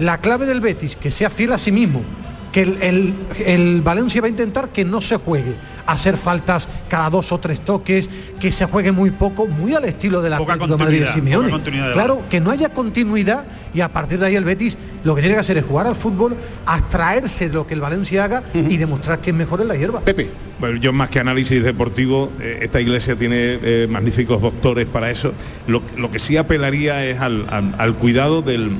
La 0.00 0.18
clave 0.18 0.46
del 0.46 0.60
Betis, 0.60 0.96
que 0.96 1.12
sea 1.12 1.30
fiel 1.30 1.52
a 1.52 1.58
sí 1.58 1.70
mismo, 1.70 2.02
que 2.50 2.62
el, 2.62 3.14
el, 3.46 3.82
Valencia 3.82 4.20
va 4.20 4.26
a 4.26 4.30
intentar 4.30 4.70
que 4.70 4.84
no 4.84 5.00
se 5.00 5.14
juegue, 5.14 5.54
hacer 5.92 6.16
faltas 6.16 6.68
cada 6.88 7.10
dos 7.10 7.32
o 7.32 7.38
tres 7.38 7.60
toques, 7.60 8.08
que 8.40 8.52
se 8.52 8.64
juegue 8.66 8.92
muy 8.92 9.10
poco, 9.10 9.46
muy 9.46 9.74
al 9.74 9.84
estilo 9.84 10.22
de 10.22 10.30
la 10.30 10.36
Atlético 10.36 10.66
de 10.66 10.76
Madrid 10.76 11.00
de 11.00 11.12
Simeone. 11.12 11.60
Claro, 11.92 12.22
que 12.28 12.40
no 12.40 12.50
haya 12.50 12.70
continuidad 12.70 13.44
y 13.74 13.80
a 13.80 13.88
partir 13.88 14.18
de 14.18 14.26
ahí 14.26 14.36
el 14.36 14.44
Betis 14.44 14.76
lo 15.04 15.14
que 15.14 15.22
tiene 15.22 15.34
que 15.34 15.40
hacer 15.40 15.56
es 15.56 15.64
jugar 15.64 15.86
al 15.86 15.96
fútbol, 15.96 16.36
abstraerse 16.66 17.48
de 17.48 17.54
lo 17.54 17.66
que 17.66 17.74
el 17.74 17.80
Valencia 17.80 18.24
haga 18.24 18.42
y 18.54 18.76
demostrar 18.76 19.20
que 19.20 19.30
es 19.30 19.36
mejor 19.36 19.60
en 19.60 19.68
la 19.68 19.76
hierba. 19.76 20.00
Pepe. 20.00 20.28
Bueno, 20.58 20.76
yo 20.76 20.92
más 20.92 21.08
que 21.08 21.20
análisis 21.20 21.62
deportivo, 21.62 22.30
eh, 22.38 22.58
esta 22.62 22.80
iglesia 22.80 23.16
tiene 23.16 23.58
eh, 23.62 23.86
magníficos 23.88 24.42
doctores 24.42 24.86
para 24.86 25.10
eso. 25.10 25.32
Lo, 25.66 26.10
que 26.10 26.18
sí 26.18 26.36
apelaría 26.36 27.04
es 27.04 27.18
al, 27.20 27.94
cuidado 27.98 28.42
del... 28.42 28.76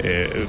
Eh, 0.00 0.46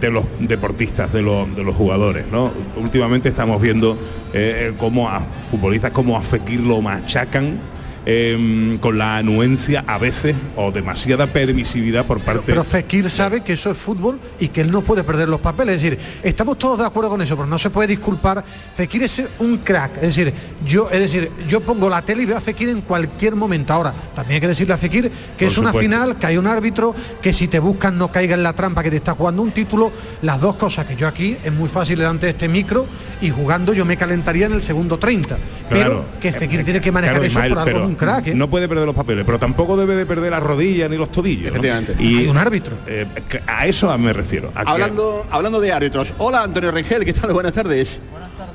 de 0.00 0.10
los 0.10 0.24
deportistas, 0.40 1.12
de 1.12 1.22
los, 1.22 1.54
de 1.54 1.64
los 1.64 1.74
jugadores. 1.74 2.26
¿no? 2.30 2.52
Últimamente 2.76 3.28
estamos 3.28 3.60
viendo 3.60 3.98
eh, 4.32 4.72
cómo 4.78 5.08
a 5.08 5.20
futbolistas 5.50 5.90
como 5.90 6.16
a 6.16 6.22
Fekir 6.22 6.60
machacan 6.60 7.58
Em, 8.06 8.76
con 8.76 8.98
la 8.98 9.16
anuencia 9.16 9.82
a 9.86 9.96
veces 9.96 10.36
o 10.56 10.70
demasiada 10.70 11.26
permisividad 11.26 12.04
por 12.04 12.20
parte 12.20 12.42
pero, 12.44 12.62
pero 12.62 12.64
Fekir 12.64 13.08
sabe 13.08 13.42
que 13.42 13.54
eso 13.54 13.70
es 13.70 13.78
fútbol 13.78 14.20
y 14.38 14.48
que 14.48 14.60
él 14.60 14.70
no 14.70 14.82
puede 14.82 15.02
perder 15.04 15.26
los 15.26 15.40
papeles. 15.40 15.76
Es 15.76 15.82
decir 15.82 15.98
estamos 16.22 16.58
todos 16.58 16.80
de 16.80 16.84
acuerdo 16.84 17.08
con 17.08 17.22
eso 17.22 17.34
pero 17.34 17.46
no 17.46 17.58
se 17.58 17.70
puede 17.70 17.88
disculpar. 17.88 18.44
Fekir 18.74 19.04
es 19.04 19.22
un 19.38 19.56
crack. 19.56 19.96
Es 19.96 20.14
decir 20.14 20.34
yo 20.66 20.90
es 20.90 21.00
decir 21.00 21.30
yo 21.48 21.62
pongo 21.62 21.88
la 21.88 22.02
tele 22.02 22.24
y 22.24 22.26
veo 22.26 22.36
a 22.36 22.42
Fekir 22.42 22.68
en 22.68 22.82
cualquier 22.82 23.36
momento. 23.36 23.72
Ahora 23.72 23.94
también 24.14 24.34
hay 24.34 24.40
que 24.42 24.48
decirle 24.48 24.74
a 24.74 24.76
Fekir 24.76 25.10
que 25.38 25.46
es 25.46 25.56
una 25.56 25.72
final 25.72 26.18
que 26.18 26.26
hay 26.26 26.36
un 26.36 26.46
árbitro 26.46 26.94
que 27.22 27.32
si 27.32 27.48
te 27.48 27.58
buscan 27.58 27.96
no 27.96 28.12
caiga 28.12 28.34
en 28.34 28.42
la 28.42 28.52
trampa 28.52 28.82
que 28.82 28.90
te 28.90 28.96
está 28.96 29.14
jugando 29.14 29.40
un 29.40 29.52
título. 29.52 29.90
Las 30.20 30.42
dos 30.42 30.56
cosas 30.56 30.84
que 30.84 30.94
yo 30.94 31.08
aquí 31.08 31.38
es 31.42 31.52
muy 31.54 31.70
fácil 31.70 31.98
delante 31.98 32.26
de 32.26 32.32
este 32.32 32.48
micro 32.48 32.84
y 33.22 33.30
jugando 33.30 33.72
yo 33.72 33.86
me 33.86 33.96
calentaría 33.96 34.44
en 34.44 34.52
el 34.52 34.62
segundo 34.62 34.98
30 34.98 35.38
pero 35.70 36.04
que 36.20 36.32
Fekir 36.32 36.64
tiene 36.64 36.82
que 36.82 36.92
manejar 36.92 37.24
eso 37.24 37.40
por 37.48 37.58
algo 37.58 37.93
¿eh? 38.26 38.34
No 38.34 38.48
puede 38.48 38.68
perder 38.68 38.86
los 38.86 38.94
papeles, 38.94 39.24
pero 39.24 39.38
tampoco 39.38 39.76
debe 39.76 39.94
de 39.94 40.06
perder 40.06 40.30
las 40.30 40.42
rodillas 40.42 40.90
ni 40.90 40.96
los 40.96 41.10
tobillos. 41.10 41.54
Y 41.98 42.26
un 42.26 42.36
árbitro. 42.36 42.76
Eh, 42.86 43.06
a 43.46 43.66
eso 43.66 43.96
me 43.98 44.12
refiero. 44.12 44.52
hablando, 44.54 45.26
hablando 45.30 45.60
de 45.60 45.72
árbitros. 45.72 46.14
Hola 46.18 46.42
Antonio 46.42 46.70
Rengel, 46.70 47.04
¿qué 47.04 47.12
tal? 47.12 47.32
Buenas 47.32 47.52
tardes. 47.52 48.00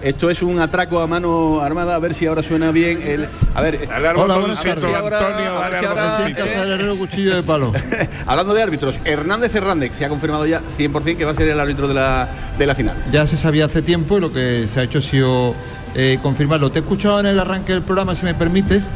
Esto 0.01 0.29
es 0.29 0.41
un 0.41 0.59
atraco 0.59 1.01
a 1.01 1.07
mano 1.07 1.59
armada, 1.61 1.95
a 1.95 1.99
ver 1.99 2.13
si 2.13 2.25
ahora 2.25 2.41
suena 2.41 2.71
bien 2.71 3.01
el. 3.01 3.27
A 3.53 3.61
ver, 3.61 3.87
hola, 4.15 4.37
buenas 4.37 4.63
tardes. 4.63 4.85
Antonio, 4.85 6.97
cuchillo 6.97 7.35
de 7.35 7.43
palo. 7.43 7.73
Hablando 8.25 8.53
de 8.53 8.63
árbitros, 8.63 8.99
Hernández 9.03 9.53
Hernández 9.53 9.91
se 9.97 10.05
ha 10.05 10.09
confirmado 10.09 10.45
ya 10.45 10.61
100% 10.61 11.17
que 11.17 11.25
va 11.25 11.31
a 11.31 11.35
ser 11.35 11.49
el 11.49 11.59
árbitro 11.59 11.87
de 11.87 11.93
la, 11.93 12.29
de 12.57 12.65
la 12.65 12.75
final. 12.75 12.95
Ya 13.11 13.27
se 13.27 13.35
sabía 13.35 13.65
hace 13.65 13.81
tiempo 13.81 14.17
y 14.17 14.21
lo 14.21 14.31
que 14.31 14.67
se 14.67 14.79
ha 14.79 14.83
hecho 14.83 14.99
ha 14.99 15.01
sido 15.01 15.53
eh, 15.95 16.17
confirmarlo. 16.21 16.71
Te 16.71 16.79
he 16.79 16.81
escuchado 16.81 17.19
en 17.19 17.25
el 17.25 17.39
arranque 17.39 17.73
del 17.73 17.81
programa, 17.81 18.15
si 18.15 18.23
me 18.23 18.33
permites, 18.33 18.89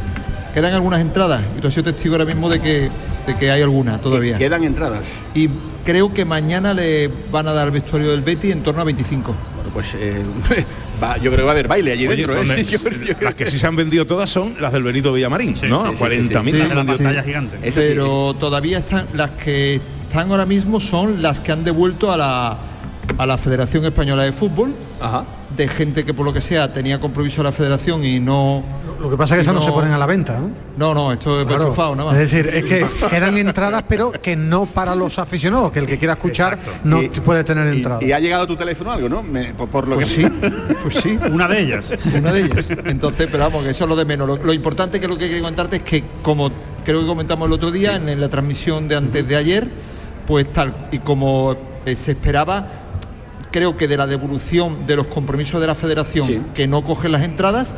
quedan 0.53 0.73
algunas 0.73 1.01
entradas 1.01 1.41
y 1.57 1.61
tú 1.61 1.67
has 1.67 1.73
sido 1.73 1.91
testigo 1.91 2.15
ahora 2.15 2.25
mismo 2.25 2.49
de 2.49 2.61
que, 2.61 2.89
de 3.25 3.37
que 3.37 3.51
hay 3.51 3.61
algunas 3.61 4.01
todavía. 4.01 4.37
Quedan 4.37 4.63
entradas. 4.63 5.07
Y 5.33 5.49
creo 5.83 6.13
que 6.13 6.25
mañana 6.25 6.73
le 6.73 7.09
van 7.31 7.47
a 7.47 7.53
dar 7.53 7.67
el 7.67 7.73
vestuario 7.73 8.11
del 8.11 8.21
Betty 8.21 8.51
en 8.51 8.63
torno 8.63 8.81
a 8.81 8.83
25. 8.85 9.35
Bueno, 9.55 9.69
pues 9.73 9.87
eh, 9.95 10.23
yo 11.21 11.31
creo 11.31 11.37
que 11.37 11.43
va 11.43 11.49
a 11.49 11.53
haber 11.53 11.67
baile 11.67 11.91
allí 11.91 12.07
dentro. 12.07 12.41
¿eh? 12.41 12.65
las 13.21 13.35
que 13.35 13.49
sí 13.49 13.59
se 13.59 13.67
han 13.67 13.75
vendido 13.75 14.05
todas 14.05 14.29
son 14.29 14.55
las 14.59 14.71
del 14.71 14.83
Benito 14.83 15.11
Villamarín, 15.13 15.55
¿no? 15.67 15.93
40.000 15.93 17.23
gigante. 17.23 17.71
Pero 17.73 18.35
todavía 18.35 18.79
están 18.79 19.07
las 19.13 19.31
que 19.31 19.81
están 20.07 20.29
ahora 20.31 20.45
mismo 20.45 20.79
son 20.79 21.21
las 21.21 21.39
que 21.39 21.51
han 21.51 21.63
devuelto 21.63 22.11
a 22.11 22.17
la 22.17 22.57
a 23.17 23.25
la 23.25 23.37
Federación 23.37 23.85
Española 23.85 24.23
de 24.23 24.31
Fútbol, 24.31 24.73
de 25.55 25.67
gente 25.67 26.03
que 26.05 26.13
por 26.13 26.25
lo 26.25 26.33
que 26.33 26.41
sea 26.41 26.73
tenía 26.73 26.99
compromiso 26.99 27.41
a 27.41 27.43
la 27.43 27.51
federación 27.51 28.03
y 28.03 28.19
no 28.19 28.63
Lo 29.03 29.09
que 29.09 29.17
pasa 29.17 29.33
es 29.35 29.39
que 29.39 29.41
esas 29.41 29.53
no, 29.53 29.61
se 29.61 29.69
ponen 29.71 29.91
a 29.91 29.97
la 29.97 30.05
venta, 30.05 30.39
¿no? 30.39 30.49
No, 30.77 30.93
no, 30.93 31.11
esto 31.11 31.41
es 31.41 31.45
Claro. 31.45 31.73
nada 31.95 32.05
más. 32.05 32.15
Es 32.15 32.31
decir, 32.31 32.47
es 32.53 32.63
que 32.63 32.85
quedan 33.09 33.37
entradas, 33.37 33.83
pero 33.87 34.11
que 34.13 34.37
no 34.37 34.65
para 34.65 34.95
los 34.95 35.19
aficionados, 35.19 35.71
que 35.71 35.79
el 35.79 35.85
que 35.85 35.97
quiera 35.99 36.13
escuchar 36.13 36.57
no 36.85 37.01
Y- 37.03 37.09
puede 37.09 37.43
tener 37.43 37.67
entrada. 37.67 38.01
Y 38.01 38.13
ha 38.13 38.19
llegado 38.21 38.43
a 38.43 38.47
tu 38.47 38.55
teléfono 38.55 38.93
algo, 38.93 39.09
¿no? 39.09 39.21
Me- 39.21 39.53
por, 39.53 39.67
por 39.67 39.89
lo 39.89 39.95
Pues 39.95 40.07
que 40.07 40.21
sí, 40.21 40.27
pues 40.81 40.95
sí. 41.03 41.19
Una 41.31 41.49
de 41.49 41.59
ellas. 41.59 41.89
Una 42.17 42.31
de 42.31 42.41
ellas. 42.45 42.65
Entonces, 42.85 43.27
pero 43.29 43.43
vamos, 43.43 43.63
que 43.65 43.71
eso 43.71 43.83
es 43.83 43.89
lo 43.89 43.95
de 43.97 44.05
menos. 44.05 44.25
Lo, 44.25 44.37
lo 44.37 44.53
importante 44.53 45.01
que 45.01 45.07
lo 45.09 45.17
que 45.17 45.27
quiero 45.27 45.41
comentarte 45.43 45.75
es 45.75 45.81
que, 45.83 46.05
como 46.21 46.49
creo 46.85 47.01
que 47.01 47.05
comentamos 47.07 47.45
el 47.47 47.53
otro 47.53 47.71
día 47.71 47.97
en, 47.97 48.07
en 48.07 48.21
la 48.21 48.29
transmisión 48.29 48.87
de 48.87 48.95
antes 48.95 49.27
de 49.27 49.35
ayer, 49.35 49.67
pues 50.25 50.51
tal 50.53 50.87
y 50.93 50.99
como 50.99 51.57
eh, 51.85 51.97
se 51.97 52.11
esperaba, 52.11 52.67
creo 53.51 53.75
que 53.75 53.89
de 53.89 53.97
la 53.97 54.07
devolución 54.07 54.87
de 54.87 54.95
los 54.95 55.07
compromisos 55.07 55.59
de 55.59 55.67
la 55.67 55.75
federación 55.75 56.47
que 56.55 56.67
no 56.67 56.83
cogen 56.85 57.11
las 57.11 57.23
entradas, 57.23 57.75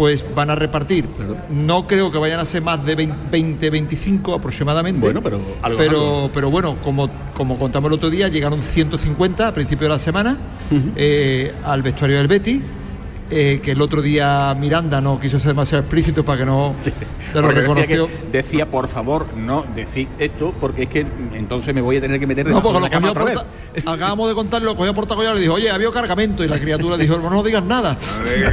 pues 0.00 0.24
van 0.34 0.48
a 0.48 0.54
repartir. 0.54 1.04
No 1.50 1.86
creo 1.86 2.10
que 2.10 2.16
vayan 2.16 2.40
a 2.40 2.46
ser 2.46 2.62
más 2.62 2.82
de 2.86 2.94
20, 2.94 3.68
25 3.68 4.32
aproximadamente. 4.32 4.98
Bueno, 4.98 5.22
pero 5.22 5.38
algo, 5.60 5.78
pero, 5.78 5.90
algo. 5.90 6.30
pero 6.32 6.50
bueno, 6.50 6.76
como, 6.82 7.10
como 7.34 7.58
contamos 7.58 7.90
el 7.90 7.96
otro 7.96 8.08
día, 8.08 8.28
llegaron 8.28 8.62
150 8.62 9.48
a 9.48 9.52
principio 9.52 9.88
de 9.88 9.92
la 9.92 9.98
semana 9.98 10.38
eh, 10.96 11.52
al 11.64 11.82
vestuario 11.82 12.16
del 12.16 12.28
Betty. 12.28 12.62
Eh, 13.30 13.60
que 13.62 13.72
el 13.72 13.80
otro 13.82 14.02
día 14.02 14.54
Miranda 14.58 15.00
no 15.00 15.18
quiso 15.20 15.38
ser 15.38 15.48
demasiado 15.48 15.82
explícito 15.82 16.24
para 16.24 16.38
que 16.38 16.46
no 16.46 16.74
te 17.32 17.40
lo 17.40 17.48
decía, 17.48 17.60
reconoció. 17.62 18.06
que- 18.08 18.12
decía, 18.38 18.66
por 18.70 18.88
favor, 18.88 19.26
no 19.36 19.64
decir 19.74 20.08
esto, 20.18 20.52
porque 20.60 20.82
es 20.82 20.88
que 20.88 21.06
entonces 21.34 21.74
me 21.74 21.80
voy 21.80 21.96
a 21.96 22.00
tener 22.00 22.18
que 22.20 22.26
meter 22.26 22.44
No, 22.46 22.50
debajo 22.50 22.72
porque 22.72 22.78
de 22.78 22.82
la 22.84 22.90
cama 22.90 23.10
otra 23.10 23.24
vez. 23.24 23.38
acabamos 23.86 24.28
de 24.28 24.34
contarlo, 24.34 24.70
lo 24.70 24.76
cogió 24.76 24.94
por 24.94 25.06
tacollado 25.06 25.34
y 25.34 25.38
le 25.38 25.42
dijo, 25.42 25.54
oye, 25.54 25.70
había 25.70 25.90
cargamento 25.90 26.44
y 26.44 26.48
la 26.48 26.58
criatura 26.58 26.96
dijo, 26.96 27.18
no, 27.18 27.30
no 27.30 27.42
digas 27.42 27.62
nada. 27.64 27.96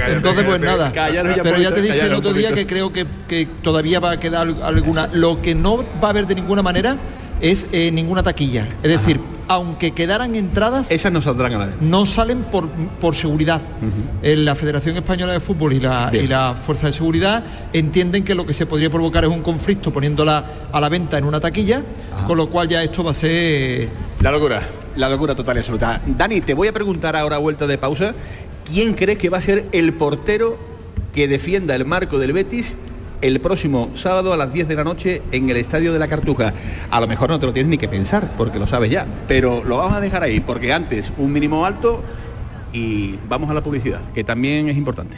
Entonces 0.09 0.43
pues 0.43 0.59
nada. 0.59 0.91
Pero 0.93 1.57
ya 1.57 1.73
te 1.73 1.81
dije 1.81 2.01
el 2.01 2.13
otro 2.13 2.33
día 2.33 2.53
que 2.53 2.65
creo 2.67 2.91
que, 2.93 3.05
que 3.27 3.47
todavía 3.61 3.99
va 3.99 4.11
a 4.11 4.19
quedar 4.19 4.47
al- 4.47 4.61
alguna. 4.63 5.07
Lo 5.11 5.41
que 5.41 5.55
no 5.55 5.77
va 5.77 6.07
a 6.07 6.09
haber 6.09 6.27
de 6.27 6.35
ninguna 6.35 6.61
manera 6.61 6.97
es 7.41 7.67
eh, 7.71 7.91
ninguna 7.91 8.23
taquilla. 8.23 8.67
Es 8.83 8.89
decir, 8.91 9.19
aunque 9.47 9.91
quedaran 9.91 10.35
entradas, 10.35 10.91
esas 10.91 11.11
no 11.11 11.21
saldrán 11.21 11.53
a 11.53 11.57
la. 11.57 11.69
No 11.81 12.05
salen 12.05 12.43
por, 12.43 12.67
por 12.69 13.15
seguridad. 13.15 13.61
Eh, 14.21 14.35
La 14.35 14.55
Federación 14.55 14.97
Española 14.97 15.33
de 15.33 15.39
Fútbol 15.39 15.73
y 15.73 15.79
la, 15.79 16.09
Bien. 16.09 16.25
y 16.25 16.27
la 16.27 16.53
Fuerza 16.55 16.87
de 16.87 16.93
Seguridad 16.93 17.43
entienden 17.73 18.23
que 18.23 18.35
lo 18.35 18.45
que 18.45 18.53
se 18.53 18.65
podría 18.65 18.89
provocar 18.89 19.23
es 19.23 19.29
un 19.29 19.41
conflicto 19.41 19.91
poniéndola 19.91 20.45
a 20.71 20.81
la 20.81 20.89
venta 20.89 21.17
en 21.17 21.23
una 21.23 21.39
taquilla, 21.39 21.81
con 22.25 22.37
lo 22.37 22.47
cual 22.49 22.67
ya 22.67 22.83
esto 22.83 23.03
va 23.03 23.11
a 23.11 23.13
ser 23.13 23.89
La 24.21 24.31
locura, 24.31 24.61
la 24.95 25.09
locura 25.09 25.35
total 25.35 25.57
y 25.57 25.59
absoluta. 25.59 26.01
Dani, 26.05 26.41
te 26.41 26.53
voy 26.53 26.67
a 26.67 26.73
preguntar 26.73 27.15
ahora 27.15 27.37
vuelta 27.37 27.67
de 27.67 27.77
pausa, 27.77 28.13
¿quién 28.71 28.93
crees 28.93 29.17
que 29.17 29.29
va 29.29 29.37
a 29.37 29.41
ser 29.41 29.67
el 29.71 29.93
portero 29.93 30.57
que 31.13 31.27
defienda 31.27 31.73
el 31.75 31.85
marco 31.85 32.19
del 32.19 32.33
Betis 32.33 32.73
el 33.21 33.39
próximo 33.39 33.89
sábado 33.95 34.33
a 34.33 34.37
las 34.37 34.53
10 34.53 34.67
de 34.67 34.75
la 34.75 34.83
noche 34.83 35.21
en 35.31 35.49
el 35.49 35.57
Estadio 35.57 35.93
de 35.93 35.99
la 35.99 36.07
Cartuja? 36.07 36.53
A 36.89 36.99
lo 36.99 37.07
mejor 37.07 37.29
no 37.29 37.39
te 37.39 37.45
lo 37.45 37.53
tienes 37.53 37.69
ni 37.69 37.77
que 37.77 37.87
pensar, 37.87 38.35
porque 38.37 38.59
lo 38.59 38.67
sabes 38.67 38.91
ya, 38.91 39.05
pero 39.27 39.63
lo 39.63 39.77
vamos 39.77 39.93
a 39.93 39.99
dejar 39.99 40.23
ahí, 40.23 40.39
porque 40.39 40.73
antes 40.73 41.11
un 41.17 41.31
mínimo 41.31 41.65
alto 41.65 42.03
y 42.73 43.17
vamos 43.27 43.49
a 43.49 43.53
la 43.53 43.63
publicidad, 43.63 44.01
que 44.13 44.23
también 44.23 44.69
es 44.69 44.77
importante. 44.77 45.17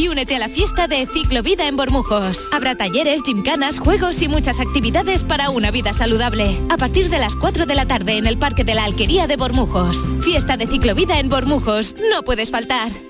y 0.00 0.08
únete 0.08 0.36
a 0.36 0.38
la 0.38 0.48
fiesta 0.48 0.88
de 0.88 1.06
Ciclovida 1.06 1.68
en 1.68 1.76
Bormujos. 1.76 2.48
Habrá 2.52 2.74
talleres, 2.74 3.20
gimcanas, 3.22 3.78
juegos 3.78 4.22
y 4.22 4.28
muchas 4.28 4.58
actividades 4.58 5.24
para 5.24 5.50
una 5.50 5.70
vida 5.70 5.92
saludable. 5.92 6.58
A 6.70 6.78
partir 6.78 7.10
de 7.10 7.18
las 7.18 7.36
4 7.36 7.66
de 7.66 7.74
la 7.74 7.86
tarde 7.86 8.16
en 8.16 8.26
el 8.26 8.38
Parque 8.38 8.64
de 8.64 8.74
la 8.74 8.84
Alquería 8.84 9.26
de 9.26 9.36
Bormujos. 9.36 9.98
Fiesta 10.22 10.56
de 10.56 10.66
Ciclovida 10.66 11.20
en 11.20 11.28
Bormujos. 11.28 11.94
No 12.10 12.22
puedes 12.22 12.50
faltar. 12.50 13.09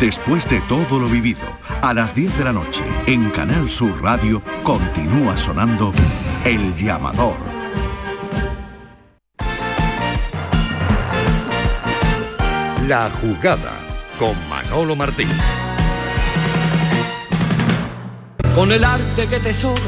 Después 0.00 0.48
de 0.48 0.60
todo 0.62 0.98
lo 0.98 1.08
vivido, 1.08 1.46
a 1.80 1.94
las 1.94 2.14
10 2.14 2.38
de 2.38 2.44
la 2.44 2.52
noche, 2.52 2.84
en 3.06 3.30
Canal 3.30 3.70
Sur 3.70 4.02
Radio, 4.02 4.42
continúa 4.62 5.36
sonando 5.36 5.92
El 6.44 6.74
llamador. 6.74 7.36
La 12.86 13.10
jugada 13.20 13.72
con 14.18 14.34
Manolo 14.48 14.94
Martín. 14.96 15.28
Con 18.54 18.70
el 18.72 18.84
arte 18.84 19.26
que 19.26 19.40
te 19.40 19.52
sobra, 19.52 19.82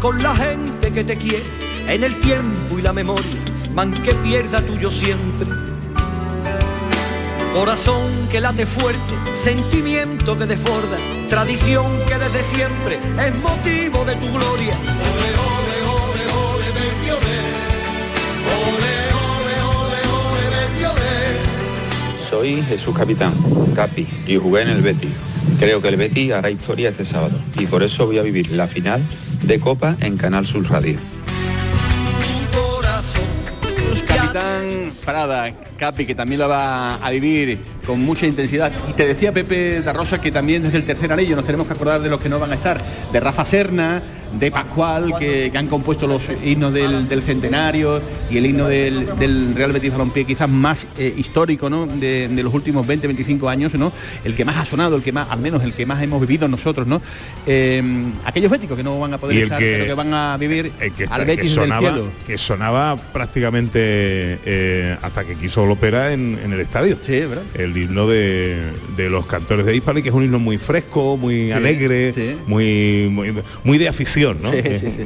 con 0.00 0.22
la 0.22 0.34
gente 0.34 0.92
que 0.92 1.04
te 1.04 1.16
quiere, 1.16 1.44
en 1.88 2.04
el 2.04 2.18
tiempo 2.20 2.78
y 2.78 2.82
la 2.82 2.92
memoria, 2.92 3.40
man 3.74 3.92
que 4.02 4.12
pierda 4.14 4.60
tuyo 4.60 4.90
siempre. 4.90 5.71
Corazón 7.52 8.10
que 8.30 8.40
late 8.40 8.64
fuerte, 8.64 9.12
sentimiento 9.34 10.38
que 10.38 10.46
desborda, 10.46 10.96
tradición 11.28 11.84
que 12.06 12.16
desde 12.18 12.42
siempre 12.42 12.96
es 12.96 13.34
motivo 13.34 14.04
de 14.06 14.14
tu 14.16 14.26
gloria. 14.32 14.72
Ole, 14.72 15.30
ole, 15.36 15.76
ole, 15.92 16.24
ole, 16.32 16.70
ole. 17.12 17.36
Ole, 18.68 18.94
ole, 19.20 20.86
ole. 20.86 22.30
Soy 22.30 22.62
Jesús 22.62 22.96
Capitán, 22.96 23.34
Capi, 23.76 24.08
y 24.26 24.36
jugué 24.38 24.62
en 24.62 24.70
el 24.70 24.80
Betis. 24.80 25.12
Creo 25.58 25.82
que 25.82 25.88
el 25.88 25.96
Betis 25.96 26.32
hará 26.32 26.50
historia 26.50 26.88
este 26.88 27.04
sábado 27.04 27.38
y 27.58 27.66
por 27.66 27.82
eso 27.82 28.06
voy 28.06 28.18
a 28.18 28.22
vivir 28.22 28.50
la 28.50 28.66
final 28.66 29.02
de 29.42 29.60
Copa 29.60 29.96
en 30.00 30.16
Canal 30.16 30.46
Sur 30.46 30.70
Radio. 30.70 30.98
Capitán 34.32 34.90
Prada, 35.04 35.52
Capi, 35.76 36.06
que 36.06 36.14
también 36.14 36.40
la 36.40 36.46
va 36.46 36.94
a 36.94 37.10
vivir 37.10 37.58
con 37.86 38.00
mucha 38.00 38.26
intensidad. 38.26 38.72
Y 38.88 38.92
te 38.92 39.06
decía 39.06 39.32
Pepe 39.32 39.82
da 39.82 39.92
Rosa 39.92 40.20
que 40.20 40.30
también 40.30 40.62
desde 40.62 40.78
el 40.78 40.84
tercer 40.84 41.12
anillo 41.12 41.36
nos 41.36 41.44
tenemos 41.44 41.66
que 41.66 41.72
acordar 41.74 42.00
de 42.00 42.10
los 42.10 42.20
que 42.20 42.28
no 42.28 42.38
van 42.38 42.52
a 42.52 42.54
estar, 42.54 42.80
de 43.12 43.20
Rafa 43.20 43.44
Serna, 43.44 44.02
de 44.38 44.50
Pascual, 44.50 45.14
que, 45.18 45.52
han 45.54 45.66
compuesto 45.66 46.06
los 46.06 46.22
himnos 46.42 46.72
del, 46.72 47.22
centenario 47.22 48.00
y 48.30 48.38
el 48.38 48.46
himno 48.46 48.68
del, 48.68 49.54
Real 49.54 49.72
Betis 49.72 49.92
Balompié, 49.92 50.24
quizás 50.24 50.48
más 50.48 50.88
eh, 50.96 51.12
histórico 51.16 51.68
¿no? 51.68 51.86
de, 51.86 52.28
los 52.42 52.52
últimos 52.54 52.86
20, 52.86 53.06
25 53.06 53.48
años, 53.48 53.74
¿no? 53.74 53.92
el 54.24 54.34
que 54.34 54.44
más 54.44 54.56
ha 54.56 54.64
sonado, 54.64 54.96
el 54.96 55.02
que 55.02 55.12
más, 55.12 55.30
al 55.30 55.40
menos 55.40 55.62
el 55.62 55.74
que 55.74 55.86
más 55.86 56.02
hemos 56.02 56.20
vivido 56.20 56.48
nosotros, 56.48 56.86
¿no? 56.86 57.02
Eh, 57.46 57.82
aquellos 58.24 58.50
béticos 58.50 58.76
que 58.76 58.82
no 58.82 58.98
van 58.98 59.14
a 59.14 59.18
poder 59.18 59.44
estar, 59.44 59.58
que, 59.58 59.72
pero 59.72 59.86
que 59.86 59.94
van 59.94 60.14
a 60.14 60.36
vivir 60.36 60.72
al 61.10 61.24
Betis 61.24 61.50
que 61.50 61.54
sonaba, 61.54 61.82
del 61.82 61.94
cielo. 61.94 62.12
Que 62.26 62.38
sonaba 62.38 62.96
prácticamente 62.96 63.80
eh, 64.44 64.96
hasta 65.02 65.24
que 65.24 65.36
quiso 65.36 65.66
Lopera 65.66 66.12
en, 66.12 66.38
en 66.42 66.52
el 66.52 66.60
estadio. 66.60 66.98
Sí, 67.02 67.20
¿verdad? 67.20 67.44
El 67.54 67.71
himno 67.76 68.06
de, 68.06 68.72
los 68.96 69.26
cantores 69.26 69.66
de 69.66 69.74
Hispali, 69.74 70.02
que 70.02 70.08
es 70.10 70.14
un 70.14 70.24
himno 70.24 70.38
muy 70.38 70.58
fresco, 70.58 71.16
muy 71.16 71.50
alegre, 71.52 72.12
Muy, 72.46 73.08
muy, 73.10 73.34
muy 73.64 73.78
de 73.78 73.88
afición 73.88 74.38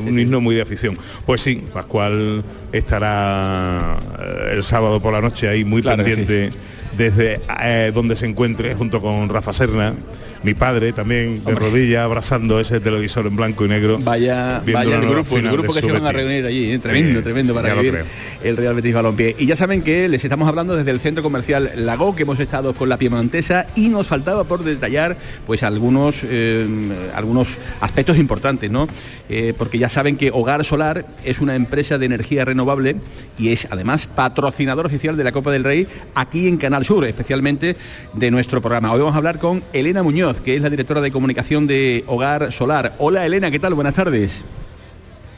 un 0.06 0.18
himno 0.18 0.40
muy 0.40 0.54
de 0.54 0.62
afición. 0.62 0.98
Pues 1.24 1.40
sí, 1.40 1.62
Pascual 1.72 2.44
estará 2.72 3.96
eh, 4.18 4.54
el 4.54 4.64
sábado 4.64 5.00
por 5.00 5.12
la 5.12 5.20
noche 5.20 5.48
ahí 5.48 5.64
muy 5.64 5.82
pendiente 5.82 6.50
desde 6.96 7.40
eh, 7.62 7.92
donde 7.94 8.16
se 8.16 8.26
encuentre 8.26 8.74
junto 8.74 9.00
con 9.00 9.28
Rafa 9.28 9.52
Serna 9.52 9.94
mi 10.42 10.54
padre 10.54 10.92
también 10.92 11.42
de 11.44 11.54
rodilla 11.54 12.04
abrazando 12.04 12.60
ese 12.60 12.80
televisor 12.80 13.26
en 13.26 13.36
blanco 13.36 13.64
y 13.64 13.68
negro. 13.68 13.98
Vaya, 14.00 14.62
vaya 14.72 14.96
el 14.96 15.08
grupo, 15.08 15.38
el 15.38 15.50
grupo 15.50 15.72
que 15.72 15.80
se 15.80 15.92
van 15.92 16.06
a 16.06 16.12
reunir 16.12 16.44
allí, 16.44 16.72
¿eh? 16.72 16.78
tremendo, 16.78 17.22
tremendo 17.22 17.54
para 17.54 17.74
vivir 17.74 18.04
el 18.42 18.56
Real 18.56 18.74
Betis 18.74 18.94
Balompié. 18.94 19.34
Y 19.38 19.46
ya 19.46 19.56
saben 19.56 19.82
que 19.82 20.08
les 20.08 20.24
estamos 20.24 20.48
hablando 20.48 20.76
desde 20.76 20.90
el 20.90 21.00
centro 21.00 21.22
comercial 21.22 21.72
Lago, 21.76 22.14
que 22.14 22.22
hemos 22.22 22.40
estado 22.40 22.74
con 22.74 22.88
la 22.88 22.96
Piemontesa 22.96 23.66
y 23.74 23.88
nos 23.88 24.06
faltaba 24.06 24.44
por 24.44 24.64
detallar 24.64 25.16
pues 25.46 25.62
algunos 25.62 26.16
eh, 26.24 26.66
algunos 27.14 27.48
aspectos 27.80 28.18
importantes, 28.18 28.70
¿no? 28.70 28.88
Eh, 29.28 29.54
porque 29.56 29.78
ya 29.78 29.88
saben 29.88 30.16
que 30.16 30.30
Hogar 30.30 30.64
Solar 30.64 31.04
es 31.24 31.40
una 31.40 31.56
empresa 31.56 31.98
de 31.98 32.06
energía 32.06 32.44
renovable 32.44 32.96
y 33.38 33.50
es 33.50 33.66
además 33.70 34.06
patrocinador 34.06 34.86
oficial 34.86 35.16
de 35.16 35.24
la 35.24 35.32
Copa 35.32 35.50
del 35.50 35.64
Rey 35.64 35.86
aquí 36.14 36.46
en 36.46 36.56
Canal 36.56 36.84
Sur, 36.84 37.04
especialmente 37.04 37.76
de 38.12 38.30
nuestro 38.30 38.60
programa. 38.60 38.92
Hoy 38.92 39.00
vamos 39.00 39.14
a 39.14 39.18
hablar 39.18 39.38
con 39.38 39.62
Elena 39.72 40.02
Muñoz 40.02 40.25
que 40.34 40.56
es 40.56 40.62
la 40.62 40.70
directora 40.70 41.00
de 41.00 41.12
comunicación 41.12 41.68
de 41.68 42.02
Hogar 42.08 42.50
Solar. 42.52 42.96
Hola 42.98 43.24
Elena, 43.24 43.48
¿qué 43.48 43.60
tal? 43.60 43.74
Buenas 43.74 43.94
tardes. 43.94 44.42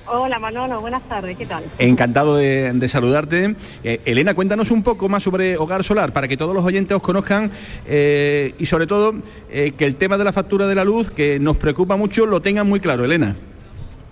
Hola 0.06 0.38
Manolo, 0.38 0.80
buenas 0.80 1.02
tardes, 1.02 1.36
¿qué 1.36 1.44
tal? 1.44 1.64
Encantado 1.78 2.38
de, 2.38 2.88
saludarte. 2.88 3.54
Eh, 3.84 4.00
Elena, 4.06 4.32
cuéntanos 4.32 4.70
un 4.70 4.82
poco 4.82 5.10
más 5.10 5.22
sobre 5.22 5.58
Hogar 5.58 5.84
Solar 5.84 6.14
para 6.14 6.26
que 6.26 6.38
todos 6.38 6.54
los 6.54 6.64
oyentes 6.64 6.96
os 6.96 7.02
conozcan 7.02 7.50
eh, 7.86 8.54
y 8.58 8.64
sobre 8.64 8.86
todo 8.86 9.12
eh, 9.50 9.72
que 9.76 9.84
el 9.84 9.96
tema 9.96 10.16
de 10.16 10.24
la 10.24 10.32
factura 10.32 10.66
de 10.66 10.74
la 10.74 10.84
luz, 10.84 11.10
que 11.10 11.38
nos 11.38 11.58
preocupa 11.58 11.96
mucho, 11.96 12.24
lo 12.24 12.40
tengan 12.40 12.66
muy 12.66 12.80
claro, 12.80 13.04
Elena. 13.04 13.36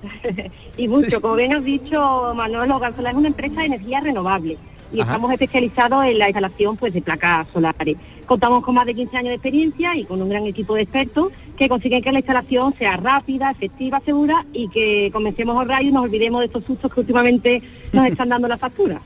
y 0.76 0.88
mucho, 0.88 1.22
como 1.22 1.36
bien 1.36 1.54
has 1.54 1.64
dicho 1.64 2.34
Manolo, 2.36 2.76
Hogar 2.76 2.94
Solar 2.94 3.14
es 3.14 3.18
una 3.18 3.28
empresa 3.28 3.60
de 3.60 3.66
energía 3.66 4.00
renovable 4.00 4.58
y 4.92 5.00
estamos 5.00 5.32
especializados 5.32 6.04
en 6.04 6.18
la 6.18 6.28
instalación 6.28 6.76
pues, 6.76 6.92
de 6.92 7.02
placas 7.02 7.46
solares. 7.52 7.96
Contamos 8.26 8.64
con 8.64 8.74
más 8.74 8.86
de 8.86 8.94
15 8.94 9.16
años 9.16 9.28
de 9.28 9.34
experiencia 9.34 9.96
y 9.96 10.04
con 10.04 10.20
un 10.20 10.28
gran 10.28 10.44
equipo 10.46 10.74
de 10.74 10.82
expertos 10.82 11.32
que 11.56 11.68
consiguen 11.68 12.02
que 12.02 12.12
la 12.12 12.18
instalación 12.18 12.74
sea 12.78 12.96
rápida, 12.96 13.50
efectiva, 13.50 14.02
segura 14.04 14.44
y 14.52 14.68
que 14.68 15.10
comencemos 15.12 15.54
a 15.56 15.60
ahorrar 15.60 15.82
y 15.84 15.92
nos 15.92 16.04
olvidemos 16.04 16.40
de 16.40 16.46
estos 16.46 16.64
sustos 16.64 16.92
que 16.92 17.00
últimamente 17.00 17.62
nos 17.92 18.06
están 18.10 18.28
dando 18.28 18.48
la 18.48 18.58
factura. 18.58 19.00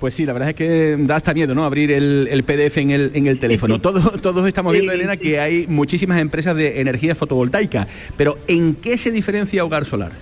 Pues 0.00 0.14
sí, 0.14 0.24
la 0.24 0.32
verdad 0.32 0.48
es 0.48 0.54
que 0.54 0.96
da 0.98 1.16
hasta 1.16 1.34
miedo, 1.34 1.54
¿no? 1.54 1.62
Abrir 1.62 1.92
el, 1.92 2.42
PDF 2.44 2.78
en 2.78 2.90
el, 2.90 3.10
en 3.12 3.26
el 3.26 3.38
teléfono. 3.38 3.78
Todos, 3.82 4.22
todos 4.22 4.46
estamos 4.48 4.72
viendo, 4.72 4.92
Elena, 4.92 5.18
que 5.18 5.38
hay 5.38 5.66
muchísimas 5.66 6.18
empresas 6.20 6.56
de 6.56 6.80
energía 6.80 7.14
fotovoltaica. 7.14 7.86
Pero 8.16 8.38
¿en 8.48 8.76
qué 8.76 8.96
se 8.96 9.10
diferencia 9.10 9.62
Hogar 9.62 9.84
Solar? 9.84 10.12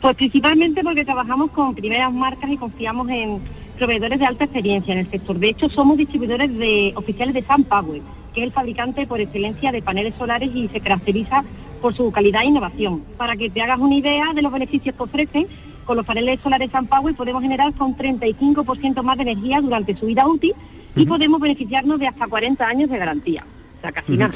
Pues 0.00 0.14
principalmente 0.14 0.84
porque 0.84 1.04
trabajamos 1.04 1.50
con 1.50 1.74
primeras 1.74 2.12
marcas 2.12 2.48
y 2.50 2.56
confiamos 2.56 3.08
en 3.08 3.40
proveedores 3.82 4.20
de 4.20 4.26
alta 4.26 4.44
experiencia 4.44 4.92
en 4.92 5.00
el 5.00 5.10
sector. 5.10 5.36
De 5.40 5.48
hecho, 5.48 5.68
somos 5.68 5.96
distribuidores 5.96 6.56
de 6.56 6.92
oficiales 6.94 7.34
de 7.34 7.44
Sun 7.44 7.64
Power, 7.64 8.00
que 8.32 8.40
es 8.40 8.46
el 8.46 8.52
fabricante 8.52 9.08
por 9.08 9.18
excelencia 9.18 9.72
de 9.72 9.82
paneles 9.82 10.14
solares 10.16 10.50
y 10.54 10.68
se 10.68 10.78
caracteriza 10.78 11.44
por 11.80 11.92
su 11.96 12.12
calidad 12.12 12.42
e 12.42 12.46
innovación. 12.46 13.02
Para 13.16 13.34
que 13.34 13.50
te 13.50 13.60
hagas 13.60 13.78
una 13.78 13.96
idea 13.96 14.32
de 14.34 14.40
los 14.40 14.52
beneficios 14.52 14.94
que 14.94 15.02
ofrecen, 15.02 15.48
con 15.84 15.96
los 15.96 16.06
paneles 16.06 16.38
solares 16.44 16.70
Sun 16.70 16.86
Power 16.86 17.12
podemos 17.16 17.42
generar 17.42 17.70
hasta 17.70 17.82
un 17.82 17.96
35% 17.96 19.02
más 19.02 19.16
de 19.16 19.22
energía 19.22 19.60
durante 19.60 19.96
su 19.96 20.06
vida 20.06 20.28
útil 20.28 20.54
y 20.94 21.04
podemos 21.04 21.40
beneficiarnos 21.40 21.98
de 21.98 22.06
hasta 22.06 22.28
40 22.28 22.64
años 22.64 22.88
de 22.88 22.98
garantía 22.98 23.44
casi 23.90 24.12
nada. 24.16 24.32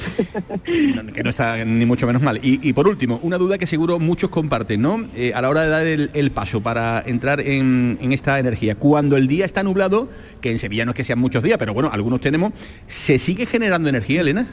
que 1.14 1.22
no 1.22 1.30
está 1.30 1.64
ni 1.64 1.86
mucho 1.86 2.06
menos 2.06 2.22
mal. 2.22 2.40
Y, 2.42 2.72
por 2.72 2.88
último, 2.88 3.20
una 3.22 3.38
duda 3.38 3.58
que 3.58 3.66
seguro 3.66 3.98
muchos 3.98 4.30
comparten, 4.30 4.82
¿no? 4.82 5.06
Eh, 5.14 5.32
a 5.34 5.42
la 5.42 5.48
hora 5.48 5.62
de 5.62 5.68
dar 5.68 5.86
el, 5.86 6.30
paso 6.30 6.60
para 6.60 7.02
entrar 7.06 7.40
en, 7.40 7.98
esta 8.12 8.38
energía, 8.38 8.74
cuando 8.74 9.16
el 9.16 9.28
día 9.28 9.44
está 9.44 9.62
nublado, 9.62 10.08
que 10.40 10.50
en 10.50 10.58
Sevilla 10.58 10.84
no 10.84 10.90
es 10.90 10.96
que 10.96 11.04
sean 11.04 11.18
muchos 11.18 11.42
días, 11.42 11.58
pero 11.58 11.72
bueno, 11.72 11.90
algunos 11.92 12.20
tenemos, 12.20 12.52
¿se 12.88 13.18
sigue 13.18 13.46
generando 13.46 13.88
energía, 13.88 14.22
Elena? 14.22 14.48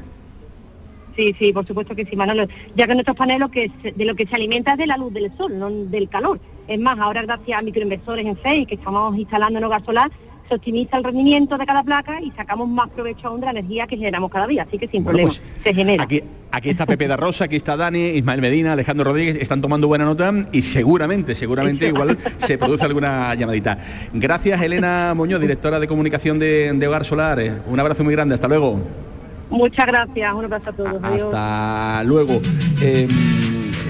Sí, 1.15 1.35
sí, 1.37 1.53
por 1.53 1.65
supuesto 1.65 1.95
que 1.95 2.05
sí, 2.05 2.15
Manolo. 2.15 2.47
Ya 2.75 2.87
que 2.87 2.93
nuestros 2.93 3.15
paneles 3.15 3.49
que 3.49 3.71
de 3.95 4.05
lo 4.05 4.15
que 4.15 4.25
se 4.25 4.35
alimenta 4.35 4.73
es 4.73 4.77
de 4.79 4.87
la 4.87 4.97
luz 4.97 5.13
del 5.13 5.35
sol, 5.37 5.57
no 5.57 5.69
del 5.69 6.09
calor. 6.09 6.39
Es 6.67 6.79
más, 6.79 6.97
ahora 6.99 7.21
gracias 7.21 7.59
a 7.59 7.61
microinversores 7.61 8.25
en 8.25 8.37
FEI 8.37 8.65
que 8.65 8.75
estamos 8.75 9.17
instalando 9.17 9.59
en 9.59 9.65
hogar 9.65 9.85
solar, 9.85 10.11
se 10.53 10.57
optimiza 10.57 10.97
el 10.97 11.03
rendimiento 11.03 11.57
de 11.57 11.65
cada 11.65 11.83
placa 11.83 12.21
y 12.21 12.31
sacamos 12.31 12.67
más 12.69 12.87
provecho 12.89 13.27
aún 13.27 13.39
de 13.39 13.45
la 13.47 13.51
energía 13.51 13.87
que 13.87 13.97
generamos 13.97 14.31
cada 14.31 14.45
día, 14.45 14.63
así 14.63 14.77
que 14.77 14.87
sin 14.87 15.03
problema, 15.03 15.29
pues, 15.29 15.41
se 15.63 15.73
genera. 15.73 16.03
Aquí, 16.03 16.21
aquí 16.51 16.69
está 16.69 16.85
Pepe 16.85 17.07
da 17.07 17.17
Rosa, 17.17 17.45
aquí 17.45 17.55
está 17.55 17.75
Dani, 17.75 18.09
Ismael 18.09 18.39
Medina, 18.39 18.73
Alejandro 18.73 19.05
Rodríguez, 19.05 19.37
están 19.41 19.61
tomando 19.61 19.87
buena 19.87 20.05
nota 20.05 20.31
y 20.51 20.61
seguramente, 20.61 21.33
seguramente 21.33 21.87
igual 21.87 22.17
se 22.37 22.57
produce 22.57 22.85
alguna 22.85 23.33
llamadita. 23.33 23.79
Gracias 24.13 24.61
Elena 24.61 25.13
Muñoz, 25.15 25.41
directora 25.41 25.79
de 25.79 25.87
comunicación 25.87 26.37
de, 26.37 26.83
Hogar 26.87 27.05
Solar. 27.05 27.63
Un 27.67 27.79
abrazo 27.79 28.03
muy 28.03 28.13
grande, 28.13 28.35
hasta 28.35 28.47
luego. 28.47 28.79
Muchas 29.49 29.87
gracias, 29.87 30.33
un 30.33 30.45
abrazo 30.45 30.69
a 30.69 30.73
todos. 30.73 31.03
Hasta 31.03 32.03
luego. 32.03 32.41
Em, 32.81 33.07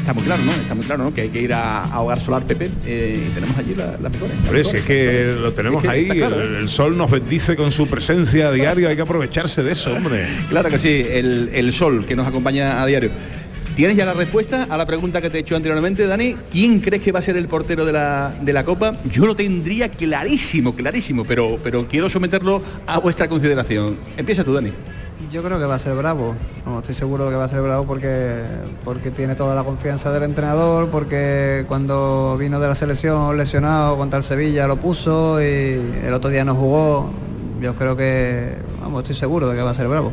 está 0.04 0.14
muy 0.14 0.24
claro, 0.24 0.44
¿no? 0.44 0.52
Está 0.52 0.76
muy 0.76 0.86
claro, 0.86 1.04
¿no? 1.06 1.14
Que 1.14 1.22
hay 1.22 1.30
que 1.30 1.42
ir 1.42 1.54
a, 1.54 2.02
Hogar 2.02 2.20
Solar 2.20 2.44
Pepe 2.44 2.70
eh, 2.86 3.26
y 3.26 3.34
tenemos 3.34 3.58
allí 3.58 3.74
las 3.74 4.02
la 4.02 4.10
mejores. 4.10 4.52
ver, 4.52 4.66
si 4.66 4.78
es 4.78 4.84
que 4.84 5.36
lo 5.40 5.54
tenemos 5.54 5.84
ahí, 5.86 6.10
¿eh? 6.12 6.58
el, 6.60 6.68
sol 6.68 6.98
nos 6.98 7.10
bendice 7.10 7.56
con 7.56 7.72
su 7.72 7.88
presencia 7.88 8.50
a 8.50 8.52
diario, 8.52 8.90
hay 8.90 8.98
que 8.98 9.02
aprovecharse 9.02 9.64
de 9.64 9.72
eso, 9.72 9.94
hombre. 9.94 10.28
Claro 10.50 10.70
que 10.70 10.78
sí, 10.78 11.06
el, 11.10 11.74
sol 11.74 12.06
que 12.06 12.16
nos 12.18 12.28
acompaña 12.28 12.84
a 12.84 12.86
diario. 12.86 13.12
¿Tienes 13.78 13.96
ya 13.96 14.06
la 14.06 14.14
respuesta 14.14 14.68
a 14.70 14.78
la 14.78 14.86
pregunta 14.86 15.22
que 15.22 15.30
te 15.30 15.38
he 15.38 15.42
hecho 15.42 15.56
anteriormente, 15.56 16.06
Dani? 16.06 16.36
¿Quién 16.52 16.80
crees 16.80 17.02
que 17.02 17.12
va 17.12 17.20
a 17.20 17.24
ser 17.24 17.38
el 17.38 17.48
portero 17.48 17.86
de 17.86 17.94
la, 17.94 18.36
de 18.42 18.54
la 18.54 18.64
Copa? 18.66 19.00
Yo 19.10 19.26
lo 19.26 19.36
tendría 19.36 19.90
clarísimo, 19.90 20.76
clarísimo, 20.76 21.24
pero, 21.24 21.58
pero 21.64 21.88
quiero 21.88 22.10
someterlo 22.10 22.62
a 22.86 23.00
vuestra 23.00 23.28
consideración. 23.28 23.96
Empieza 24.18 24.44
tú, 24.44 24.54
Dani. 24.54 24.72
Yo 25.32 25.44
creo 25.44 25.60
que 25.60 25.66
va 25.66 25.76
a 25.76 25.80
ser 25.80 25.96
bravo. 25.96 26.36
No, 26.66 26.80
estoy 26.80 26.96
seguro 26.96 27.26
de 27.26 27.32
que 27.32 27.38
va 27.38 27.46
a 27.46 27.50
ser 27.50 27.62
bravo 27.62 27.86
porque, 27.86 28.42
porque 28.84 29.12
tiene 29.12 29.36
toda 29.36 29.56
la 29.56 29.64
confianza 29.64 30.12
del 30.12 30.24
entrenador, 30.24 30.90
porque 30.90 31.66
cuando 31.68 32.38
vino 32.40 32.60
de 32.60 32.68
la 32.68 32.76
selección 32.76 33.38
lesionado 33.38 33.98
contra 33.98 34.18
el 34.18 34.24
Sevilla 34.24 34.68
lo 34.68 34.78
puso 34.78 35.42
y 35.42 35.46
el 36.04 36.14
otro 36.14 36.30
día 36.30 36.46
no 36.46 36.56
jugó. 36.56 37.10
Yo 37.62 37.76
creo 37.76 37.96
que, 37.96 38.58
vamos, 38.82 39.04
estoy 39.04 39.16
seguro 39.16 39.48
de 39.48 39.56
que 39.56 39.64
va 39.64 39.72
a 39.72 39.74
ser 39.74 39.88
bravo. 39.88 40.12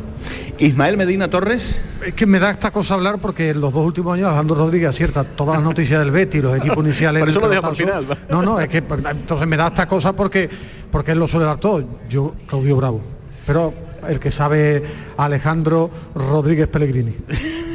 Ismael 0.57 0.95
Medina 0.95 1.29
Torres. 1.29 1.75
Es 2.05 2.13
que 2.13 2.25
me 2.25 2.39
da 2.39 2.51
esta 2.51 2.71
cosa 2.71 2.93
hablar 2.93 3.19
porque 3.19 3.49
en 3.49 3.59
los 3.59 3.73
dos 3.73 3.85
últimos 3.85 4.13
años 4.13 4.27
Alejandro 4.27 4.55
Rodríguez 4.55 4.89
acierta 4.89 5.23
todas 5.23 5.55
las 5.55 5.63
noticias 5.63 5.99
del 5.99 6.11
Betty, 6.11 6.41
los 6.41 6.55
equipos 6.55 6.77
iniciales. 6.85 7.19
Por 7.19 7.29
eso 7.29 7.39
lo 7.41 7.49
deja 7.49 7.75
final. 7.75 8.05
No, 8.29 8.41
no, 8.41 8.59
es 8.59 8.69
que 8.69 8.77
entonces 8.77 9.47
me 9.47 9.57
da 9.57 9.67
esta 9.67 9.87
cosa 9.87 10.13
porque, 10.13 10.49
porque 10.91 11.11
él 11.11 11.19
lo 11.19 11.27
suele 11.27 11.45
dar 11.45 11.57
todo. 11.57 11.83
Yo, 12.09 12.33
Claudio 12.47 12.77
Bravo. 12.77 13.01
Pero 13.45 13.73
el 14.07 14.19
que 14.19 14.31
sabe 14.31 14.83
Alejandro 15.17 15.89
Rodríguez 16.15 16.67
Pellegrini. 16.67 17.15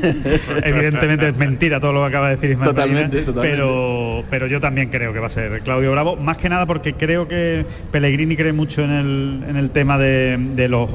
Evidentemente 0.62 1.28
es 1.28 1.36
mentira 1.36 1.80
todo 1.80 1.92
lo 1.92 2.00
que 2.02 2.06
acaba 2.06 2.28
de 2.28 2.36
decir 2.36 2.50
Ismael 2.50 2.70
totalmente, 2.70 3.24
Pero, 3.40 4.24
pero 4.30 4.46
yo 4.46 4.60
también 4.60 4.90
creo 4.90 5.12
que 5.12 5.18
va 5.18 5.26
a 5.26 5.30
ser 5.30 5.62
Claudio 5.62 5.92
Bravo, 5.92 6.16
más 6.16 6.36
que 6.36 6.48
nada 6.48 6.66
porque 6.66 6.94
creo 6.94 7.26
que 7.28 7.64
Pellegrini 7.90 8.36
cree 8.36 8.52
mucho 8.52 8.82
en 8.82 9.56
el, 9.56 9.70
tema 9.70 9.98
de, 9.98 10.68
los, 10.68 10.90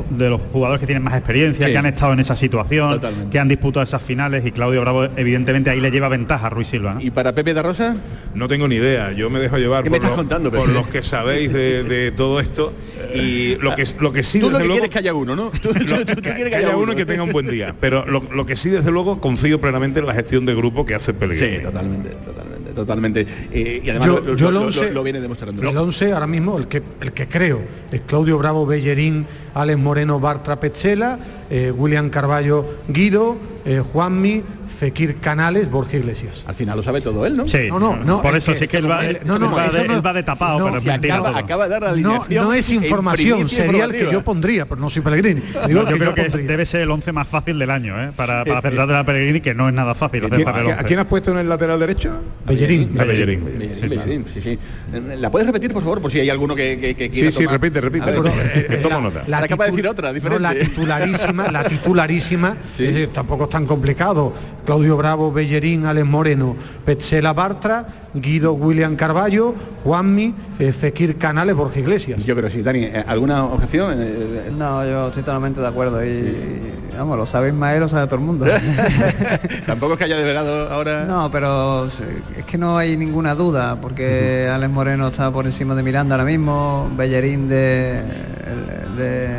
jugadores 0.51 0.79
que 0.79 0.85
tienen 0.85 1.03
más 1.03 1.15
experiencia, 1.15 1.67
que 1.67 1.77
han 1.77 1.85
estado 1.85 2.13
en 2.13 2.19
esa 2.19 2.35
situación, 2.35 3.01
que 3.31 3.39
han 3.39 3.47
disputado 3.47 3.83
esas 3.83 4.01
finales 4.01 4.45
y 4.45 4.51
Claudio 4.51 4.81
Bravo 4.81 5.05
evidentemente 5.15 5.69
ahí 5.69 5.81
le 5.81 5.91
lleva 5.91 6.09
ventaja 6.09 6.47
a 6.47 6.49
Ruiz 6.49 6.67
Silva. 6.67 6.97
¿Y 6.99 7.11
para 7.11 7.33
Pepe 7.33 7.53
de 7.53 7.63
Rosa? 7.63 7.95
No 8.33 8.47
tengo 8.47 8.67
ni 8.67 8.75
idea, 8.75 9.11
yo 9.11 9.29
me 9.29 9.39
dejo 9.39 9.57
llevar 9.57 9.83
por, 9.83 10.69
los 10.69 10.87
que 10.87 11.03
sabéis 11.03 11.51
de, 11.51 12.13
todo 12.15 12.39
esto 12.39 12.73
y 13.13 13.55
lo 13.55 13.75
que, 13.75 13.85
lo 13.99 14.11
que 14.11 14.23
sí... 14.23 14.39
Tú 14.39 14.49
lo 14.49 14.59
que 14.59 14.67
quieres 14.67 14.89
que 14.89 14.99
haya 14.99 15.11
uno, 15.21 15.35
¿no? 15.35 15.51
que, 16.21 16.55
haya 16.55 16.75
uno 16.75 16.95
que 16.95 17.05
tenga 17.05 17.23
un 17.23 17.31
buen 17.31 17.47
día, 17.47 17.75
pero 17.79 18.05
lo, 18.05 18.21
lo 18.33 18.45
que 18.45 18.55
sí 18.57 18.69
desde 18.69 18.91
luego 18.91 19.19
confío 19.21 19.59
plenamente 19.61 19.99
en 19.99 20.05
la 20.07 20.13
gestión 20.13 20.45
de 20.45 20.53
grupo 20.55 20.85
que 20.85 20.95
hace 20.95 21.13
Pellegrini. 21.13 21.57
Sí, 21.57 21.63
totalmente, 21.63 22.09
totalmente, 22.09 22.71
totalmente. 22.71 23.27
Eh, 23.51 23.81
y 23.83 23.89
además 23.89 24.07
Yo- 24.07 24.19
lo, 24.21 24.35
yo 24.35 24.45
lo- 24.45 24.49
el 24.49 24.53
lo- 24.53 24.61
once- 24.81 24.91
lo 24.93 25.03
viene 25.03 25.21
demostrando. 25.21 25.67
El 25.69 25.77
11 25.77 26.11
ahora 26.13 26.27
mismo, 26.27 26.57
el 26.57 26.67
que, 26.67 26.81
el 27.01 27.11
que 27.11 27.27
creo, 27.27 27.61
es 27.91 28.01
Claudio 28.01 28.37
Bravo 28.37 28.65
Bellerín, 28.65 29.25
Alex 29.53 29.79
Moreno 29.79 30.19
Bartra 30.19 30.59
Petzela, 30.59 31.19
eh, 31.49 31.71
William 31.75 32.09
Carballo 32.09 32.65
Guido, 32.87 33.37
eh, 33.65 33.79
Juanmi, 33.79 34.43
Fekir 34.79 35.17
Canales, 35.17 35.69
Borja 35.69 35.97
Iglesias. 35.97 36.43
Al 36.47 36.55
final 36.55 36.75
lo 36.77 36.81
sabe 36.81 37.01
todo 37.01 37.25
él, 37.27 37.37
¿no? 37.37 37.47
Sí, 37.47 37.67
No, 37.69 37.79
no, 37.79 37.95
no. 37.97 38.21
Por 38.21 38.35
eso 38.35 38.55
sí 38.55 38.67
que 38.67 38.77
él 38.77 38.89
va, 38.89 39.05
el- 39.05 39.19
no, 39.25 39.37
no, 39.37 39.49
él 39.51 39.57
va 39.57 39.65
eso 39.67 39.77
de, 39.77 39.87
no- 39.87 39.93
él 39.97 40.05
va 40.05 40.13
de 40.13 40.23
tapado, 40.23 40.57
no, 40.59 40.79
pero 40.81 40.93
acaba, 41.37 41.65
de 41.65 41.69
dar 41.69 41.81
la 41.83 41.89
No, 41.91 41.93
alineación. 42.15 42.45
no 42.45 42.53
es 42.53 42.69
información, 42.71 43.47
sería 43.49 43.85
el 43.85 43.91
que 43.91 44.09
yo 44.11 44.23
pondría, 44.23 44.65
pero 44.65 44.81
no 44.81 44.89
soy 44.89 45.03
Pellegrini. 45.03 45.41
Digo 45.67 45.81
Yo 45.81 45.85
que 45.87 45.93
creo 45.95 46.09
yo 46.09 46.13
que 46.15 46.21
pondría. 46.23 46.47
debe 46.47 46.65
ser 46.65 46.81
el 46.81 46.89
11 46.91 47.11
más 47.11 47.27
fácil 47.27 47.59
del 47.59 47.69
año, 47.69 48.01
¿eh? 48.01 48.09
para, 48.15 48.43
para 48.43 48.57
acertar 48.59 48.87
de 48.87 48.93
la 48.93 49.03
Pellegrini, 49.05 49.39
que 49.41 49.53
no 49.53 49.67
es 49.67 49.73
nada 49.75 49.93
fácil 49.93 50.25
hacer 50.25 50.37
¿Quién- 50.37 50.45
para 50.45 50.57
el 50.59 50.63
¿A 50.63 50.65
quién- 50.65 50.73
11. 50.77 50.85
a 50.85 50.87
quién 50.87 50.99
has 50.99 51.05
puesto 51.05 51.31
en 51.31 51.37
el 51.37 51.49
lateral 51.49 51.79
derecho? 51.79 52.11
Bellerín. 52.47 52.89
Bellerín. 52.95 53.45
Bellerín, 53.45 54.25
Sí, 54.33 54.41
sí. 54.41 54.41
Sí. 54.41 54.59
¿La 55.19 55.29
puedes 55.29 55.45
repetir, 55.45 55.71
por 55.73 55.83
favor, 55.83 56.01
por 56.01 56.11
si 56.11 56.19
hay 56.19 56.29
alguno 56.31 56.55
que, 56.55 56.79
que, 56.79 56.95
que 56.95 57.09
quiera 57.09 57.29
Sí, 57.29 57.37
sí, 57.37 57.45
repite, 57.45 57.79
repite. 57.81 58.03
A 58.03 58.07
ver, 58.11 58.21
Pero, 58.21 58.27
eh, 58.35 58.67
eh, 58.69 58.79
tomo 58.81 58.99
nota. 59.01 59.21
Ahora 59.25 59.43
acaba 59.45 59.65
de 59.65 59.71
decir 59.71 59.87
otra, 59.87 60.11
diferente. 60.11 60.41
la 60.41 60.55
titularísima, 60.55 61.51
la 61.51 61.63
titularísima, 61.65 62.57
tampoco 63.13 63.47
tan 63.51 63.67
complicado. 63.67 64.33
Claudio 64.65 64.97
Bravo, 64.97 65.31
Bellerín, 65.31 65.85
Alex 65.85 66.07
Moreno, 66.07 66.55
Petzela 66.85 67.33
Bartra, 67.33 67.85
Guido 68.13 68.53
William 68.53 68.95
Carballo, 68.95 69.53
Juanmi, 69.83 70.33
eh, 70.59 70.71
Fekir 70.71 71.17
Canales, 71.17 71.55
Borja 71.55 71.79
Iglesias. 71.79 72.23
Yo 72.23 72.35
creo 72.35 72.49
que 72.49 72.55
sí, 72.57 72.61
Dani. 72.61 72.83
¿eh, 72.85 73.03
¿Alguna 73.07 73.45
objeción? 73.45 73.95
Eh, 73.97 74.51
No, 74.51 74.85
yo 74.85 75.07
estoy 75.07 75.23
totalmente 75.23 75.61
de 75.61 75.67
acuerdo 75.67 76.05
y, 76.05 76.61
vamos, 76.97 77.17
lo 77.17 77.25
sabe 77.25 77.49
Ismael, 77.49 77.79
lo 77.79 77.89
sabe 77.89 78.05
todo 78.05 78.17
el 78.17 78.25
mundo. 78.25 78.45
Tampoco 79.65 79.93
es 79.93 79.99
que 79.99 80.05
haya 80.05 80.17
develado 80.17 80.69
ahora. 80.69 81.05
No, 81.05 81.29
pero 81.31 81.85
es 81.85 82.45
que 82.45 82.57
no 82.57 82.77
hay 82.77 82.97
ninguna 82.97 83.33
duda, 83.35 83.79
porque 83.81 84.47
Alex 84.51 84.71
Moreno 84.71 85.07
está 85.07 85.31
por 85.31 85.45
encima 85.45 85.73
de 85.75 85.83
Miranda 85.83 86.15
ahora 86.15 86.25
mismo, 86.25 86.91
Bellerín 86.95 87.47
de, 87.47 88.03
de, 88.95 89.29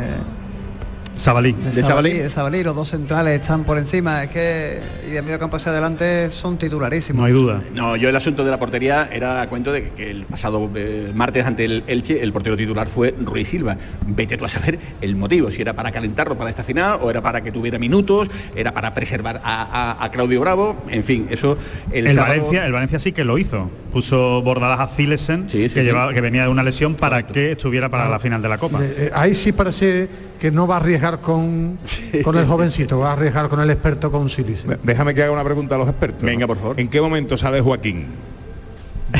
Sabalí. 1.15 1.53
de 1.53 1.83
Sabalí, 1.83 2.11
de 2.11 2.29
Sabalí, 2.29 2.63
los 2.63 2.75
dos 2.75 2.89
centrales 2.89 3.39
están 3.39 3.63
por 3.63 3.77
encima, 3.77 4.23
es 4.23 4.29
que 4.31 4.79
y 5.07 5.11
de 5.11 5.21
medio 5.21 5.37
campo 5.39 5.57
hacia 5.57 5.71
adelante 5.71 6.29
son 6.29 6.57
titularísimos. 6.57 7.19
No 7.19 7.25
hay 7.25 7.33
duda. 7.33 7.63
No, 7.73 7.95
yo 7.95 8.09
el 8.09 8.15
asunto 8.15 8.43
de 8.43 8.51
la 8.51 8.59
portería 8.59 9.07
era 9.11 9.41
a 9.41 9.47
cuento 9.47 9.71
de 9.71 9.91
que 9.91 10.09
el 10.11 10.25
pasado 10.25 10.69
eh, 10.75 11.11
martes 11.13 11.45
ante 11.45 11.65
el 11.65 11.83
Elche 11.87 12.21
el 12.23 12.33
portero 12.33 12.57
titular 12.57 12.87
fue 12.87 13.13
Ruiz 13.19 13.47
Silva. 13.49 13.77
Vete 14.07 14.37
tú 14.37 14.45
a 14.45 14.49
saber 14.49 14.79
el 15.01 15.15
motivo, 15.15 15.51
si 15.51 15.61
era 15.61 15.73
para 15.73 15.91
calentarlo 15.91 16.37
para 16.37 16.49
esta 16.49 16.63
final 16.63 16.99
o 17.01 17.09
era 17.09 17.21
para 17.21 17.41
que 17.41 17.51
tuviera 17.51 17.77
minutos, 17.77 18.27
era 18.55 18.73
para 18.73 18.93
preservar 18.93 19.39
a, 19.43 19.63
a- 19.99 20.03
a 20.05 20.11
Claudio 20.11 20.41
Bravo, 20.41 20.83
en 20.89 21.03
fin, 21.03 21.27
eso 21.29 21.57
el, 21.91 22.07
El, 22.07 22.15
sábado- 22.15 22.33
Valencia, 22.35 22.65
el 22.65 22.71
Valencia 22.71 22.99
sí 22.99 23.11
que 23.11 23.23
lo 23.23 23.37
hizo. 23.37 23.69
Puso 23.93 24.41
bordadas 24.41 24.79
a 24.79 24.87
Zilesen, 24.87 25.47
sí, 25.47 25.59
que, 25.59 25.69
sí. 25.69 25.81
llevaba- 25.81 26.13
que 26.13 26.21
venía 26.21 26.43
de 26.43 26.49
una 26.49 26.63
lesión 26.63 26.95
para 26.95 27.27
que 27.27 27.51
estuviera 27.51 27.89
para 27.89 28.09
la 28.09 28.19
final 28.19 28.41
de 28.41 28.49
la 28.49 28.57
Copa. 28.57 28.83
Eh, 28.83 28.95
eh, 28.97 29.11
ahí 29.13 29.35
sí 29.35 29.51
parece 29.51 30.09
que 30.43 30.51
no 30.51 30.67
va 30.67 30.75
a 30.75 30.79
arriesgar 30.79 31.21
con, 31.21 31.79
con 32.21 32.37
el 32.37 32.45
jovencito, 32.45 32.99
va 32.99 33.11
a 33.11 33.13
arriesgar 33.13 33.47
con 33.47 33.61
el 33.61 33.69
experto 33.69 34.11
con 34.11 34.27
Silis. 34.27 34.65
Déjame 34.83 35.13
que 35.13 35.23
haga 35.23 35.31
una 35.31 35.43
pregunta 35.45 35.75
a 35.75 35.77
los 35.77 35.87
expertos. 35.87 36.21
Venga, 36.23 36.45
por 36.45 36.57
favor. 36.57 36.77
¿En 36.81 36.89
qué 36.89 36.99
momento 36.99 37.37
sale 37.37 37.61
Joaquín? 37.61 38.07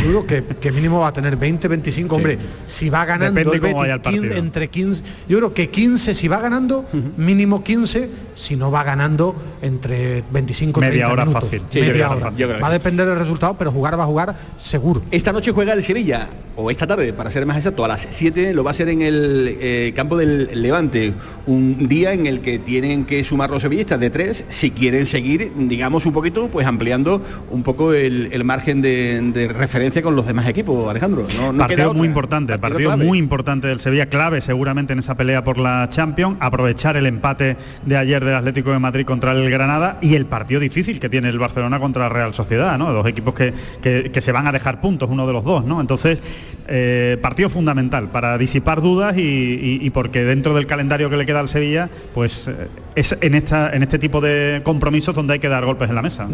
Yo 0.01 0.23
creo 0.23 0.27
que, 0.27 0.43
que 0.57 0.71
mínimo 0.71 0.99
va 0.99 1.09
a 1.09 1.13
tener 1.13 1.37
20, 1.37 1.67
25, 1.67 2.15
hombre, 2.15 2.37
si 2.65 2.89
va 2.89 3.05
ganando 3.05 3.39
Depende 3.39 3.55
el 3.57 3.61
cómo 3.61 3.81
Betis, 3.81 3.81
vaya 3.81 3.93
el 3.95 4.01
15, 4.01 4.19
partido. 4.19 4.37
entre 4.43 4.67
15, 4.69 5.03
yo 5.29 5.37
creo 5.37 5.53
que 5.53 5.69
15 5.69 6.13
si 6.15 6.27
va 6.27 6.39
ganando, 6.39 6.85
mínimo 7.17 7.63
15, 7.63 8.09
si 8.35 8.55
no 8.55 8.71
va 8.71 8.83
ganando 8.83 9.35
entre 9.61 10.23
25 10.31 10.79
y 10.79 10.83
Media 10.83 11.05
30 11.07 11.13
hora 11.13 11.25
minutos. 11.25 11.43
fácil. 11.43 11.61
Sí, 11.69 11.81
Media 11.81 12.09
hora. 12.09 12.31
fácil, 12.31 12.49
Va 12.63 12.67
a 12.67 12.71
depender 12.71 13.05
del 13.07 13.19
resultado, 13.19 13.55
pero 13.57 13.71
jugar 13.71 13.97
va 13.99 14.03
a 14.03 14.07
jugar 14.07 14.35
seguro. 14.57 15.03
Esta 15.11 15.31
noche 15.31 15.51
juega 15.51 15.73
el 15.73 15.83
Sevilla, 15.83 16.27
o 16.55 16.71
esta 16.71 16.87
tarde, 16.87 17.13
para 17.13 17.29
ser 17.31 17.45
más 17.45 17.57
exacto, 17.57 17.85
a 17.85 17.87
las 17.87 18.07
7 18.09 18.53
lo 18.53 18.63
va 18.63 18.71
a 18.71 18.73
hacer 18.73 18.89
en 18.89 19.01
el 19.03 19.57
eh, 19.61 19.93
campo 19.95 20.17
del 20.17 20.61
Levante. 20.61 21.13
Un 21.45 21.87
día 21.87 22.13
en 22.13 22.25
el 22.25 22.41
que 22.41 22.57
tienen 22.59 23.05
que 23.05 23.23
sumar 23.23 23.51
los 23.51 23.61
sevillistas 23.61 23.99
de 23.99 24.09
tres 24.09 24.43
si 24.49 24.71
quieren 24.71 25.05
seguir, 25.05 25.51
digamos, 25.55 26.05
un 26.05 26.13
poquito, 26.13 26.47
pues 26.47 26.65
ampliando 26.65 27.21
un 27.51 27.61
poco 27.63 27.93
el, 27.93 28.29
el 28.31 28.43
margen 28.43 28.81
de, 28.81 29.19
de 29.33 29.47
referencia 29.49 29.82
con 30.03 30.15
los 30.15 30.25
demás 30.25 30.47
equipos, 30.47 30.89
Alejandro. 30.89 31.25
No, 31.37 31.51
no 31.51 31.57
partido 31.59 31.93
muy 31.93 32.07
importante, 32.07 32.57
partido, 32.57 32.89
clave. 32.89 33.05
muy 33.05 33.17
importante 33.17 33.67
del 33.67 33.79
Sevilla, 33.79 34.05
clave 34.07 34.41
seguramente 34.41 34.93
en 34.93 34.99
esa 34.99 35.15
pelea 35.15 35.43
por 35.43 35.57
la 35.57 35.87
Champions, 35.89 36.37
aprovechar 36.39 36.95
el 36.97 37.05
empate 37.05 37.57
de 37.85 37.97
ayer 37.97 38.23
del 38.23 38.35
Atlético 38.35 38.71
de 38.71 38.79
Madrid 38.79 39.05
contra 39.05 39.31
el 39.33 39.49
Granada 39.49 39.97
y 40.01 40.15
el 40.15 40.25
partido 40.25 40.59
difícil 40.59 40.99
que 40.99 41.09
tiene 41.09 41.29
el 41.29 41.39
Barcelona 41.39 41.79
contra 41.79 42.03
la 42.03 42.09
Real 42.09 42.33
Sociedad, 42.33 42.77
¿no? 42.77 42.91
Dos 42.93 43.07
equipos 43.07 43.33
que, 43.33 43.53
que- 43.81 44.11
que 44.11 44.21
se 44.21 44.31
van 44.31 44.47
a 44.47 44.51
dejar 44.51 44.79
puntos, 44.81 45.09
uno 45.11 45.27
de 45.27 45.33
los 45.33 45.43
dos, 45.43 45.65
¿no? 45.65 45.81
Entonces, 45.81 46.19
eh, 46.67 47.17
partido 47.21 47.49
fundamental 47.49 48.09
para 48.09 48.37
disipar 48.37 48.81
dudas 48.81 49.17
y, 49.17 49.21
y- 49.21 49.79
y 49.81 49.89
porque 49.89 50.23
dentro 50.23 50.53
del 50.53 50.65
calendario 50.65 51.09
que 51.09 51.17
le 51.17 51.25
queda 51.25 51.39
al 51.41 51.49
Sevilla, 51.49 51.89
pues 52.13 52.47
eh, 52.47 52.67
es 52.95 53.17
en, 53.21 53.35
esta, 53.35 53.71
en 53.75 53.83
este 53.83 53.99
tipo 53.99 54.21
de 54.21 54.61
compromisos 54.63 55.13
donde 55.13 55.33
hay 55.33 55.39
que 55.39 55.49
dar 55.49 55.65
golpes 55.65 55.89
en 55.89 55.95
la 55.95 56.01
mesa. 56.01 56.27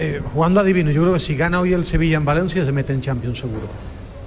Eh, 0.00 0.22
jugando 0.32 0.60
a 0.60 0.64
divino, 0.64 0.92
yo 0.92 1.02
creo 1.02 1.14
que 1.14 1.20
si 1.20 1.34
gana 1.34 1.58
hoy 1.58 1.72
el 1.72 1.84
Sevilla 1.84 2.18
en 2.18 2.24
Valencia 2.24 2.64
se 2.64 2.70
mete 2.70 2.92
en 2.92 3.00
Champions 3.00 3.40
seguro. 3.40 3.66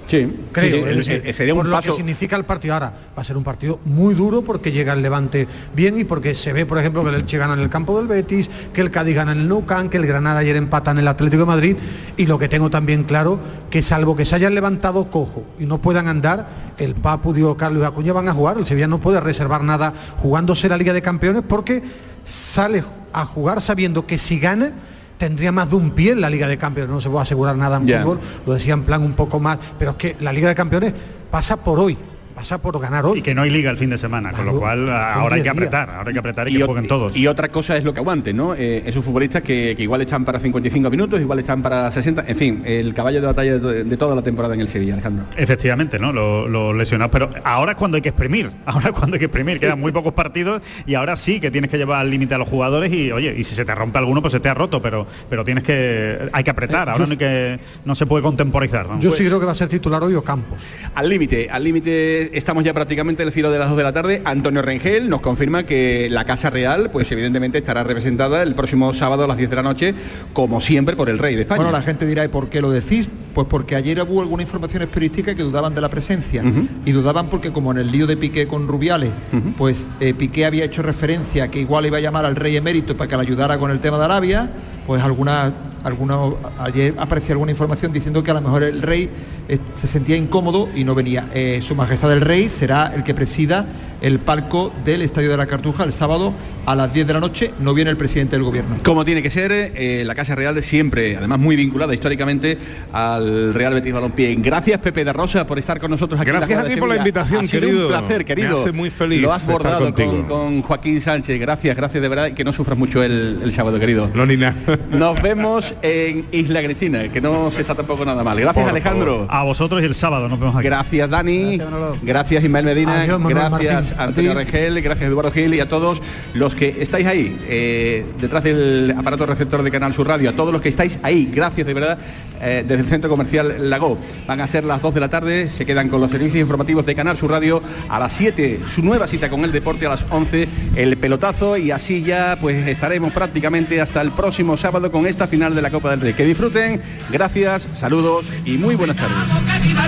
Sí, 0.05 0.29
Creo, 0.51 0.85
sí, 0.85 0.93
decir, 0.97 1.33
sería 1.33 1.53
un 1.53 1.61
por 1.61 1.69
lo 1.69 1.81
que 1.81 1.93
significa 1.93 2.35
el 2.35 2.43
partido 2.43 2.73
ahora. 2.73 2.93
Va 3.17 3.21
a 3.21 3.23
ser 3.23 3.37
un 3.37 3.45
partido 3.45 3.79
muy 3.85 4.13
duro 4.13 4.41
porque 4.41 4.73
llega 4.73 4.91
el 4.91 5.01
Levante 5.01 5.47
bien 5.73 5.97
y 5.97 6.03
porque 6.03 6.35
se 6.35 6.51
ve, 6.51 6.65
por 6.65 6.77
ejemplo, 6.77 7.01
que 7.01 7.11
el 7.11 7.15
Elche 7.15 7.37
gana 7.37 7.53
en 7.53 7.61
el 7.61 7.69
campo 7.69 7.97
del 7.97 8.07
Betis, 8.07 8.49
que 8.73 8.81
el 8.81 8.91
Cádiz 8.91 9.15
gana 9.15 9.31
en 9.31 9.39
el 9.39 9.47
Nou 9.47 9.65
Camp, 9.65 9.89
que 9.89 9.95
el 9.95 10.05
Granada 10.05 10.39
ayer 10.39 10.57
empata 10.57 10.91
en 10.91 10.97
el 10.97 11.07
Atlético 11.07 11.43
de 11.43 11.47
Madrid 11.47 11.77
y 12.17 12.25
lo 12.25 12.37
que 12.37 12.49
tengo 12.49 12.69
también 12.69 13.05
claro, 13.05 13.39
que 13.69 13.81
salvo 13.81 14.17
que 14.17 14.25
se 14.25 14.35
hayan 14.35 14.53
levantado 14.53 15.09
cojo 15.09 15.45
y 15.57 15.65
no 15.65 15.77
puedan 15.77 16.09
andar, 16.09 16.73
el 16.77 16.93
Papu, 16.95 17.31
Diego 17.31 17.55
Carlos 17.55 17.81
y 17.81 17.85
Acuña 17.85 18.11
van 18.11 18.27
a 18.27 18.33
jugar, 18.33 18.57
el 18.57 18.65
Sevilla 18.65 18.87
no 18.87 18.99
puede 18.99 19.21
reservar 19.21 19.63
nada 19.63 19.93
jugándose 20.17 20.67
la 20.67 20.75
Liga 20.75 20.91
de 20.91 21.01
Campeones 21.01 21.43
porque 21.47 21.81
sale 22.25 22.83
a 23.13 23.23
jugar 23.23 23.61
sabiendo 23.61 24.05
que 24.05 24.17
si 24.17 24.39
gana 24.39 24.73
tendría 25.21 25.51
más 25.51 25.69
de 25.69 25.75
un 25.75 25.91
pie 25.91 26.13
en 26.13 26.21
la 26.21 26.31
Liga 26.31 26.47
de 26.47 26.57
Campeones, 26.57 26.91
no 26.91 26.99
se 26.99 27.07
puede 27.07 27.21
asegurar 27.21 27.55
nada 27.55 27.77
en 27.77 27.85
Ya. 27.85 28.01
fútbol, 28.01 28.19
lo 28.43 28.53
decía 28.53 28.73
en 28.73 28.81
plan 28.81 29.03
un 29.03 29.13
poco 29.13 29.39
más, 29.39 29.59
pero 29.77 29.91
es 29.91 29.97
que 29.97 30.15
la 30.19 30.33
Liga 30.33 30.49
de 30.49 30.55
Campeones 30.55 30.93
pasa 31.29 31.57
por 31.63 31.79
hoy, 31.79 31.95
pasa 32.41 32.57
por 32.59 32.79
ganar 32.79 33.05
hoy. 33.05 33.19
Y 33.19 33.21
que 33.21 33.35
no 33.35 33.43
hay 33.43 33.51
liga 33.51 33.69
el 33.69 33.77
fin 33.77 33.91
de 33.91 33.99
semana, 33.99 34.31
con 34.33 34.45
lo 34.47 34.57
cual 34.59 34.89
ahora 34.89 35.35
hay 35.35 35.43
que 35.43 35.49
apretar, 35.49 35.91
ahora 35.91 36.07
hay 36.09 36.13
que 36.13 36.19
apretar 36.19 36.49
y, 36.49 36.57
que 36.57 36.63
ot- 36.63 36.65
jueguen 36.65 36.87
todos. 36.87 37.15
y 37.15 37.27
otra 37.27 37.49
cosa 37.49 37.77
es 37.77 37.83
lo 37.83 37.93
que 37.93 37.99
aguante, 37.99 38.33
¿no? 38.33 38.55
Eh, 38.55 38.81
esos 38.87 39.05
futbolistas 39.05 39.43
que, 39.43 39.75
que 39.77 39.83
igual 39.83 40.01
están 40.01 40.25
para 40.25 40.39
55 40.39 40.89
minutos, 40.89 41.21
igual 41.21 41.37
están 41.37 41.61
para 41.61 41.91
60, 41.91 42.23
en 42.27 42.35
fin, 42.35 42.63
el 42.65 42.95
caballo 42.95 43.21
de 43.21 43.27
batalla 43.27 43.59
de, 43.59 43.83
de 43.83 43.97
toda 43.97 44.15
la 44.15 44.23
temporada 44.23 44.55
en 44.55 44.61
el 44.61 44.67
Sevilla, 44.67 44.93
Alejandro. 44.95 45.25
Efectivamente, 45.37 45.99
¿no? 45.99 46.11
Los 46.11 46.49
lo 46.49 46.73
lesionados. 46.73 47.11
Pero 47.11 47.29
ahora 47.43 47.73
es 47.73 47.77
cuando 47.77 47.97
hay 47.97 48.01
que 48.01 48.09
exprimir. 48.09 48.49
Ahora 48.65 48.87
es 48.89 48.93
cuando 48.93 49.15
hay 49.15 49.19
que 49.19 49.25
exprimir. 49.25 49.59
Quedan 49.59 49.79
muy 49.79 49.91
pocos 49.91 50.13
partidos 50.13 50.61
y 50.87 50.95
ahora 50.95 51.15
sí 51.17 51.39
que 51.39 51.51
tienes 51.51 51.69
que 51.69 51.77
llevar 51.77 52.01
al 52.01 52.09
límite 52.09 52.33
a 52.33 52.37
los 52.39 52.49
jugadores 52.49 52.91
y 52.91 53.11
oye, 53.11 53.35
y 53.37 53.43
si 53.43 53.53
se 53.53 53.65
te 53.65 53.75
rompe 53.75 53.99
alguno, 53.99 54.19
pues 54.21 54.31
se 54.31 54.39
te 54.39 54.49
ha 54.49 54.53
roto, 54.55 54.81
pero, 54.81 55.05
pero 55.29 55.43
tienes 55.45 55.63
que. 55.63 56.17
hay 56.33 56.43
que 56.43 56.49
apretar. 56.49 56.87
Eh, 56.87 56.91
Ahora 56.91 57.05
no 57.05 57.11
hay 57.11 57.17
que. 57.17 57.59
no 57.85 57.93
se 57.93 58.05
puede 58.07 58.23
contemporizar. 58.23 58.87
¿no? 58.87 58.99
Yo 58.99 59.09
Pues- 59.09 59.17
sí 59.19 59.25
creo 59.25 59.39
que 59.39 59.45
va 59.45 59.51
a 59.51 59.55
ser 59.55 59.69
titular 59.69 60.01
hoy 60.01 60.15
o 60.15 60.23
Campos. 60.23 60.59
Al 60.95 61.07
límite, 61.09 61.49
al 61.51 61.63
límite 61.63 62.30
estamos 62.33 62.63
ya 62.63 62.73
prácticamente 62.73 63.23
en 63.23 63.27
el 63.27 63.33
filo 63.33 63.51
de 63.51 63.59
las 63.59 63.69
2 63.69 63.77
de 63.77 63.83
la 63.83 63.93
tarde. 63.93 64.21
Antonio 64.25 64.61
Rengel 64.61 65.09
nos 65.09 65.21
confirma 65.21 65.63
que 65.63 66.07
la 66.09 66.25
Casa 66.25 66.49
Real, 66.49 66.89
pues 66.91 67.11
evidentemente 67.11 67.57
estará 67.57 67.83
representada 67.83 68.43
el 68.43 68.55
próximo 68.55 68.93
sábado 68.93 69.23
a 69.23 69.27
las 69.27 69.37
10 69.37 69.49
de 69.49 69.55
la 69.55 69.63
noche, 69.63 69.93
como 70.33 70.61
siempre, 70.61 70.95
por 70.95 71.09
el 71.09 71.17
Rey 71.17 71.35
de 71.35 71.41
España. 71.41 71.63
Bueno, 71.63 71.71
la 71.71 71.83
gente 71.83 72.05
dirá, 72.05 72.23
¿y 72.25 72.27
por 72.27 72.49
qué 72.49 72.61
lo 72.61 72.71
decís? 72.71 73.09
Pues 73.33 73.47
porque 73.47 73.75
ayer 73.75 74.01
hubo 74.01 74.21
algunas 74.21 74.45
informaciones 74.45 74.89
periodísticas 74.89 75.35
que 75.35 75.43
dudaban 75.43 75.73
de 75.73 75.81
la 75.81 75.89
presencia. 75.89 76.43
Y 76.85 76.91
dudaban 76.91 77.27
porque 77.27 77.51
como 77.51 77.71
en 77.71 77.77
el 77.77 77.91
lío 77.91 78.07
de 78.07 78.17
Piqué 78.17 78.47
con 78.47 78.67
Rubiales, 78.67 79.11
pues 79.57 79.87
eh, 79.99 80.13
Piqué 80.13 80.45
había 80.45 80.65
hecho 80.65 80.81
referencia 80.81 81.45
a 81.45 81.47
que 81.49 81.59
igual 81.59 81.85
iba 81.85 81.97
a 81.97 82.01
llamar 82.01 82.25
al 82.25 82.35
rey 82.35 82.57
emérito 82.57 82.95
para 82.97 83.07
que 83.07 83.15
le 83.15 83.21
ayudara 83.21 83.57
con 83.57 83.71
el 83.71 83.79
tema 83.79 83.97
de 83.97 84.05
Arabia, 84.05 84.49
pues 84.87 85.01
alguna, 85.03 85.53
alguna 85.83 86.17
ayer 86.59 86.93
aparecía 86.97 87.33
alguna 87.33 87.51
información 87.51 87.91
diciendo 87.91 88.23
que 88.23 88.31
a 88.31 88.35
lo 88.35 88.41
mejor 88.41 88.63
el 88.63 88.81
rey 88.81 89.09
eh, 89.47 89.57
se 89.75 89.87
sentía 89.87 90.15
incómodo 90.15 90.69
y 90.75 90.83
no 90.83 90.95
venía. 90.95 91.29
Eh, 91.33 91.59
Su 91.61 91.75
Majestad 91.75 92.11
el 92.13 92.21
Rey 92.21 92.49
será 92.49 92.91
el 92.95 93.03
que 93.03 93.13
presida 93.13 93.65
el 94.01 94.17
palco 94.19 94.71
del 94.83 95.01
Estadio 95.03 95.29
de 95.29 95.37
la 95.37 95.45
Cartuja 95.45 95.83
el 95.83 95.93
sábado 95.93 96.33
a 96.65 96.75
las 96.75 96.91
10 96.93 97.05
de 97.07 97.13
la 97.13 97.19
noche. 97.19 97.51
No 97.59 97.73
viene 97.73 97.91
el 97.91 97.97
presidente 97.97 98.35
del 98.35 98.43
gobierno. 98.43 98.77
Como 98.83 99.05
tiene 99.05 99.21
que 99.21 99.29
ser, 99.29 99.51
eh, 99.51 100.03
la 100.05 100.15
Casa 100.15 100.33
Real 100.35 100.63
siempre, 100.63 101.17
además 101.17 101.37
muy 101.39 101.55
vinculada 101.55 101.93
históricamente 101.93 102.57
al 102.93 103.53
Real 103.53 103.73
Betis 103.73 103.93
Balompié. 103.93 104.35
Gracias 104.35 104.79
Pepe 104.79 105.03
de 105.05 105.13
Rosa 105.13 105.45
por 105.45 105.59
estar 105.59 105.79
con 105.79 105.91
nosotros 105.91 106.19
aquí. 106.19 106.29
en 106.29 106.33
la 106.33 106.39
Gracias 106.39 106.59
a 106.59 106.63
de 106.63 106.73
ti 106.73 106.79
por 106.79 106.89
la 106.89 106.95
invitación, 106.97 107.45
ha 107.45 107.47
sido 107.47 107.61
querido. 107.61 107.81
Un 107.87 107.87
placer, 107.93 108.17
Me 108.19 108.25
querido. 108.25 108.61
hace 108.61 108.71
muy 108.71 108.89
feliz 108.89 109.21
Lo 109.21 109.33
has 109.33 109.45
bordado 109.45 109.93
con 110.27 110.61
Joaquín 110.61 111.01
Sánchez. 111.01 111.39
Gracias, 111.39 111.75
gracias 111.75 112.01
de 112.01 112.09
verdad 112.09 112.27
y 112.27 112.33
que 112.33 112.43
no 112.43 112.53
sufras 112.53 112.77
mucho 112.77 113.03
el, 113.03 113.39
el 113.43 113.51
sábado, 113.53 113.79
querido. 113.79 114.09
No 114.13 114.25
ni 114.25 114.37
nada. 114.37 114.55
Nos 114.91 115.21
vemos 115.21 115.73
en 115.81 116.25
Isla 116.31 116.61
Cristina, 116.63 117.09
que 117.09 117.21
no 117.21 117.51
se 117.51 117.61
está 117.61 117.75
tampoco 117.75 118.05
nada 118.05 118.23
mal. 118.23 118.39
Gracias 118.39 118.67
Alejandro. 118.67 119.25
A 119.29 119.43
vosotros 119.43 119.81
y 119.81 119.85
el 119.85 119.95
sábado 119.95 120.29
nos 120.29 120.39
vemos 120.39 120.55
aquí. 120.55 120.65
Gracias 120.65 121.09
Dani. 121.09 121.59
Gracias, 122.01 122.43
Ismael 122.43 122.65
Medina. 122.65 123.05
gracias 123.05 123.97
Antonio 123.97 124.33
Regel. 124.33 124.81
Gracias 124.81 125.09
Eduardo 125.09 125.31
Gil 125.31 125.53
y 125.53 125.59
a 125.59 125.67
todos 125.67 126.01
los 126.33 126.55
que 126.55 126.75
estáis 126.81 127.07
ahí 127.07 127.37
eh, 127.47 128.05
detrás 128.19 128.43
del 128.43 128.93
aparato 128.97 129.25
receptor 129.25 129.63
de 129.63 129.71
Canal 129.71 129.93
Sur 129.93 130.07
Radio. 130.07 130.29
A 130.29 130.33
todos 130.33 130.53
los 130.53 130.61
que 130.61 130.69
estáis 130.69 130.99
ahí. 131.03 131.29
Gracias 131.33 131.65
de 131.67 131.73
verdad 131.73 131.97
eh, 132.41 132.63
desde 132.67 132.83
el 132.83 132.89
centro 132.89 133.09
comercial 133.09 133.69
Lago. 133.69 133.97
Van 134.27 134.41
a 134.41 134.47
ser 134.47 134.63
las 134.63 134.81
2 134.81 134.93
de 134.93 134.99
la 134.99 135.09
tarde. 135.09 135.49
Se 135.49 135.65
quedan 135.65 135.89
con 135.89 136.01
los 136.01 136.11
servicios 136.11 136.41
informativos 136.41 136.85
de 136.85 136.95
Canal 136.95 137.17
Sur 137.17 137.31
Radio 137.31 137.61
a 137.89 137.99
las 137.99 138.13
7. 138.13 138.59
Su 138.73 138.83
nueva 138.83 139.07
cita 139.07 139.29
con 139.29 139.43
el 139.43 139.51
deporte 139.51 139.85
a 139.85 139.89
las 139.89 140.05
11. 140.09 140.47
El 140.75 140.97
pelotazo 140.97 141.57
y 141.57 141.71
así 141.71 142.03
ya 142.03 142.37
pues 142.39 142.67
estaremos 142.67 143.11
prácticamente 143.11 143.81
hasta 143.81 144.01
el 144.01 144.11
próximo 144.11 144.57
sábado 144.61 144.91
con 144.91 145.07
esta 145.07 145.27
final 145.27 145.55
de 145.55 145.61
la 145.61 145.71
Copa 145.71 145.89
del 145.89 146.01
Rey. 146.01 146.13
Que 146.13 146.23
disfruten, 146.23 146.79
gracias, 147.09 147.67
saludos 147.79 148.27
y 148.45 148.57
muy 148.57 148.75
buenas 148.75 148.95
tardes. 148.95 149.80